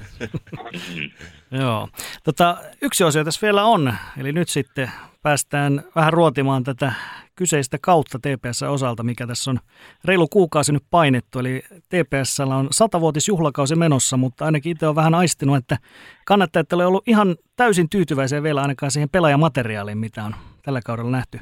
[1.62, 1.88] Joo.
[2.24, 4.92] Tota, yksi osio tässä vielä on, eli nyt sitten
[5.24, 6.94] päästään vähän ruotimaan tätä
[7.42, 9.60] kyseistä kautta TPS osalta, mikä tässä on
[10.06, 11.40] reilu kuukausi nyt painettu.
[11.40, 15.78] Eli TPS on satavuotisjuhlakausi menossa, mutta ainakin itse on vähän aistinut, että
[16.26, 21.40] kannattaa ole ollut ihan täysin tyytyväisiä vielä ainakaan siihen pelaajamateriaaliin, mitä on tällä kaudella nähty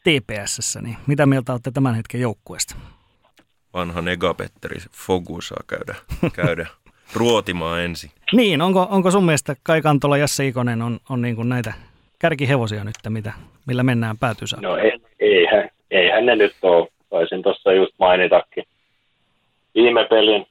[0.00, 0.80] TPSssä.
[0.80, 2.76] Niin mitä mieltä olette tämän hetken joukkueesta?
[3.74, 5.94] vanha negapetteri Fogu saa käydä,
[6.32, 6.66] käydä
[7.16, 8.10] ruotimaan ensin.
[8.32, 11.72] Niin, onko, onko sun mielestä Kai Kantola ja Jasse Ikonen on, on niin kuin näitä
[12.18, 13.32] kärkihevosia nyt, mitä,
[13.66, 14.56] millä mennään päätyysä?
[14.60, 14.92] No ei,
[15.22, 16.88] eihän, eihän ne nyt ole.
[17.10, 18.64] Taisin tuossa just mainitakin
[19.74, 20.46] viime pelin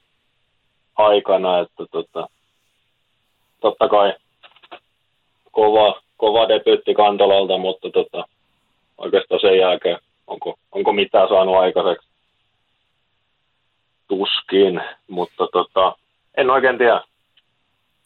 [0.96, 2.28] aikana, että tota,
[3.60, 4.14] totta kai
[5.52, 8.24] kova, kova debyytti Kantolalta, mutta tota,
[8.98, 12.08] oikeastaan sen jälkeen onko, onko mitään saanut aikaiseksi
[14.08, 15.96] tuskin, mutta tota,
[16.36, 17.02] en oikein tiedä.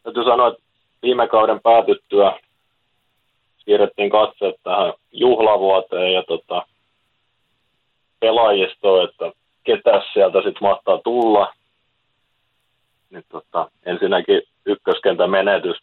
[0.02, 0.62] Täytyy sanoa, että
[1.02, 2.40] viime kauden päätyttyä
[3.66, 6.66] siirrettiin katse tähän juhlavuoteen ja tota,
[8.20, 9.32] pelaajistoon, että
[9.64, 11.52] ketä sieltä sitten mahtaa tulla.
[13.10, 15.76] Niin tota, ensinnäkin ykköskentän menetys,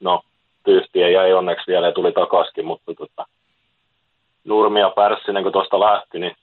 [0.00, 0.22] no
[0.64, 3.26] Pyhtiä jäi onneksi vielä ja tuli takaskin, mutta tota,
[4.44, 6.36] Nurmi ja Pärssinen kun tuosta lähti, niin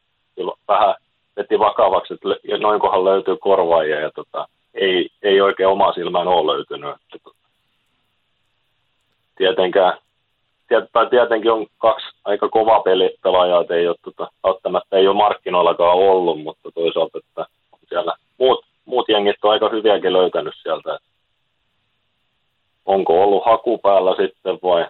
[0.68, 0.96] vähän
[1.38, 2.28] veti vakavaksi, että
[2.60, 6.90] noin kohan löytyy korvaajia ja tota, ei, ei oikein omaa silmään ole löytynyt.
[6.90, 7.38] Että, tota,
[9.38, 10.07] tietenkään, tiet,
[10.94, 15.98] tai tietenkin on kaksi aika kova pelipelaajaa, että ei ole, tota, välttämättä ei ole markkinoillakaan
[15.98, 17.46] ollut, mutta toisaalta, että
[17.90, 21.00] siellä muut, muut jengit on aika hyviäkin löytänyt sieltä.
[22.86, 24.88] Onko ollut haku päällä sitten vai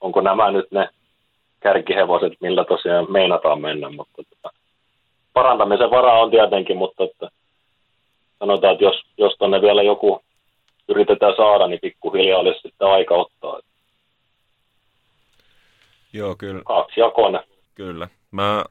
[0.00, 0.88] onko nämä nyt ne
[1.60, 4.56] kärkihevoset, millä tosiaan meinataan mennä, mutta tota,
[5.32, 7.28] parantamisen varaa on tietenkin, mutta että
[8.38, 10.22] sanotaan, että jos, jos tonne vielä joku
[10.88, 13.60] yritetään saada, niin pikkuhiljaa olisi sitten aika ottaa.
[16.12, 16.62] Joo, kyllä.
[16.64, 17.42] Kaksi jakona.
[17.74, 18.08] Kyllä.
[18.30, 18.64] Mä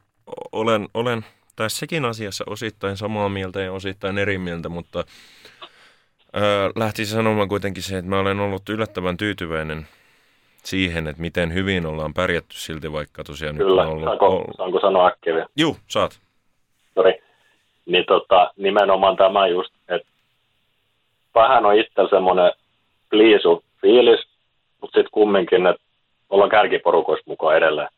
[0.51, 1.25] olen, olen
[1.55, 5.03] tässäkin asiassa osittain samaa mieltä ja osittain eri mieltä, mutta
[6.33, 9.87] ää, lähtisin sanomaan kuitenkin se, että mä olen ollut yllättävän tyytyväinen
[10.63, 13.81] siihen, että miten hyvin ollaan pärjätty silti, vaikka tosiaan Kyllä.
[13.81, 14.05] nyt on ollut...
[14.05, 16.19] Saanko, saanko sanoa äkkiä Juu, saat
[16.95, 17.21] sori,
[17.85, 20.07] niin tota, nimenomaan tämä just, että
[21.35, 22.51] vähän on itse semmoinen
[23.09, 24.27] pliisu fiilis,
[24.81, 25.88] mutta sitten kumminkin, että
[26.29, 27.89] ollaan kärkiporukoista mukaan edelleen.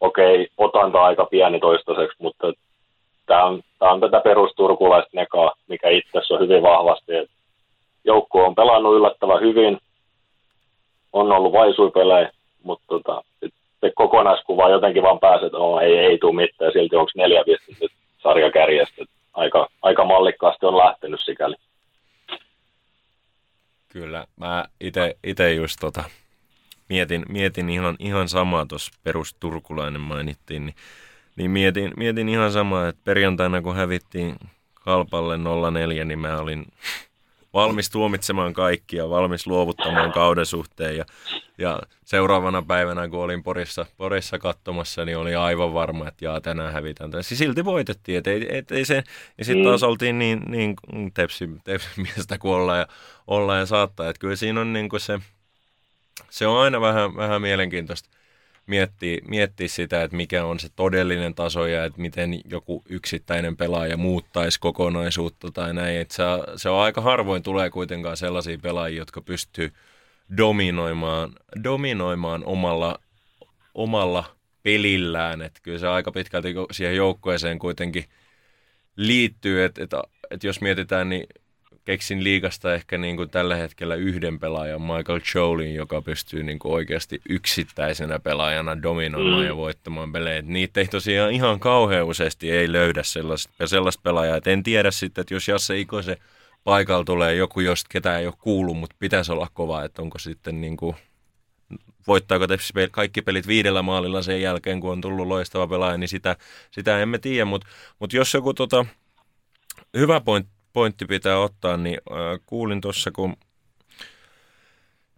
[0.00, 2.52] Okei, otanta aika pieni toistaiseksi, mutta
[3.26, 7.16] tämä on, tää on tätä perusturkulaista nekaa, mikä itse on hyvin vahvasti.
[7.16, 7.30] Et
[8.04, 9.78] joukkue on pelannut yllättävän hyvin,
[11.12, 12.30] on ollut vaisuipelejä,
[12.62, 13.24] mutta tota,
[13.80, 17.96] se kokonaiskuva jotenkin vaan pääset, että oh, ei, ei tule mitään, silti onko neljä pistettä
[18.22, 19.04] sarjakärjestä.
[19.34, 21.54] Aika, aika mallikkaasti on lähtenyt sikäli.
[23.88, 24.64] Kyllä, mä
[25.24, 26.04] itse just tota,
[26.88, 30.74] mietin, mietin ihan, ihan samaa tuossa perusturkulainen mainittiin, niin,
[31.36, 34.36] niin mietin, mietin ihan samaa, että perjantaina kun hävittiin
[34.74, 35.38] kalpalle
[35.72, 36.66] 04, niin mä olin
[37.54, 41.04] valmis tuomitsemaan kaikkia, valmis luovuttamaan kauden suhteen ja,
[41.58, 46.72] ja seuraavana päivänä, kun olin Porissa, Porissa katsomassa, niin oli aivan varma, että jaa, tänään
[46.72, 47.10] hävitään.
[47.20, 49.04] Siis silti voitettiin, että ei, et, ei se,
[49.38, 49.88] ja sitten taas mm.
[49.88, 50.76] oltiin niin, niin
[51.14, 52.86] tepsi, tepsimiestä kuin olla ja,
[53.26, 55.18] olla ja saattaa, että kyllä siinä on niin kuin se,
[56.30, 58.10] se on aina vähän, vähän mielenkiintoista
[58.68, 63.96] miettiä, miettiä sitä, että mikä on se todellinen taso ja että miten joku yksittäinen pelaaja
[63.96, 66.00] muuttaisi kokonaisuutta tai näin.
[66.00, 66.22] Että se,
[66.56, 69.72] se on aika harvoin tulee kuitenkaan sellaisia pelaajia, jotka pystyy
[70.36, 71.32] dominoimaan,
[71.64, 72.98] dominoimaan omalla,
[73.74, 74.24] omalla
[74.62, 75.42] pelillään.
[75.42, 78.04] Että kyllä se aika pitkälti siihen joukkueeseen kuitenkin
[78.96, 81.26] liittyy, että, että, että jos mietitään, niin
[81.88, 86.72] keksin liikasta ehkä niin kuin tällä hetkellä yhden pelaajan, Michael Jolin, joka pystyy niin kuin
[86.72, 89.46] oikeasti yksittäisenä pelaajana dominoimaan mm.
[89.46, 90.42] ja voittamaan pelejä.
[90.42, 94.36] Niitä ei tosiaan ihan kauhean useasti ei löydä sellaista, sellaista pelaajaa.
[94.36, 96.18] Et en tiedä sitten, että jos Jasse Ikose
[96.64, 100.60] paikalla tulee joku, josta ketään ei ole kuullut, mutta pitäisi olla kova, että onko sitten
[100.60, 100.96] niin kuin
[102.06, 106.36] voittaako Tepsi kaikki pelit viidellä maalilla sen jälkeen, kun on tullut loistava pelaaja, niin sitä,
[106.70, 107.44] sitä emme tiedä.
[107.44, 107.66] Mutta
[107.98, 108.86] mut jos joku tota,
[109.96, 110.48] hyvä point,
[110.78, 111.98] pointti pitää ottaa, niin
[112.46, 113.36] kuulin tuossa, kun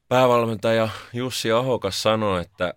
[0.09, 2.74] päävalmentaja Jussi Ahokas sanoi, että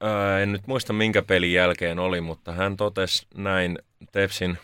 [0.00, 3.78] ää, en nyt muista minkä pelin jälkeen oli, mutta hän totesi näin
[4.12, 4.58] Tepsin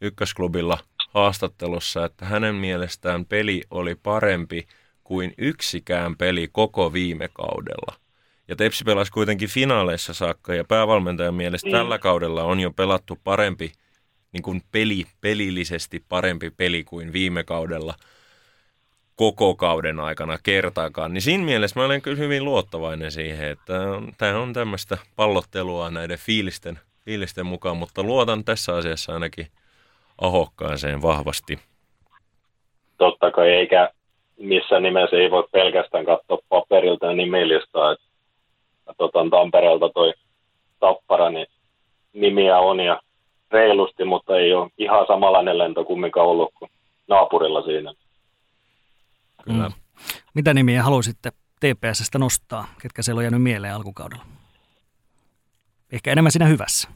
[0.00, 0.78] ykkösklubilla
[1.14, 4.66] haastattelussa, että hänen mielestään peli oli parempi
[5.04, 7.94] kuin yksikään peli koko viime kaudella.
[8.48, 11.72] Ja Tepsi pelasi kuitenkin finaaleissa saakka ja päävalmentajan mielestä mm.
[11.72, 13.72] tällä kaudella on jo pelattu parempi,
[14.34, 17.94] niin kuin peli, pelillisesti parempi peli kuin viime kaudella–
[19.16, 21.14] koko kauden aikana kertaakaan.
[21.14, 23.72] Niin siinä mielessä mä olen kyllä hyvin luottavainen siihen, että
[24.18, 29.46] tämä on tämmöistä pallottelua näiden fiilisten, fiilisten mukaan, mutta luotan tässä asiassa ainakin
[30.20, 31.58] ahokkaaseen vahvasti.
[32.98, 33.90] Totta kai, eikä
[34.38, 38.04] missään nimessä ei voi pelkästään katsoa paperilta ja nimellistaa, että
[38.98, 40.12] otan Tampereelta toi
[40.80, 41.46] Tappara, niin
[42.12, 43.00] nimiä on ja
[43.54, 46.70] reilusti, mutta ei ole ihan samanlainen lento kumminkaan ollut kuin
[47.08, 47.94] naapurilla siinä.
[49.44, 49.68] Kyllä.
[49.68, 49.74] Mm.
[50.34, 54.24] Mitä nimiä haluaisitte TPSstä nostaa, ketkä siellä on jäänyt mieleen alkukaudella?
[55.92, 56.88] Ehkä enemmän siinä hyvässä.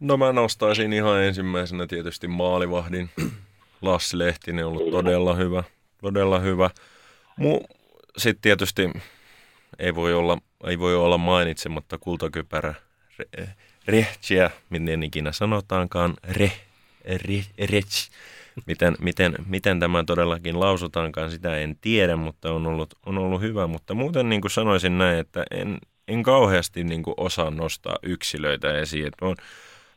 [0.00, 3.10] No mä nostaisin ihan ensimmäisenä tietysti maalivahdin.
[3.82, 5.62] Lassi Lehtinen on ollut todella hyvä.
[6.02, 6.70] Todella hyvä.
[7.40, 7.76] Mu-
[8.16, 8.90] Sitten tietysti
[9.78, 12.74] ei voi olla, ei voi olla mainitsematta kultakypärä
[13.18, 13.48] re,
[13.86, 16.52] Rehtsiä, miten ikinä sanotaankaan, re,
[17.04, 18.10] re, rech,
[18.66, 23.66] Miten, miten, miten tämä todellakin lausutaankaan, sitä en tiedä, mutta on ollut, on ollut hyvä.
[23.66, 28.78] Mutta muuten niin kuin sanoisin näin, että en, en kauheasti niin kuin osaa nostaa yksilöitä
[28.78, 29.06] esiin.
[29.06, 29.36] Että on,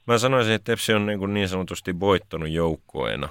[0.07, 3.29] mä sanoisin, että Tepsi on niin, kuin niin sanotusti voittanut joukkueena.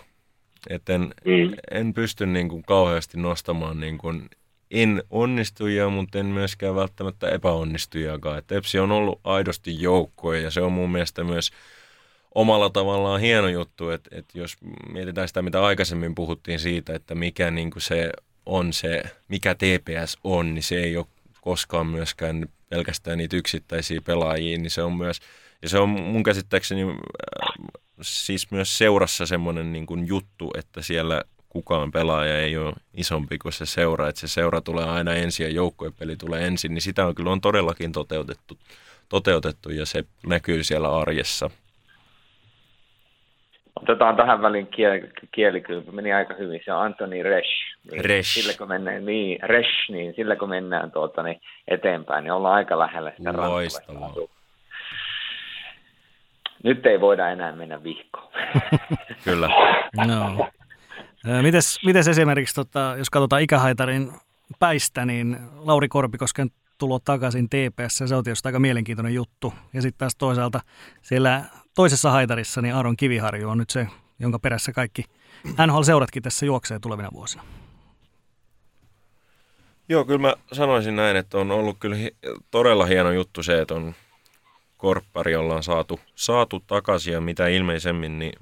[0.70, 1.54] Että en, mm.
[1.70, 4.28] en pysty niin kuin kauheasti nostamaan niin kuin
[4.70, 8.42] en onnistujia, mutta en myöskään välttämättä epäonnistujakaan.
[8.46, 11.50] Tepsi on ollut aidosti joukkue ja se on mun mielestä myös–
[12.34, 14.56] omalla tavallaan hieno juttu, että, että jos
[14.92, 18.10] mietitään sitä, mitä aikaisemmin puhuttiin siitä, että mikä niin kuin se
[18.46, 21.06] on se, mikä TPS on, niin se ei ole
[21.40, 25.20] koskaan myöskään pelkästään niitä yksittäisiä pelaajia, niin se on myös,
[25.62, 31.92] ja se on mun käsittääkseni äh, siis myös seurassa semmoinen niin juttu, että siellä kukaan
[31.92, 36.16] pelaaja ei ole isompi kuin se seura, että se seura tulee aina ensin ja joukkuepeli
[36.16, 38.58] tulee ensin, niin sitä on kyllä on todellakin toteutettu,
[39.08, 41.50] toteutettu ja se näkyy siellä arjessa.
[43.82, 45.90] Otetaan tähän väliin kieli, kielikylpy.
[45.90, 46.60] Meni aika hyvin.
[46.64, 47.50] Se on Anthony Resch.
[47.90, 48.34] Niin Resch.
[48.34, 52.78] Sillä kun mennään, niin, Resch, niin sillä kun mennään tuota, niin eteenpäin, niin ollaan aika
[52.78, 54.14] lähellä sitä Loistavaa.
[56.62, 58.32] Nyt ei voida enää mennä vihkoon.
[59.24, 59.50] Kyllä.
[60.06, 60.48] No.
[61.42, 64.12] Mites, mites esimerkiksi, tota, jos katsotaan ikähaitarin
[64.58, 69.54] päistä, niin Lauri Korpikosken tulo takaisin TPS, se on tietysti aika mielenkiintoinen juttu.
[69.72, 70.60] Ja sitten taas toisaalta
[71.02, 71.44] siellä
[71.74, 73.86] toisessa haitarissa niin Aaron Kiviharju on nyt se,
[74.18, 75.04] jonka perässä kaikki
[75.66, 77.44] NHL-seuratkin tässä juoksee tulevina vuosina.
[79.88, 81.96] Joo, kyllä mä sanoisin näin, että on ollut kyllä
[82.50, 83.94] todella hieno juttu se, että on
[84.76, 88.32] korppari ollaan saatu, saatu takaisin ja mitä ilmeisemmin, niin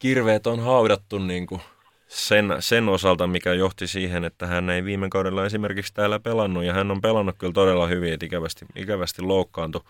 [0.00, 1.60] kirveet on haudattu niin kuin
[2.08, 6.64] sen, sen osalta, mikä johti siihen, että hän ei viime kaudella esimerkiksi täällä pelannut.
[6.64, 9.82] Ja hän on pelannut kyllä todella hyvin, että ikävästi, ikävästi loukkaantui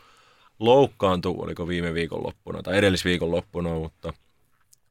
[0.60, 4.12] loukkaantui, oliko viime viikonloppuna tai edellisviikonloppuna, mutta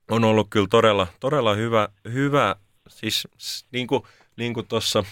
[0.09, 2.55] on ollut kyllä todella, todella hyvä, hyvä.
[2.87, 3.27] Siis
[3.71, 4.03] niin kuin,
[4.37, 5.03] niin kuin tuossa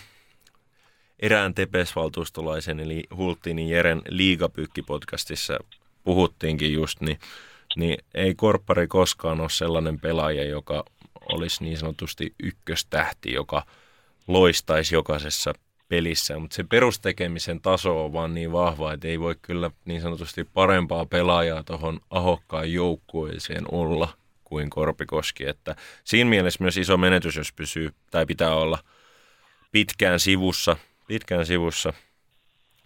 [1.19, 5.65] erään Tepes-valtuustolaisen eli Hultinin Jeren liigapyykki-podcastissa
[6.03, 7.19] puhuttiinkin just, niin,
[7.77, 10.83] niin ei Korppari koskaan ole sellainen pelaaja, joka
[11.31, 13.65] olisi niin sanotusti ykköstähti, joka
[14.27, 15.53] loistaisi jokaisessa
[15.89, 20.43] pelissä, mutta se perustekemisen taso on vaan niin vahva, että ei voi kyllä niin sanotusti
[20.53, 24.09] parempaa pelaajaa tuohon ahokkaan joukkueeseen olla
[24.43, 25.45] kuin Korpikoski.
[25.45, 28.79] Että siinä mielessä myös iso menetys, jos pysyy tai pitää olla
[29.71, 30.77] pitkään sivussa,
[31.07, 31.93] pitkään sivussa,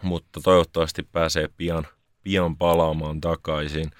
[0.01, 1.87] mutta toivottavasti pääsee pian,
[2.23, 3.91] pian palaamaan takaisin.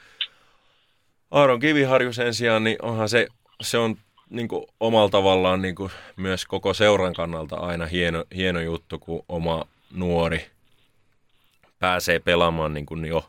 [1.32, 3.28] Aaron Kiviharju sen sijaan, niin onhan se,
[3.62, 3.98] se on
[4.30, 9.26] niin kuin omalla tavallaan niin kuin myös koko seuran kannalta aina hieno, hieno juttu, kun
[9.30, 10.46] oma nuori
[11.80, 13.26] pääsee pelaamaan niin kuin jo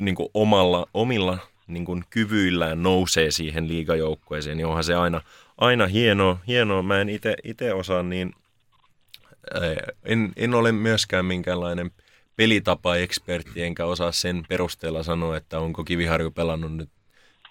[0.00, 5.20] niin kuin omalla, omilla niin kuin kyvyillään nousee siihen liigajoukkueeseen, niin onhan se aina,
[5.58, 6.38] aina hienoa.
[6.46, 6.82] hienoa.
[6.82, 7.08] Mä en
[7.44, 8.34] itse osaa niin,
[10.04, 11.90] en, en ole myöskään minkäänlainen
[12.36, 16.88] pelitapa-ekspertti, enkä osaa sen perusteella sanoa, että onko Kiviharju pelannut nyt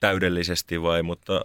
[0.01, 1.41] täydellisesti vai, mutta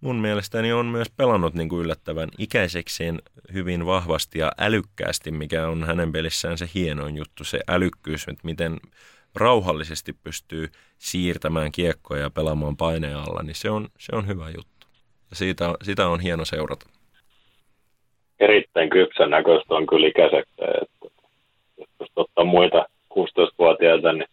[0.00, 3.18] mun mielestäni on myös pelannut niin kuin yllättävän ikäisekseen
[3.52, 8.76] hyvin vahvasti ja älykkäästi, mikä on hänen pelissään se hienoin juttu, se älykkyys, että miten
[9.34, 10.68] rauhallisesti pystyy
[10.98, 14.86] siirtämään kiekkoja ja pelaamaan paineen alla, niin se on, se on hyvä juttu.
[15.30, 16.86] Ja siitä, sitä on hieno seurata.
[18.40, 21.06] Erittäin kypsän näköistä on kyllä ikäisekseen, että
[22.00, 24.28] jos ottaa muita 16-vuotiaita, niin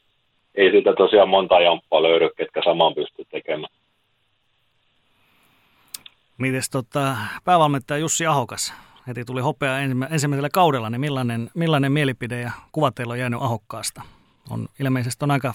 [0.58, 3.74] ei sitä tosiaan monta jamppaa löydy, ketkä saman pystyy tekemään.
[6.38, 7.16] Mites tota,
[7.46, 8.74] päävalmentaja Jussi Ahokas,
[9.08, 14.02] heti tuli hopea ensimmäisellä kaudella, niin millainen, millainen mielipide ja kuva teillä on jäänyt Ahokkaasta?
[14.50, 15.54] On ilmeisesti on aika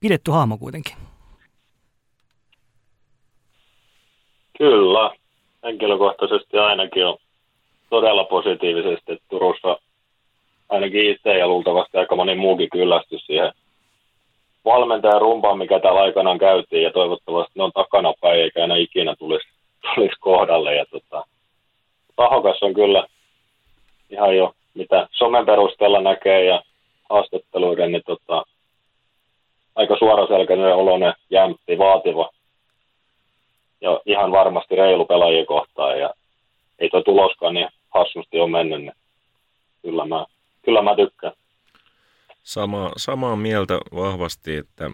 [0.00, 0.94] pidetty hahmo kuitenkin.
[4.58, 5.10] Kyllä,
[5.62, 7.18] henkilökohtaisesti ainakin on
[7.90, 9.78] todella positiivisesti, että Turussa
[10.68, 13.52] ainakin itse ja luultavasti aika moni muukin kyllästys siihen
[14.64, 19.48] valmentajan rumpaan, mikä täällä aikanaan käytiin, ja toivottavasti ne on takanapäin, eikä enää ikinä tulisi,
[19.94, 20.74] tulisi kohdalle.
[20.74, 21.24] Ja tota,
[22.16, 23.06] tahokas on kyllä
[24.10, 26.62] ihan jo, mitä somen perusteella näkee ja
[27.10, 28.42] haastatteluiden, niin tota,
[29.76, 32.30] aika suoraselkäinen oloinen, jämpti, vaativa
[33.80, 36.10] ja ihan varmasti reilu pelaajia kohtaan ja
[36.78, 38.92] ei tuo tuloskaan niin hassusti ole mennyt, niin
[39.82, 40.26] kyllä mä,
[40.62, 41.32] kyllä mä tykkään.
[42.48, 44.90] Sama, samaa mieltä vahvasti, että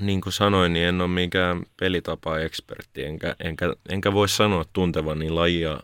[0.00, 5.80] niin kuin sanoin, niin en ole mikään pelitapa-ekspertti, enkä, enkä, enkä voi sanoa tuntevani lajia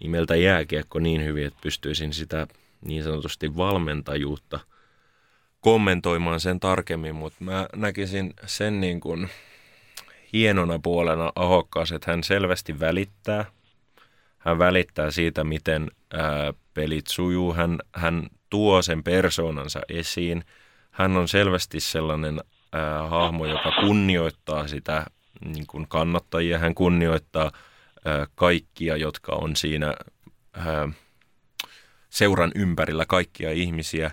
[0.00, 2.46] nimeltä jääkiekko niin hyvin, että pystyisin sitä
[2.84, 4.60] niin sanotusti valmentajuutta
[5.60, 9.28] kommentoimaan sen tarkemmin, mutta mä näkisin sen niin kuin
[10.32, 13.44] hienona puolena ahokkaas, että hän selvästi välittää.
[14.40, 17.54] Hän välittää siitä, miten ää, pelit sujuu.
[17.54, 20.44] Hän, hän tuo sen persoonansa esiin.
[20.90, 22.40] Hän on selvästi sellainen
[22.72, 25.06] ää, hahmo, joka kunnioittaa sitä
[25.44, 26.58] niin kuin kannattajia.
[26.58, 27.52] Hän kunnioittaa
[28.04, 29.94] ää, kaikkia, jotka on siinä
[30.52, 30.88] ää,
[32.10, 34.10] seuran ympärillä, kaikkia ihmisiä.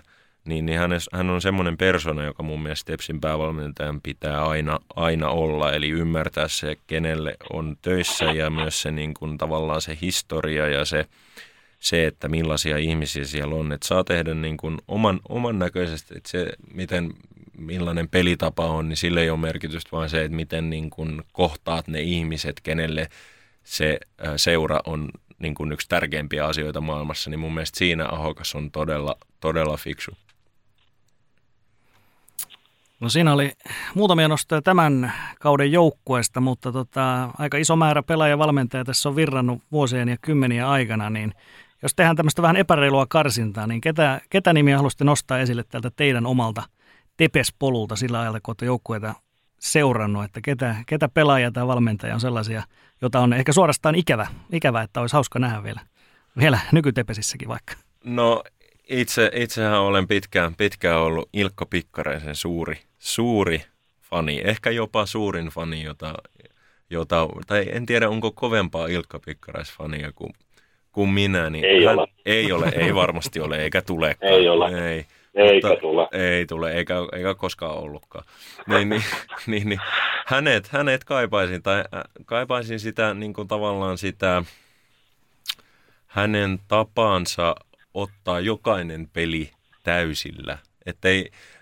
[0.48, 5.28] Niin, niin hän, hän on semmoinen persona, joka mun mielestä Tepsin päävalmentajan pitää aina, aina
[5.28, 5.72] olla.
[5.72, 10.84] Eli ymmärtää se, kenelle on töissä ja myös se niin kuin, tavallaan se historia ja
[10.84, 11.06] se,
[11.80, 13.72] se, että millaisia ihmisiä siellä on.
[13.72, 17.12] Että saa tehdä niin kuin oman, oman näköisesti, että se, miten,
[17.58, 21.88] millainen pelitapa on, niin sille ei ole merkitystä, vaan se, että miten niin kuin kohtaat
[21.88, 23.08] ne ihmiset, kenelle
[23.64, 23.98] se
[24.36, 25.08] seura on
[25.38, 30.16] niin kuin yksi tärkeimpiä asioita maailmassa, niin mun mielestä siinä Ahokas on todella, todella fiksu.
[33.00, 33.52] No siinä oli
[33.94, 39.62] muutamia nostoja tämän kauden joukkueesta, mutta tota, aika iso määrä pelaaja valmentaja tässä on virrannut
[39.72, 41.32] vuosien ja kymmeniä aikana, niin
[41.82, 46.26] jos tehdään tämmöistä vähän epäreilua karsintaa, niin ketä, ketä nimiä haluaisitte nostaa esille tältä teidän
[46.26, 46.62] omalta
[47.16, 49.14] tepespolulta sillä ajalla, kun olette joukkueita
[49.58, 52.62] seurannut, että ketä, ketä pelaajia tai valmentaja on sellaisia,
[53.02, 55.80] jota on ehkä suorastaan ikävä, ikävä että olisi hauska nähdä vielä,
[56.38, 57.74] vielä nykytepesissäkin vaikka.
[58.04, 58.42] No
[58.88, 63.62] itse, itsehän olen pitkään, pitkään ollut Ilkko Pikkareisen suuri, suuri
[64.02, 66.14] fani, ehkä jopa suurin fani, jota,
[66.90, 70.32] jota tai en tiedä onko kovempaa Ilkka Pikkareisfania kuin
[70.92, 72.08] kuin minä, niin ei hän, ole.
[72.26, 74.16] Ei ole, ei varmasti ole, eikä tule.
[74.20, 74.90] Ei ole.
[74.90, 75.06] Ei.
[75.34, 76.08] Eikä mutta, tule.
[76.12, 78.24] Ei tule, eikä, eikä koskaan ollutkaan.
[78.66, 79.02] Niin, niin,
[79.46, 79.80] niin, niin,
[80.26, 84.42] hänet, hänet kaipaisin, tai äh, kaipaisin sitä niin kuin tavallaan sitä
[86.06, 87.56] hänen tapaansa
[87.94, 89.50] ottaa jokainen peli
[89.82, 90.58] täysillä.
[90.86, 91.08] Että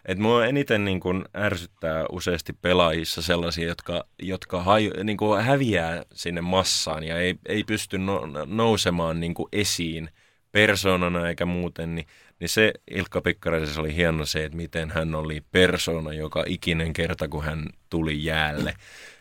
[0.04, 6.02] et mua eniten niin kuin ärsyttää useasti pelaajissa sellaisia, jotka, jotka haju, niin kuin häviää
[6.12, 10.10] sinne massaan ja ei, ei pysty no, nousemaan niin esiin
[10.52, 12.06] persoonana eikä muuten, niin,
[12.40, 17.28] niin se Ilkka Pikkaraisessa oli hieno se, että miten hän oli persona joka ikinen kerta,
[17.28, 18.74] kun hän tuli jäälle.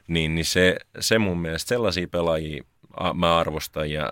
[0.07, 2.64] Niin, niin se, se mun mielestä sellaisia pelaajia
[3.14, 4.10] mä arvostan ja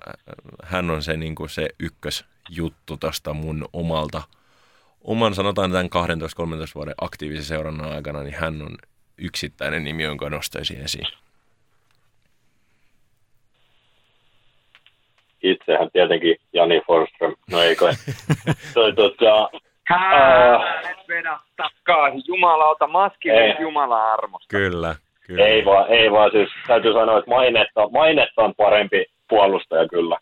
[0.63, 1.69] hän on se, niin kuin se
[2.49, 4.21] ykkösjuttu tästä mun omalta–
[5.03, 5.89] oman sanotaan tämän 12-13
[6.75, 8.77] vuoden aktiivisen seurannan aikana, niin hän on
[9.17, 11.07] yksittäinen nimi, jonka nostaisin esiin.
[15.43, 17.93] Itsehän tietenkin Jani Forström, no ei kai.
[18.73, 19.49] Toi, tota,
[19.83, 20.59] Hää,
[21.07, 22.23] vedä takaisin.
[22.27, 24.47] Jumalauta, maskinen Jumala armosta.
[24.49, 24.95] Kyllä,
[25.27, 25.45] kyllä.
[25.45, 30.17] Ei vaan, ei vaan, siis täytyy sanoa, että mainetta, mainetta on parempi puolustaja kyllä.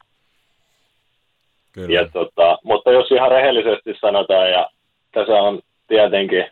[1.72, 2.02] Kyllä.
[2.02, 4.70] Ja tota, mutta jos ihan rehellisesti sanotaan, ja
[5.12, 6.46] tässä on tietenkin,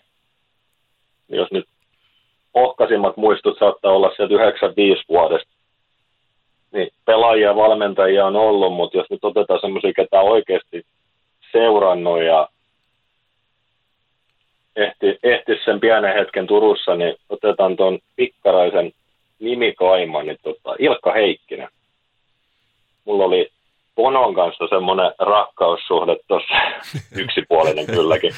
[1.29, 1.65] jos nyt
[2.53, 5.51] ohkaisimmat muistut saattaa olla sieltä 95 vuodesta,
[6.71, 10.85] niin pelaajia ja valmentajia on ollut, mutta jos nyt otetaan semmoisia, ketä oikeasti
[11.51, 12.49] seurannut ja
[14.75, 18.91] ehti, ehti sen pienen hetken Turussa, niin otetaan tuon Pikkaraisen
[19.39, 21.69] nimi kaima, niin tota, Ilkka Heikkinen.
[23.05, 23.49] Mulla oli
[23.99, 26.53] Ponon kanssa semmoinen rakkaussuhde tuossa,
[27.23, 28.31] yksipuolinen kylläkin.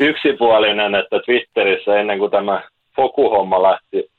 [0.00, 2.62] Yksipuolinen, että Twitterissä ennen kuin tämä
[2.96, 4.10] Foku-homma lähti,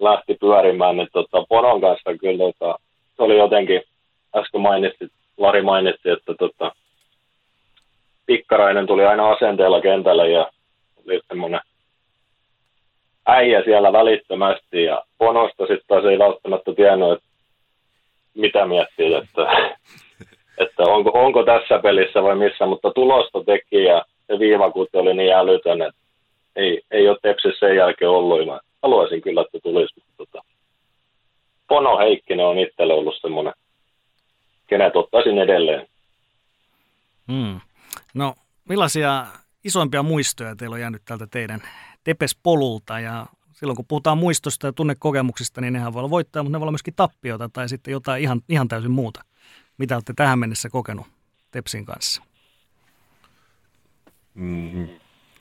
[0.00, 2.78] lähti pyörimään, niin tota, Ponon kanssa kyllä tota,
[3.16, 3.82] se oli jotenkin,
[4.36, 6.72] äsken mainitsi, Lari mainitsi, että tota,
[8.26, 10.50] Pikkarainen tuli aina asenteella kentälle ja
[11.06, 11.60] oli semmoinen
[13.26, 17.31] äijä siellä välittömästi ja Ponosta sitten taas ei välttämättä tiennyt, että
[18.34, 19.42] mitä miettii, että,
[20.58, 25.32] että onko, onko tässä pelissä vai missä, mutta tulosta teki ja se viivakuutti oli niin
[25.34, 26.00] älytön, että
[26.56, 28.46] ei, ei ole Tepsissä sen jälkeen ollut.
[28.46, 30.44] Mä haluaisin kyllä, että tulisi, mutta tota,
[31.68, 33.52] Pono Heikkinen on itselle ollut semmoinen,
[34.66, 35.86] kenet ottaisin edelleen.
[37.32, 37.60] Hmm.
[38.14, 38.34] No,
[38.68, 39.26] millaisia
[39.64, 41.60] isoimpia muistoja teillä on jäänyt tältä teidän
[42.04, 43.26] Tepes-polulta ja
[43.62, 46.72] silloin kun puhutaan muistosta ja tunnekokemuksista, niin nehän voi olla voittaa, mutta ne voi olla
[46.72, 49.24] myöskin tappiota tai sitten jotain ihan, ihan täysin muuta.
[49.78, 51.06] Mitä olette tähän mennessä kokenut
[51.50, 52.22] Tepsin kanssa?
[54.34, 54.88] Mm,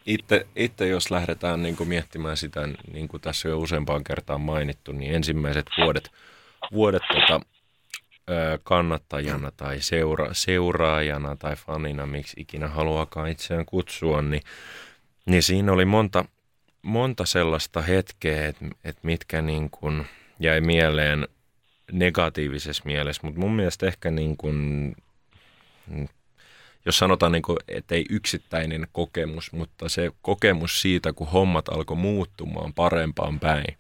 [0.06, 4.92] itse, itse jos lähdetään niin kuin miettimään sitä, niin kuin tässä jo useampaan kertaan mainittu,
[4.92, 6.12] niin ensimmäiset vuodet,
[6.74, 7.42] vuodet tota,
[8.64, 14.44] kannattajana tai seura, seuraajana tai fanina, miksi ikinä haluakaan itseään kutsua, niin,
[15.26, 16.26] niin siinä oli monta,
[16.82, 20.06] monta sellaista hetkeä, että et mitkä niin kuin
[20.40, 21.28] jäi mieleen
[21.92, 24.96] negatiivisessa mielessä, mutta mun mielestä ehkä niin kuin,
[26.86, 31.98] jos sanotaan, niin kuin, että ei yksittäinen kokemus, mutta se kokemus siitä, kun hommat alkoi
[31.98, 33.78] muuttumaan parempaan päin.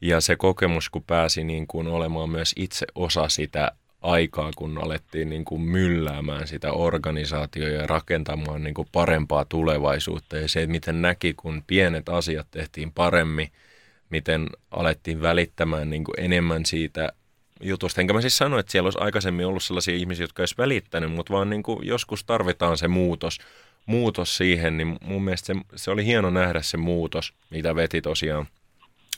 [0.00, 3.72] Ja se kokemus, kun pääsi niin kuin olemaan myös itse osa sitä
[4.02, 10.36] aikaa, kun alettiin niin kuin mylläämään sitä organisaatioa ja rakentamaan niin kuin parempaa tulevaisuutta.
[10.36, 13.52] Ja se, miten näki, kun pienet asiat tehtiin paremmin,
[14.10, 17.12] miten alettiin välittämään niin kuin enemmän siitä
[17.60, 18.00] jutusta.
[18.00, 21.32] Enkä mä siis sano, että siellä olisi aikaisemmin ollut sellaisia ihmisiä, jotka olisi välittänyt, mutta
[21.32, 23.38] vaan niin kuin joskus tarvitaan se muutos,
[23.86, 28.46] muutos siihen, niin mun mielestä se, se oli hieno nähdä se muutos, mitä veti tosiaan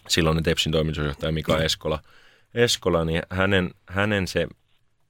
[0.08, 1.98] silloin Tepsin toimitusjohtaja Mika Eskola.
[2.54, 4.46] Eskola, niin hänen, hänen se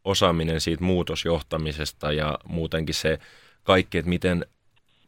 [0.04, 3.18] osaaminen siitä muutosjohtamisesta ja muutenkin se
[3.62, 4.46] kaikki, että miten,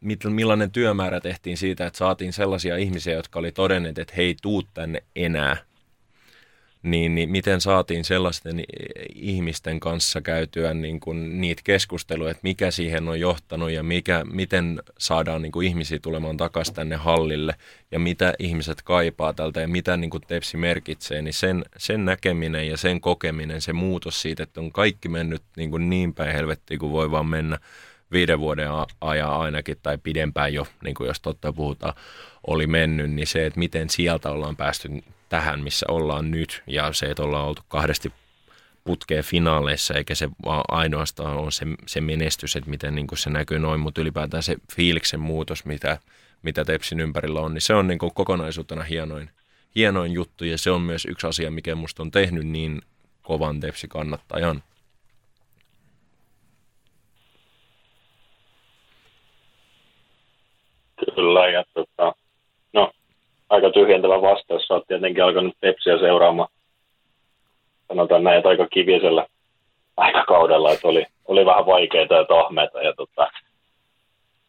[0.01, 4.63] miten, millainen työmäärä tehtiin siitä, että saatiin sellaisia ihmisiä, jotka oli todenneet, että hei, tuu
[4.73, 5.57] tänne enää
[6.85, 8.63] niin, niin miten saatiin sellaisten
[9.15, 14.81] ihmisten kanssa käytyä niin kuin niitä keskusteluja, että mikä siihen on johtanut ja mikä, miten
[14.97, 17.55] saadaan niin kuin ihmisiä tulemaan takaisin tänne hallille
[17.91, 22.67] ja mitä ihmiset kaipaa tältä ja mitä niin kuin Tepsi merkitsee, niin sen, sen näkeminen
[22.67, 26.79] ja sen kokeminen, se muutos siitä, että on kaikki mennyt niin, kuin niin päin helvettiin
[26.79, 27.57] kuin voi vaan mennä
[28.11, 28.69] viiden vuoden
[29.01, 31.93] ajan ainakin tai pidempään jo, niin kuin jos totta puhutaan,
[32.47, 34.89] oli mennyt, niin se, että miten sieltä ollaan päästy
[35.29, 38.13] tähän, missä ollaan nyt, ja se, että ollaan oltu kahdesti
[38.83, 43.59] putkeen finaaleissa, eikä se vaan ainoastaan ole se, se menestys, että miten niin se näkyy
[43.59, 45.97] noin, mutta ylipäätään se fiiliksen muutos, mitä,
[46.41, 49.29] mitä Tepsin ympärillä on, niin se on niin kokonaisuutena hienoin,
[49.75, 52.81] hienoin juttu, ja se on myös yksi asia, mikä musta on tehnyt niin
[53.21, 54.63] kovan Tepsi kannattajan.
[61.15, 62.15] Kyllä, ja tota,
[63.55, 64.67] aika tyhjentävä vastaus.
[64.67, 66.49] Sä oot tietenkin alkanut Pepsiä seuraamaan,
[67.87, 69.25] sanotaan näin, että aika kivisellä
[69.97, 72.81] aikakaudella, että oli, oli vähän vaikeita ja tahmeita.
[72.81, 73.27] Ja tota,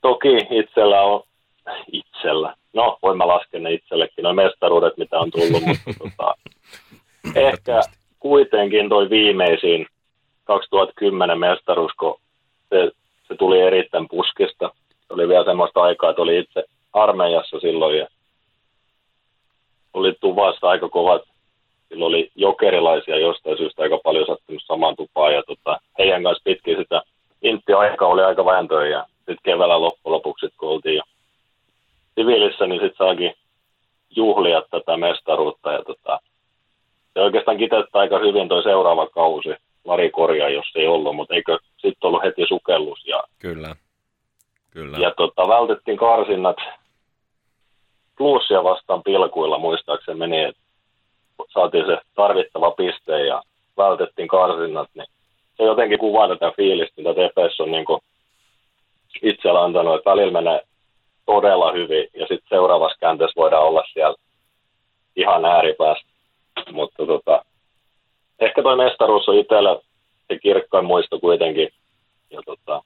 [0.00, 1.22] toki itsellä on,
[1.92, 6.34] itsellä, no voin mä laskea ne itsellekin, noin mestaruudet, mitä on tullut, mutta tota,
[7.34, 7.80] ehkä
[8.20, 9.86] kuitenkin toi viimeisin
[10.44, 12.20] 2010 mestaruus, kun
[12.68, 12.90] se,
[13.28, 14.70] se tuli erittäin puskista.
[15.06, 18.06] Se oli vielä semmoista aikaa, että oli itse armeijassa silloin ja
[19.96, 21.22] oli tuvassa aika kovat,
[21.88, 26.76] silloin oli jokerilaisia jostain syystä aika paljon sattunut samaan tupaan ja tota, heidän kanssa pitkin
[26.76, 27.02] sitä
[27.42, 31.02] intti-aika oli aika vääntöä ja sitten keväällä loppujen lopuksi, kun oltiin jo
[32.14, 33.34] siviilissä, niin sitten saakin
[34.16, 36.20] juhlia tätä mestaruutta ja tota,
[37.14, 39.48] se oikeastaan kiteyttää aika hyvin toi seuraava kausi.
[39.84, 43.06] Lari korjaa, jos ei ollut, mutta eikö sitten ollut heti sukellus.
[43.06, 43.76] Ja, Kyllä.
[44.70, 44.98] Kyllä.
[44.98, 46.56] Ja tota, vältettiin karsinnat
[48.18, 50.62] plussia vastaan pilkuilla muistaakseni meni, että
[51.54, 53.42] saatiin se tarvittava piste ja
[53.76, 55.06] vältettiin karsinnat, niin
[55.56, 57.84] se jotenkin kuvaa tätä fiilistä, mitä TPS on niin
[59.22, 60.60] itsellä antanut, että välillä menee
[61.26, 64.16] todella hyvin ja sitten seuraavassa käänteessä voidaan olla siellä
[65.16, 66.08] ihan ääripäästä.
[66.72, 67.44] Mutta tota,
[68.40, 69.78] ehkä toi mestaruus on itsellä
[70.28, 71.68] se kirkkain muisto kuitenkin.
[72.30, 72.82] Ja tota,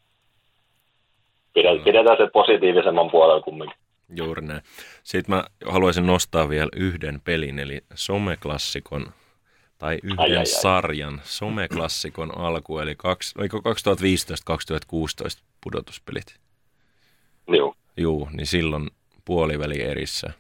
[1.55, 1.85] pidetään, mm.
[1.85, 3.79] pidetään se positiivisemman puolella kumminkin.
[4.17, 4.63] Juuri näin.
[5.03, 9.13] Sitten mä haluaisin nostaa vielä yhden pelin, eli someklassikon
[9.79, 10.47] tai yhden ai, ai, ai.
[10.47, 13.43] sarjan someklassikon alku, eli kaksi, 2015-2016
[15.61, 16.41] pudotuspelit.
[17.49, 17.75] Joo.
[17.97, 18.91] Joo, niin silloin
[19.25, 20.33] puoliväli erissä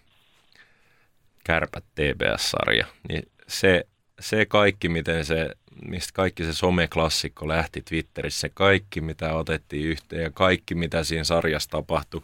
[1.45, 2.87] kärpät TBS-sarja.
[3.09, 3.87] Niin se,
[4.21, 5.51] se kaikki, miten se,
[5.85, 11.71] mistä kaikki se someklassikko lähti Twitterissä, kaikki, mitä otettiin yhteen ja kaikki, mitä siinä sarjassa
[11.71, 12.23] tapahtui,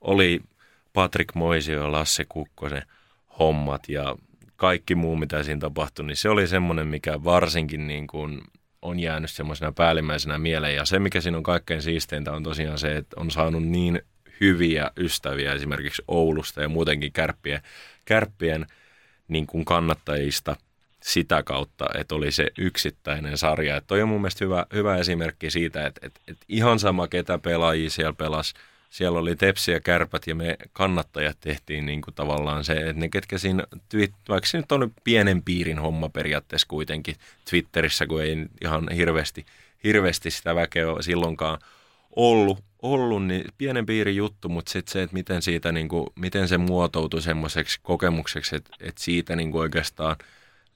[0.00, 0.40] oli
[0.94, 2.82] Patrick Moisio ja Lasse Kukkosen
[3.38, 4.16] hommat ja
[4.56, 8.40] kaikki muu, mitä siinä tapahtui, niin se oli semmoinen, mikä varsinkin niin kuin
[8.82, 10.74] on jäänyt semmoisena päällimmäisenä mieleen.
[10.74, 14.02] Ja se, mikä siinä on kaikkein siisteintä, on tosiaan se, että on saanut niin
[14.40, 17.60] hyviä ystäviä esimerkiksi Oulusta ja muutenkin kärppien,
[18.04, 18.66] kärppien
[19.28, 20.56] niin kuin kannattajista
[21.02, 23.76] sitä kautta, että oli se yksittäinen sarja.
[23.76, 27.38] Että toi on mun mielestä hyvä, hyvä esimerkki siitä, että, että, että ihan sama ketä
[27.38, 28.54] pelaajia siellä pelasi,
[28.94, 33.08] siellä oli tepsi ja kärpät ja me kannattajat tehtiin niin kuin tavallaan se, että ne
[33.08, 33.64] ketkä siinä,
[34.28, 37.14] vaikka se nyt on pienen piirin homma periaatteessa kuitenkin
[37.50, 39.46] Twitterissä, kun ei ihan hirveästi,
[39.84, 41.58] hirveästi sitä väkeä silloinkaan
[42.16, 46.48] ollut, ollut niin pienen piirin juttu, mutta sitten se, että miten, siitä, niin kuin, miten
[46.48, 50.16] se muotoutui semmoiseksi kokemukseksi, että, että siitä niin kuin oikeastaan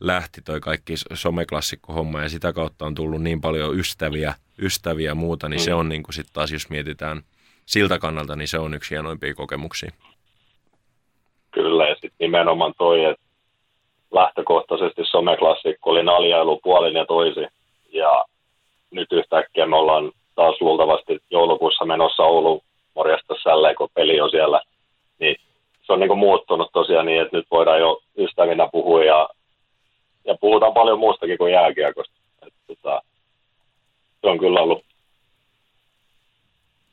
[0.01, 5.49] lähti toi kaikki someklassikko-homma ja sitä kautta on tullut niin paljon ystäviä, ystäviä ja muuta,
[5.49, 5.65] niin mm.
[5.65, 7.23] se on niin kuin sitten taas, jos mietitään
[7.69, 9.91] siltä kannalta, niin se on yksi hienoimpia kokemuksia.
[11.51, 13.25] Kyllä, ja sitten nimenomaan toi, että
[14.13, 17.49] lähtökohtaisesti someklassikko oli naljailu puolin ja toisin,
[17.93, 18.25] ja
[18.91, 22.63] nyt yhtäkkiä me ollaan taas luultavasti joulukuussa menossa Oulu
[22.95, 24.61] morjasta sälleen, kun peli on siellä.
[25.21, 25.37] Niin
[25.83, 29.29] se on niin kuin muuttunut tosiaan niin, että nyt voidaan jo ystävinä puhua ja,
[30.25, 32.15] ja puhutaan paljon muustakin kuin jääkiekosta.
[32.47, 33.03] Että, tota,
[34.21, 34.85] se on kyllä ollut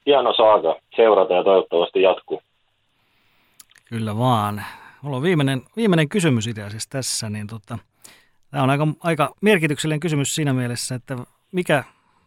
[0.06, 2.41] hieno saaka seurata ja toivottavasti jatkuu.
[3.86, 4.64] Kyllä vaan.
[5.02, 7.30] Mulla on viimeinen, viimeinen kysymys itse asiassa tässä.
[7.30, 7.77] Niin tota,
[8.52, 11.18] tämä on aika, aika merkityksellinen kysymys siinä mielessä, että
[11.52, 11.84] mikä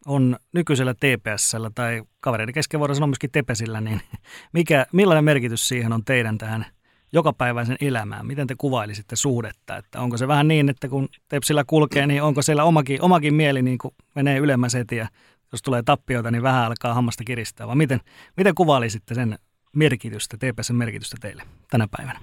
[0.06, 4.00] on nykyisellä TPSllä tai kavereiden kesken voidaan sanoa myöskin Tepesillä, niin
[4.52, 6.66] mikä, millainen merkitys siihen on teidän tähän
[7.12, 8.26] jokapäiväisen elämään?
[8.26, 9.76] Miten te kuvailisitte suhdetta?
[9.76, 13.62] Että onko se vähän niin, että kun Tepsillä kulkee, niin onko siellä omakin, omakin mieli
[13.62, 15.08] niin kuin menee ylemmäs heti ja
[15.52, 17.66] jos tulee tappioita, niin vähän alkaa hammasta kiristää?
[17.66, 18.00] Vai miten,
[18.36, 19.38] miten kuvailisitte sen
[19.72, 22.20] merkitystä, TPSn merkitystä teille tänä päivänä?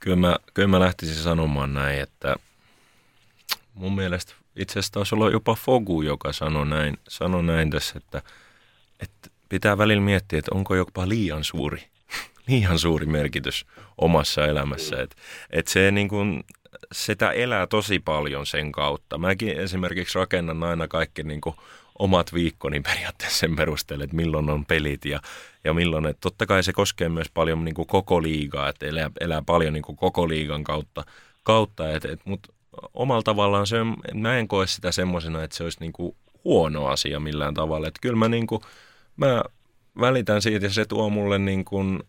[0.00, 2.36] Kyllä mä, kyllä mä lähtisin sanomaan näin, että
[3.74, 8.22] mun mielestä itse asiassa taisi olla jopa Fogu, joka sanoi näin, sanoi näin tässä, että,
[9.00, 11.88] että pitää välillä miettiä, että onko jopa liian suuri,
[12.48, 13.66] liian suuri merkitys
[13.98, 15.02] omassa elämässä.
[15.02, 15.16] Että,
[15.50, 16.44] että se niin kuin,
[16.92, 19.18] sitä elää tosi paljon sen kautta.
[19.18, 21.56] Mäkin esimerkiksi rakennan aina kaikki niin kuin
[21.98, 25.20] omat viikkoni periaatteessa sen perusteella, että milloin on pelit ja,
[25.64, 26.06] ja milloin.
[26.06, 29.72] Että totta kai se koskee myös paljon niin kuin koko liigaa, että elää, elää paljon
[29.72, 31.04] niin kuin koko liigan kautta,
[31.42, 32.52] kautta et, et, mutta
[32.94, 33.76] omalla tavallaan se,
[34.14, 37.88] mä en koe sitä semmoisena, että se olisi niin kuin huono asia millään tavalla.
[37.88, 38.60] Että kyllä mä, niin kuin,
[39.16, 39.42] mä
[40.00, 42.02] välitän siitä ja se tuo mulle niin kuin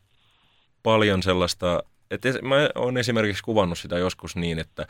[0.83, 1.83] paljon sellaista,
[2.15, 4.87] että mä oon esimerkiksi kuvannut sitä joskus niin, että,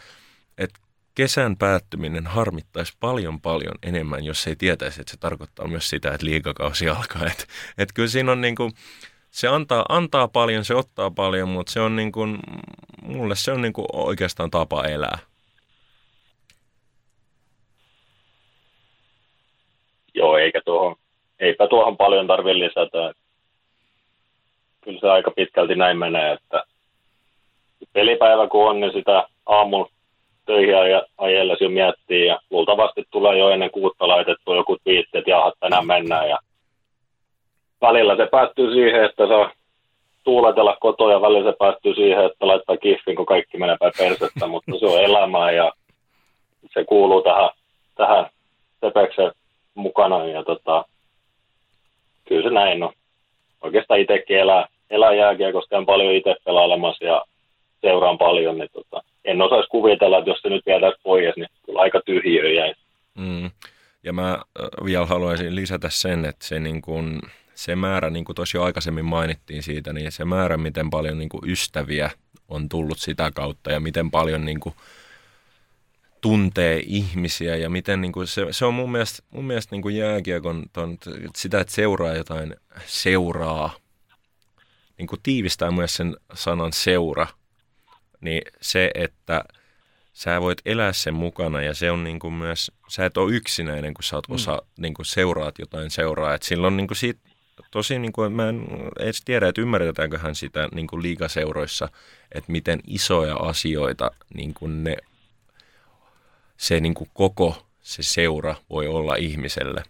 [0.58, 0.80] että
[1.16, 6.26] kesän päättyminen harmittaisi paljon paljon enemmän, jos ei tietäisi, että se tarkoittaa myös sitä, että
[6.26, 7.22] liikakausi alkaa.
[7.32, 7.44] Että,
[7.78, 8.72] että kyllä siinä on niin kuin,
[9.32, 12.38] se antaa, antaa paljon, se ottaa paljon, mutta se on niin kuin,
[13.02, 15.20] mulle se on niin kuin oikeastaan tapa elää.
[20.14, 20.96] Joo, eikä tuohon,
[21.40, 23.14] eipä tuohon paljon tarvitse lisätä.
[24.84, 26.64] Kyllä se aika pitkälti näin menee, että
[27.94, 29.88] pelipäivä kun on, niin sitä aamun
[30.46, 30.76] töihin
[31.18, 35.88] ajellesi jo miettii ja luultavasti tulee jo ennen kuutta laitettu joku twiitti, että jaha, tänään
[35.88, 36.38] mennään ja
[37.82, 39.52] välillä se päättyy siihen, että saa
[40.24, 44.48] tuuletella kotoa ja välillä se päättyy siihen, että laittaa kiffin, kun kaikki menee päin persettä,
[44.48, 45.72] mutta se on elämää ja
[46.74, 47.50] se kuuluu tähän,
[47.96, 48.30] tähän
[48.82, 49.32] Tepeksen
[49.76, 50.86] mukana ja tota,
[52.28, 52.94] kyllä se näin on.
[53.62, 57.22] Oikeastaan itsekin elää, elää jääkiekosta on paljon itse pelailemassa ja
[57.86, 61.80] seuraan paljon, niin tota, en osaisi kuvitella, että jos se nyt vietäisi pois, niin kyllä
[61.80, 62.74] aika tyhjiö jäi.
[63.16, 63.52] Mm.
[64.04, 64.40] Ja mä
[64.86, 67.22] vielä haluaisin lisätä sen, että se, niin kun,
[67.54, 71.30] se määrä, niin kuin tuossa jo aikaisemmin mainittiin siitä, niin se määrä, miten paljon niin
[71.48, 72.10] ystäviä
[72.50, 74.76] on tullut sitä kautta ja miten paljon niin kuin,
[76.22, 79.98] tuntee ihmisiä ja miten niin kuin se, se on mun mielestä, mun mielestä niin kuin
[79.98, 80.98] jääkiekon ton,
[81.36, 82.56] sitä, että seuraa jotain
[82.86, 83.74] seuraa,
[84.98, 87.28] niin kuin tiivistää myös sen sanan seura,
[88.26, 89.44] niin se, että
[90.14, 93.94] sä voit elää sen mukana ja se on niin kuin myös, sä et ole yksinäinen,
[93.94, 94.82] kun sä oot osa, mm.
[94.82, 97.20] niin kuin seuraat jotain seuraa, että silloin niin kuin siitä
[97.72, 98.68] tosi niin kuin, mä en
[99.00, 101.90] edes tiedä, että ymmärretäänköhän sitä niin kuin liigaseuroissa,
[102.32, 104.98] että miten isoja asioita niin kuin ne,
[106.58, 109.84] se niin kuin koko se seura voi olla ihmiselle.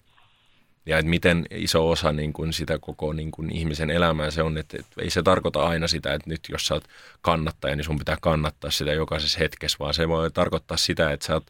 [0.85, 4.57] Ja että miten iso osa niin kuin sitä koko niin kuin ihmisen elämää se on,
[4.57, 6.87] että, että ei se tarkoita aina sitä, että nyt jos sä oot
[7.21, 11.33] kannattaja, niin sun pitää kannattaa sitä jokaisessa hetkessä, vaan se voi tarkoittaa sitä, että sä
[11.33, 11.45] oot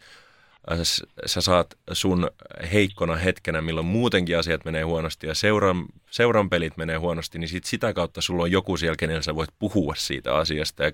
[0.71, 0.79] Äh,
[1.25, 2.29] sä saat sun
[2.73, 7.63] heikkona hetkenä, milloin muutenkin asiat menee huonosti ja seuran, seuran pelit menee huonosti, niin sit
[7.63, 10.83] sitä kautta sulla on joku siellä, kenellä sä voit puhua siitä asiasta.
[10.83, 10.91] Ja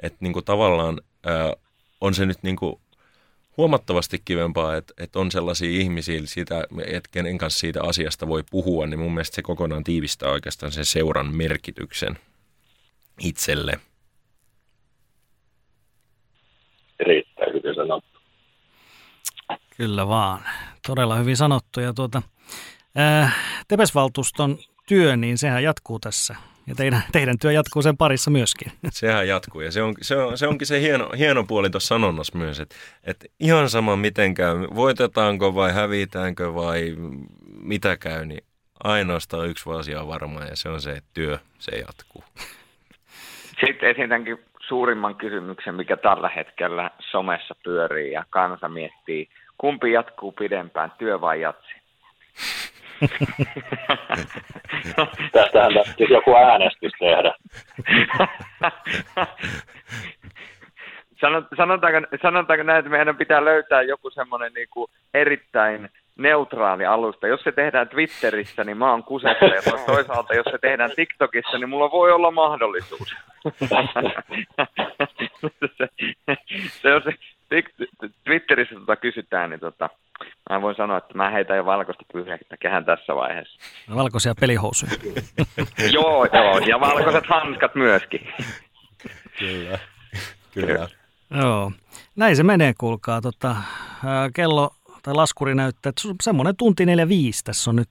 [0.00, 1.52] että niin tavallaan ää, äh,
[2.00, 2.80] on se nyt niin kuin
[3.58, 8.86] huomattavasti kivempaa, että, että on sellaisia ihmisiä, sitä, että kenen kanssa siitä asiasta voi puhua,
[8.86, 12.18] niin mun mielestä se kokonaan tiivistää oikeastaan sen seuran merkityksen
[13.20, 13.80] itselle.
[17.00, 18.20] Riittää hyvin sanottu.
[19.76, 20.44] Kyllä vaan.
[20.86, 21.80] Todella hyvin sanottu.
[21.80, 22.22] Ja tuota,
[22.94, 23.30] ää,
[23.68, 24.58] Tepesvaltuuston
[24.88, 26.36] työ, niin sehän jatkuu tässä.
[26.68, 28.72] Ja teidän, teidän työ jatkuu sen parissa myöskin.
[28.90, 32.38] Sehän jatkuu ja se, on, se, on, se onkin se hieno, hieno puoli tuossa sanonnassa
[32.38, 36.94] myös, että, että ihan sama miten käy, voitetaanko vai hävitäänkö vai
[37.62, 38.44] mitä käy, niin
[38.84, 42.24] ainoastaan yksi asia on varma ja se on se, että työ, se jatkuu.
[43.66, 44.38] Sitten esitänkin
[44.68, 49.28] suurimman kysymyksen, mikä tällä hetkellä somessa pyörii ja kansa miettii,
[49.58, 51.77] kumpi jatkuu pidempään, työ vai jatsi?
[55.32, 57.34] Tästähän siis joku äänestys tehdä.
[61.56, 65.88] sanotaanko, sanotaanko näin, että meidän pitää löytää joku semmoinen niin kuin erittäin
[66.18, 67.26] neutraali alusta.
[67.26, 71.68] Jos se tehdään Twitterissä, niin mä oon kusessa, ja toisaalta jos se tehdään TikTokissa, niin
[71.68, 73.16] mulla voi olla mahdollisuus.
[75.76, 75.88] se,
[76.82, 77.12] se, se,
[78.24, 79.90] Twitterissä tota kysytään, niin tota,
[80.50, 83.58] mä voin sanoa, että mä heitän jo valkoista pyhäktä kehän tässä vaiheessa.
[83.94, 84.92] Valkoisia pelihousuja.
[85.92, 88.32] joo, joo, ja valkoiset hanskat myöskin.
[89.38, 89.78] Kyllä,
[90.54, 90.88] kyllä.
[91.40, 91.72] Joo,
[92.16, 93.20] näin se menee, kuulkaa.
[93.20, 93.56] Tota,
[94.34, 94.70] kello
[95.02, 97.88] tai laskuri näyttää, että semmoinen tunti 45 tässä on nyt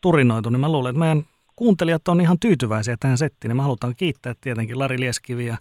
[0.00, 1.22] turinoitu, niin mä luulen, että meidän
[1.56, 5.56] kuuntelijat on ihan tyytyväisiä tähän settiin, niin mä halutaan kiittää tietenkin Lari Lieskivi ja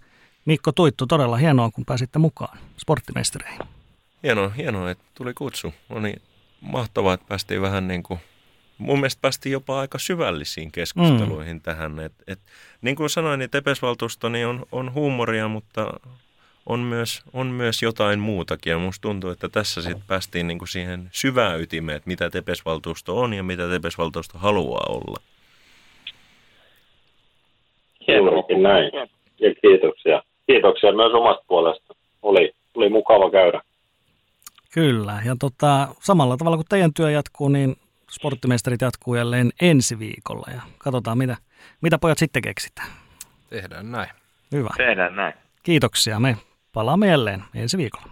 [0.45, 3.59] Mikko Tuittu, todella hienoa, kun pääsitte mukaan sporttimeistereihin.
[4.23, 5.73] Hienoa, hienoa, että tuli kutsu.
[5.89, 6.21] On niin
[6.61, 8.19] mahtavaa, että päästiin vähän niin kuin,
[8.77, 11.61] mun mielestä päästiin jopa aika syvällisiin keskusteluihin mm.
[11.61, 11.99] tähän.
[11.99, 12.39] Et, et,
[12.81, 15.93] niin kuin sanoin, niin Tepesvaltuusto niin on, on huumoria, mutta
[16.65, 18.71] on myös, on myös jotain muutakin.
[18.71, 23.19] Ja musta tuntuu, että tässä sitten päästiin niin kuin siihen syvään ytimeen, että mitä Tepesvaltuusto
[23.19, 25.17] on ja mitä Tepesvaltuusto haluaa olla.
[28.07, 28.91] Hienoakin näin.
[29.39, 31.95] Ja kiitoksia kiitoksia myös omasta puolesta.
[32.21, 33.61] Oli, oli mukava käydä.
[34.73, 37.75] Kyllä, ja tota, samalla tavalla kuin teidän työ jatkuu, niin
[38.11, 41.37] sporttimestarit jatkuu jälleen ensi viikolla ja katsotaan, mitä,
[41.81, 42.87] mitä pojat sitten keksitään.
[43.49, 44.09] Tehdään näin.
[44.51, 44.69] Hyvä.
[44.77, 45.33] Tehdään näin.
[45.63, 46.19] Kiitoksia.
[46.19, 46.37] Me
[46.73, 48.07] palaamme jälleen ensi viikolla.